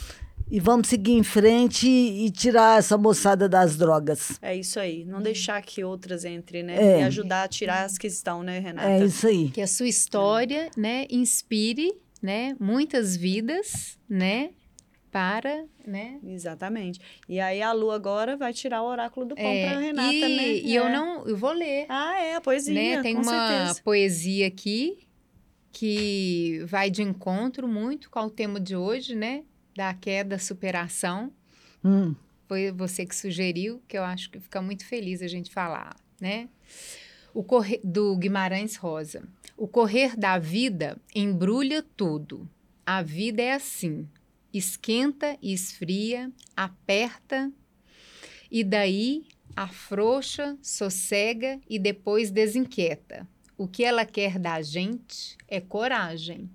E 0.50 0.62
vamos 0.62 0.88
seguir 0.88 1.12
em 1.12 1.24
frente 1.24 1.88
e 1.88 2.30
tirar 2.32 2.80
essa 2.80 2.98
moçada 2.98 3.50
das 3.50 3.76
drogas. 3.76 4.40
É 4.42 4.56
isso 4.56 4.80
aí. 4.80 5.04
Não 5.04 5.22
deixar 5.22 5.62
que 5.62 5.84
outras 5.84 6.24
entrem, 6.24 6.64
né? 6.64 6.78
É. 6.78 7.00
E 7.02 7.04
ajudar 7.04 7.44
a 7.44 7.48
tirar 7.50 7.84
as 7.84 7.98
que 7.98 8.08
estão, 8.08 8.44
né, 8.44 8.60
Renata? 8.60 8.88
É 8.88 9.04
isso 9.04 9.28
aí. 9.28 9.50
Que 9.50 9.62
a 9.62 9.68
sua 9.68 9.90
história, 9.90 10.70
né, 10.78 11.06
inspire, 11.10 11.94
né, 12.22 12.56
muitas 12.60 13.18
vidas, 13.18 13.98
né, 14.08 14.52
para, 15.18 15.66
né, 15.86 16.20
Exatamente. 16.24 17.00
E 17.28 17.40
aí 17.40 17.62
a 17.62 17.72
Lu 17.74 17.90
agora 17.92 18.38
vai 18.38 18.54
tirar 18.54 18.84
o 18.84 18.86
oráculo 18.88 19.26
do 19.26 19.36
pão 19.36 19.44
é, 19.46 19.70
pra 19.70 19.80
Renata, 19.80 20.14
e, 20.14 20.36
né? 20.38 20.48
e 20.54 20.76
eu 20.76 20.86
É. 20.86 20.92
não, 20.94 21.26
eu 21.28 21.36
vou 21.36 21.52
ler, 21.52 21.86
Ah, 21.90 22.20
é, 22.20 22.36
a 22.36 22.42
poesia, 22.42 22.74
né, 22.98 23.02
tem 23.02 23.16
com 23.16 23.22
uma 23.24 23.48
certeza. 23.50 23.82
poesia 23.84 24.48
aqui 24.48 25.00
que 25.72 26.62
vai 26.66 26.90
de 26.90 27.02
encontro 27.04 27.68
muito 27.68 28.10
com 28.10 28.22
o 28.22 28.30
tema 28.30 28.60
de 28.60 28.76
hoje, 28.76 29.16
né, 29.16 29.44
da 29.76 29.94
queda, 29.94 30.38
superação. 30.40 31.32
Hum. 31.84 32.16
Foi 32.48 32.72
você 32.72 33.06
que 33.06 33.16
sugeriu, 33.16 33.82
que 33.88 33.98
eu 33.98 34.04
acho 34.04 34.30
que 34.30 34.40
fica 34.40 34.62
muito 34.62 34.86
feliz 34.86 35.22
a 35.22 35.28
gente 35.28 35.52
falar, 35.52 35.96
né? 36.22 36.48
O 37.34 37.44
correr, 37.44 37.80
do 37.84 38.16
Guimarães 38.16 38.76
Rosa. 38.78 39.24
O 39.56 39.68
correr 39.68 40.16
da 40.18 40.40
vida 40.40 40.98
embrulha 41.14 41.84
tudo. 41.96 42.48
A 42.86 43.02
vida 43.02 43.42
é 43.44 43.52
assim. 43.54 44.08
Esquenta 44.54 45.38
e 45.42 45.54
esfria, 45.54 46.32
aperta 46.56 47.52
e 48.50 48.64
daí 48.64 49.26
afrouxa, 49.56 50.58
sossega 50.62 51.60
e 51.70 51.78
depois 51.80 52.32
desinquieta. 52.32 53.28
O 53.58 53.68
que 53.68 53.84
ela 53.84 54.06
quer 54.06 54.38
da 54.38 54.62
gente 54.62 55.36
é 55.48 55.60
coragem, 55.60 56.50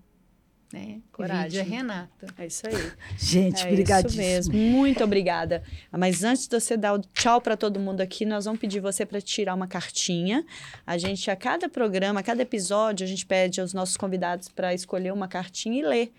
né? 0.72 1.00
Coragem. 1.12 1.60
A 1.60 1.64
Renata. 1.64 2.26
É 2.38 2.46
isso 2.46 2.66
aí. 2.66 2.74
Gente, 3.18 3.56
é 3.56 3.58
isso 3.58 3.68
obrigadíssimo. 3.68 4.22
mesmo. 4.22 4.54
Muito 4.54 5.04
obrigada. 5.04 5.62
Mas 5.90 6.24
antes 6.24 6.48
de 6.48 6.58
você 6.58 6.76
dar 6.76 6.94
o 6.94 6.98
tchau 6.98 7.40
para 7.40 7.56
todo 7.56 7.78
mundo 7.78 8.00
aqui, 8.00 8.24
nós 8.24 8.46
vamos 8.46 8.60
pedir 8.60 8.80
você 8.80 9.04
para 9.04 9.20
tirar 9.20 9.54
uma 9.54 9.66
cartinha. 9.66 10.44
A 10.86 10.96
gente, 10.96 11.30
a 11.30 11.36
cada 11.36 11.68
programa, 11.68 12.20
a 12.20 12.22
cada 12.22 12.42
episódio, 12.42 13.04
a 13.04 13.08
gente 13.08 13.26
pede 13.26 13.60
aos 13.60 13.74
nossos 13.74 13.96
convidados 13.96 14.48
para 14.48 14.72
escolher 14.72 15.12
uma 15.12 15.28
cartinha 15.28 15.78
e 15.78 15.82
ler 15.82 16.12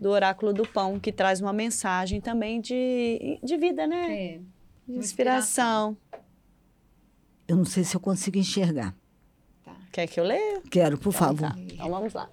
do 0.00 0.10
Oráculo 0.10 0.52
do 0.52 0.66
Pão, 0.66 1.00
que 1.00 1.10
traz 1.10 1.40
uma 1.40 1.52
mensagem 1.52 2.20
também 2.20 2.60
de, 2.60 3.38
de 3.42 3.56
vida, 3.56 3.86
né? 3.86 4.24
É. 4.24 4.40
De 4.86 4.98
inspiração. 4.98 5.96
Eu 7.48 7.56
não 7.56 7.64
sei 7.64 7.84
se 7.84 7.96
eu 7.96 8.00
consigo 8.00 8.38
enxergar. 8.38 8.94
Quer 9.92 10.06
que 10.06 10.20
eu 10.20 10.24
leia? 10.24 10.60
Quero, 10.70 10.98
por 10.98 11.12
favor. 11.12 11.52
Tá. 11.52 11.56
Então 11.58 11.88
vamos 11.88 12.12
lá. 12.12 12.28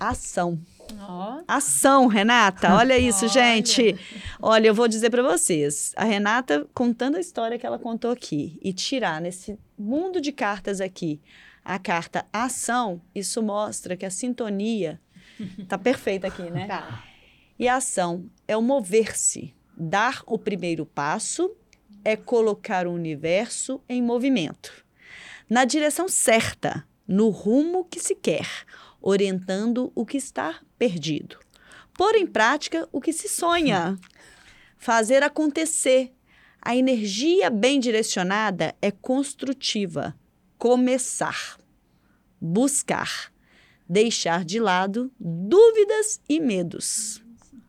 Ação. 0.00 0.58
Ó. 0.98 1.42
Ação, 1.46 2.06
Renata. 2.06 2.74
Olha 2.74 2.96
isso, 2.98 3.26
Olha. 3.26 3.34
gente. 3.34 3.96
Olha, 4.40 4.68
eu 4.68 4.74
vou 4.74 4.88
dizer 4.88 5.10
para 5.10 5.22
vocês, 5.22 5.92
a 5.94 6.04
Renata 6.04 6.66
contando 6.74 7.16
a 7.16 7.20
história 7.20 7.58
que 7.58 7.66
ela 7.66 7.78
contou 7.78 8.10
aqui 8.10 8.58
e 8.62 8.72
tirar 8.72 9.20
nesse 9.20 9.58
mundo 9.78 10.20
de 10.20 10.32
cartas 10.32 10.80
aqui 10.80 11.20
a 11.62 11.78
carta 11.78 12.26
ação, 12.32 13.00
isso 13.14 13.42
mostra 13.42 13.96
que 13.96 14.06
a 14.06 14.10
sintonia 14.10 15.00
tá 15.68 15.76
perfeita 15.76 16.26
aqui, 16.26 16.42
né? 16.42 16.66
Tá. 16.66 17.04
E 17.58 17.68
a 17.68 17.76
ação 17.76 18.24
é 18.48 18.56
o 18.56 18.62
mover-se, 18.62 19.54
dar 19.76 20.22
o 20.26 20.38
primeiro 20.38 20.86
passo 20.86 21.54
é 22.02 22.16
colocar 22.16 22.86
o 22.86 22.92
universo 22.92 23.82
em 23.86 24.02
movimento, 24.02 24.72
na 25.48 25.66
direção 25.66 26.08
certa, 26.08 26.86
no 27.06 27.28
rumo 27.28 27.84
que 27.84 28.00
se 28.00 28.14
quer, 28.14 28.48
orientando 29.00 29.90
o 29.94 30.04
que 30.06 30.16
está 30.16 30.60
perdido. 30.78 31.38
Pôr 31.94 32.14
em 32.16 32.26
prática 32.26 32.88
o 32.92 33.00
que 33.00 33.12
se 33.12 33.28
sonha, 33.28 33.98
fazer 34.78 35.22
acontecer. 35.22 36.12
A 36.62 36.76
energia 36.76 37.48
bem 37.50 37.80
direcionada 37.80 38.74
é 38.82 38.90
construtiva. 38.90 40.14
Começar, 40.58 41.56
buscar, 42.40 43.32
deixar 43.88 44.44
de 44.44 44.60
lado 44.60 45.10
dúvidas 45.18 46.20
e 46.28 46.38
medos. 46.38 47.22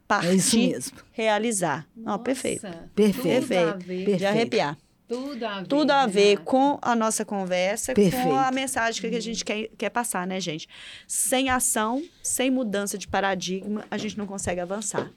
Partir, 0.08 0.28
É 0.28 0.36
isso 0.36 0.58
mesmo. 0.58 0.98
realizar. 1.14 1.88
Nossa, 1.96 2.20
perfeito. 2.20 2.68
Perfeito. 2.94 3.48
Ver. 3.48 3.78
Perfeito. 3.78 4.18
De 4.18 4.26
arrepiar. 4.26 4.78
Tudo 5.12 5.43
a 5.45 5.59
ver. 5.59 5.68
Tudo 5.68 5.91
a 5.91 6.07
ver 6.07 6.22
Renata. 6.30 6.45
com 6.45 6.80
a 6.82 6.95
nossa 6.95 7.26
conversa, 7.26 7.93
com 7.93 8.01
Perfeito. 8.01 8.32
a 8.32 8.49
mensagem 8.51 9.09
que 9.09 9.16
a 9.16 9.20
gente 9.20 9.43
quer, 9.43 9.68
quer 9.78 9.89
passar, 9.89 10.26
né, 10.26 10.39
gente? 10.39 10.70
Sem 11.05 11.49
ação, 11.49 12.01
sem 12.24 12.49
mudança 12.49 12.97
de 12.97 13.07
paradigma, 13.09 13.86
a 13.91 13.97
gente 13.97 14.18
não 14.18 14.26
consegue 14.26 14.62
avançar. 14.62 15.12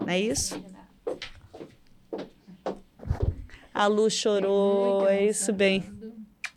Não 0.00 0.08
é 0.08 0.20
isso? 0.20 0.62
A 3.74 3.86
Lu 3.86 4.08
chorou, 4.08 5.08
é 5.08 5.26
isso 5.26 5.52
bem. 5.52 5.82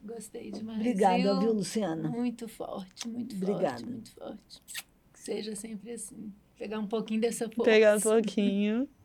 Gostei 0.03 0.51
demais. 0.51 0.77
Obrigada, 0.79 1.39
viu, 1.39 1.53
Luciana? 1.53 2.09
Muito 2.09 2.47
forte, 2.47 3.07
muito 3.07 3.35
Obrigada. 3.35 3.77
forte, 3.77 3.85
muito 3.85 4.11
forte. 4.11 4.61
Que 5.13 5.19
seja 5.19 5.55
sempre 5.55 5.91
assim. 5.91 6.31
Pegar 6.57 6.79
um 6.79 6.87
pouquinho 6.87 7.21
dessa 7.21 7.49
força. 7.49 7.71
Pegar 7.71 7.97
um 7.97 8.01
pouquinho. 8.01 8.87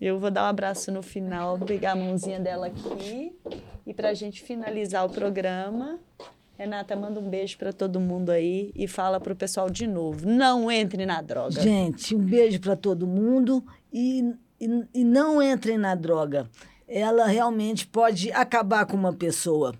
Eu 0.00 0.18
vou 0.18 0.30
dar 0.30 0.44
um 0.44 0.48
abraço 0.48 0.90
no 0.90 1.02
final, 1.02 1.58
pegar 1.58 1.92
a 1.92 1.96
mãozinha 1.96 2.40
dela 2.40 2.66
aqui. 2.66 3.32
E 3.86 3.94
pra 3.94 4.14
gente 4.14 4.42
finalizar 4.42 5.04
o 5.04 5.10
programa, 5.10 5.98
Renata, 6.56 6.94
manda 6.94 7.18
um 7.18 7.28
beijo 7.28 7.58
pra 7.58 7.72
todo 7.72 7.98
mundo 7.98 8.30
aí 8.30 8.70
e 8.74 8.86
fala 8.86 9.20
pro 9.20 9.34
pessoal 9.34 9.68
de 9.68 9.86
novo: 9.86 10.26
não 10.26 10.70
entre 10.70 11.04
na 11.04 11.20
droga. 11.20 11.60
Gente, 11.60 12.14
um 12.14 12.24
beijo 12.24 12.60
para 12.60 12.76
todo 12.76 13.06
mundo 13.06 13.64
e, 13.92 14.34
e, 14.60 14.68
e 14.94 15.04
não 15.04 15.42
entrem 15.42 15.76
na 15.76 15.94
droga. 15.94 16.48
Ela 16.86 17.26
realmente 17.26 17.86
pode 17.86 18.30
acabar 18.32 18.86
com 18.86 18.96
uma 18.96 19.12
pessoa. 19.12 19.74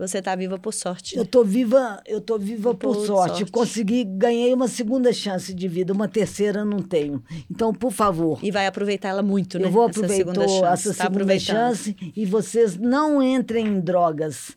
Você 0.00 0.22
tá 0.22 0.34
viva 0.34 0.58
por 0.58 0.72
sorte. 0.72 1.14
Eu 1.14 1.26
tô 1.26 1.44
viva, 1.44 2.02
eu 2.06 2.22
tô 2.22 2.38
viva 2.38 2.74
por, 2.74 2.94
Por 2.94 3.06
sorte. 3.06 3.36
sorte. 3.40 3.52
Consegui, 3.52 4.02
ganhei 4.02 4.54
uma 4.54 4.66
segunda 4.66 5.12
chance 5.12 5.52
de 5.52 5.68
vida, 5.68 5.92
uma 5.92 6.08
terceira 6.08 6.60
eu 6.60 6.64
não 6.64 6.78
tenho. 6.80 7.22
Então, 7.50 7.70
por 7.74 7.92
favor, 7.92 8.38
E 8.42 8.50
vai 8.50 8.66
aproveitar 8.66 9.10
ela 9.10 9.22
muito, 9.22 9.58
né? 9.58 9.66
eu 9.66 9.70
vou 9.70 9.86
essa 9.86 10.00
aproveitar 10.00 10.32
segunda 10.32 10.48
chance. 10.48 10.88
essa 10.88 10.94
Tá 10.96 11.04
segunda 11.04 11.38
chance 11.38 11.96
e 12.16 12.24
vocês 12.24 12.78
não 12.78 13.22
entrem 13.22 13.66
em 13.66 13.78
drogas. 13.80 14.56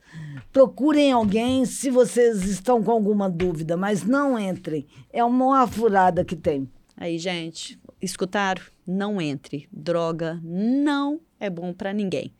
Procurem 0.53 1.11
alguém 1.11 1.65
se 1.65 1.89
vocês 1.89 2.43
estão 2.45 2.81
com 2.81 2.91
alguma 2.91 3.29
dúvida, 3.29 3.75
mas 3.75 4.03
não 4.05 4.39
entrem. 4.39 4.85
É 5.11 5.25
uma 5.25 5.67
furada 5.67 6.23
que 6.23 6.37
tem. 6.37 6.69
Aí, 6.95 7.17
gente, 7.17 7.77
escutaram? 8.01 8.61
Não 8.87 9.19
entre. 9.19 9.67
Droga 9.71 10.39
não 10.41 11.19
é 11.39 11.49
bom 11.49 11.73
pra 11.73 11.91
ninguém. 11.91 12.33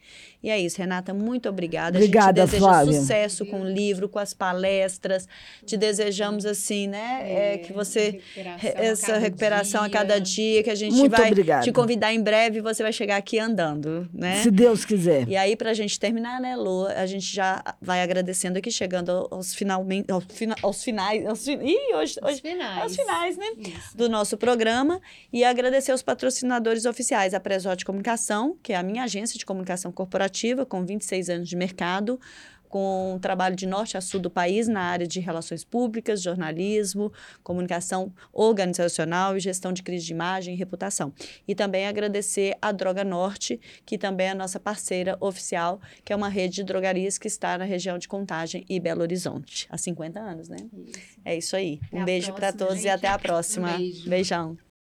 E 0.44 0.50
é 0.50 0.60
isso, 0.60 0.78
Renata, 0.78 1.14
muito 1.14 1.48
obrigada. 1.48 1.98
Obrigada, 1.98 2.44
a 2.44 2.46
gente 2.46 2.52
deseja 2.56 2.70
Flávia. 2.72 3.00
sucesso 3.00 3.46
com 3.46 3.62
o 3.62 3.66
livro, 3.70 4.10
com 4.10 4.20
as 4.20 4.34
palestras. 4.34 5.26
Te 5.66 5.78
desejamos, 5.78 6.46
assim, 6.46 6.88
né? 6.88 7.22
é, 7.54 7.58
que 7.60 7.72
você... 7.72 8.20
recuperação 8.36 8.76
a 8.76 8.84
Essa 8.84 9.08
cada 9.08 9.20
recuperação 9.20 9.82
a 9.84 9.88
dia. 9.88 9.98
cada 9.98 10.20
dia, 10.20 10.64
que 10.64 10.70
a 10.70 10.76
gente 10.76 10.96
Muito 10.96 11.16
vai 11.16 11.28
obrigada. 11.30 11.64
te 11.64 11.72
convidar 11.72 12.14
em 12.14 12.22
breve, 12.22 12.60
você 12.60 12.84
vai 12.84 12.92
chegar 12.92 13.16
aqui 13.18 13.40
andando, 13.40 14.10
né? 14.14 14.42
Se 14.44 14.52
Deus 14.52 14.84
quiser. 14.84 15.28
E 15.30 15.36
aí, 15.38 15.56
pra 15.56 15.74
gente 15.74 15.98
terminar, 16.00 16.42
né, 16.42 16.56
Lu, 16.58 16.88
a 16.88 17.06
gente 17.06 17.34
já 17.34 17.64
vai 17.82 18.02
agradecendo 18.02 18.58
aqui, 18.58 18.70
chegando 18.70 19.28
aos, 19.32 19.56
finalmente, 19.56 20.12
aos, 20.12 20.26
fina- 20.26 20.56
aos 20.62 20.84
finais. 20.84 21.26
Aos, 21.26 21.46
fin- 21.46 21.60
Ih, 21.64 21.96
hoje, 21.96 22.16
Os 22.22 22.30
hoje, 22.32 22.42
finais. 22.42 22.82
aos 22.84 22.96
finais, 22.96 23.38
né? 23.38 23.46
Isso. 23.60 23.96
Do 23.96 24.10
nosso 24.10 24.36
programa. 24.38 25.00
E 25.32 25.44
agradecer 25.46 25.94
aos 25.94 26.02
patrocinadores 26.04 26.86
oficiais, 26.86 27.34
a 27.34 27.40
Presote 27.40 27.86
Comunicação, 27.86 28.58
que 28.62 28.74
é 28.74 28.76
a 28.76 28.84
minha 28.84 29.04
agência 29.04 29.40
de 29.40 29.46
comunicação 29.46 29.92
corporativa, 29.92 30.33
com 30.66 30.86
26 30.86 31.30
anos 31.30 31.50
de 31.50 31.56
mercado, 31.56 32.20
com 32.68 33.14
um 33.14 33.20
trabalho 33.20 33.56
de 33.56 33.68
norte 33.68 33.96
a 33.98 34.02
sul 34.02 34.20
do 34.20 34.32
país 34.32 34.68
na 34.68 34.82
área 34.82 35.06
de 35.06 35.20
relações 35.20 35.64
públicas, 35.64 36.20
jornalismo, 36.24 37.14
comunicação 37.44 38.12
organizacional 38.32 39.38
e 39.38 39.40
gestão 39.40 39.72
de 39.72 39.84
crise 39.84 40.06
de 40.08 40.12
imagem 40.14 40.56
e 40.56 40.58
reputação. 40.58 41.14
E 41.48 41.54
também 41.54 41.86
agradecer 41.86 42.56
a 42.60 42.72
Droga 42.72 43.04
Norte, 43.04 43.62
que 43.86 43.96
também 43.96 44.26
é 44.26 44.30
a 44.32 44.36
nossa 44.36 44.60
parceira 44.60 45.16
oficial, 45.20 45.80
que 46.04 46.12
é 46.12 46.16
uma 46.16 46.30
rede 46.30 46.56
de 46.56 46.64
drogarias 46.64 47.20
que 47.20 47.28
está 47.28 47.60
na 47.60 47.66
região 47.66 48.00
de 48.00 48.08
Contagem 48.08 48.66
e 48.68 48.80
Belo 48.80 49.02
Horizonte, 49.02 49.68
há 49.70 49.78
50 49.78 50.20
anos, 50.20 50.50
né? 50.50 50.58
Isso. 50.74 51.20
É 51.24 51.38
isso 51.38 51.56
aí. 51.56 51.80
Até 51.86 52.02
um 52.02 52.06
beijo 52.06 52.34
para 52.34 52.52
todos 52.52 52.80
e 52.80 52.82
gente. 52.84 52.90
até 52.90 53.08
a 53.08 53.18
Um 53.18 53.20
próxima. 53.20 53.78
beijo. 53.78 54.10
Beijão. 54.10 54.58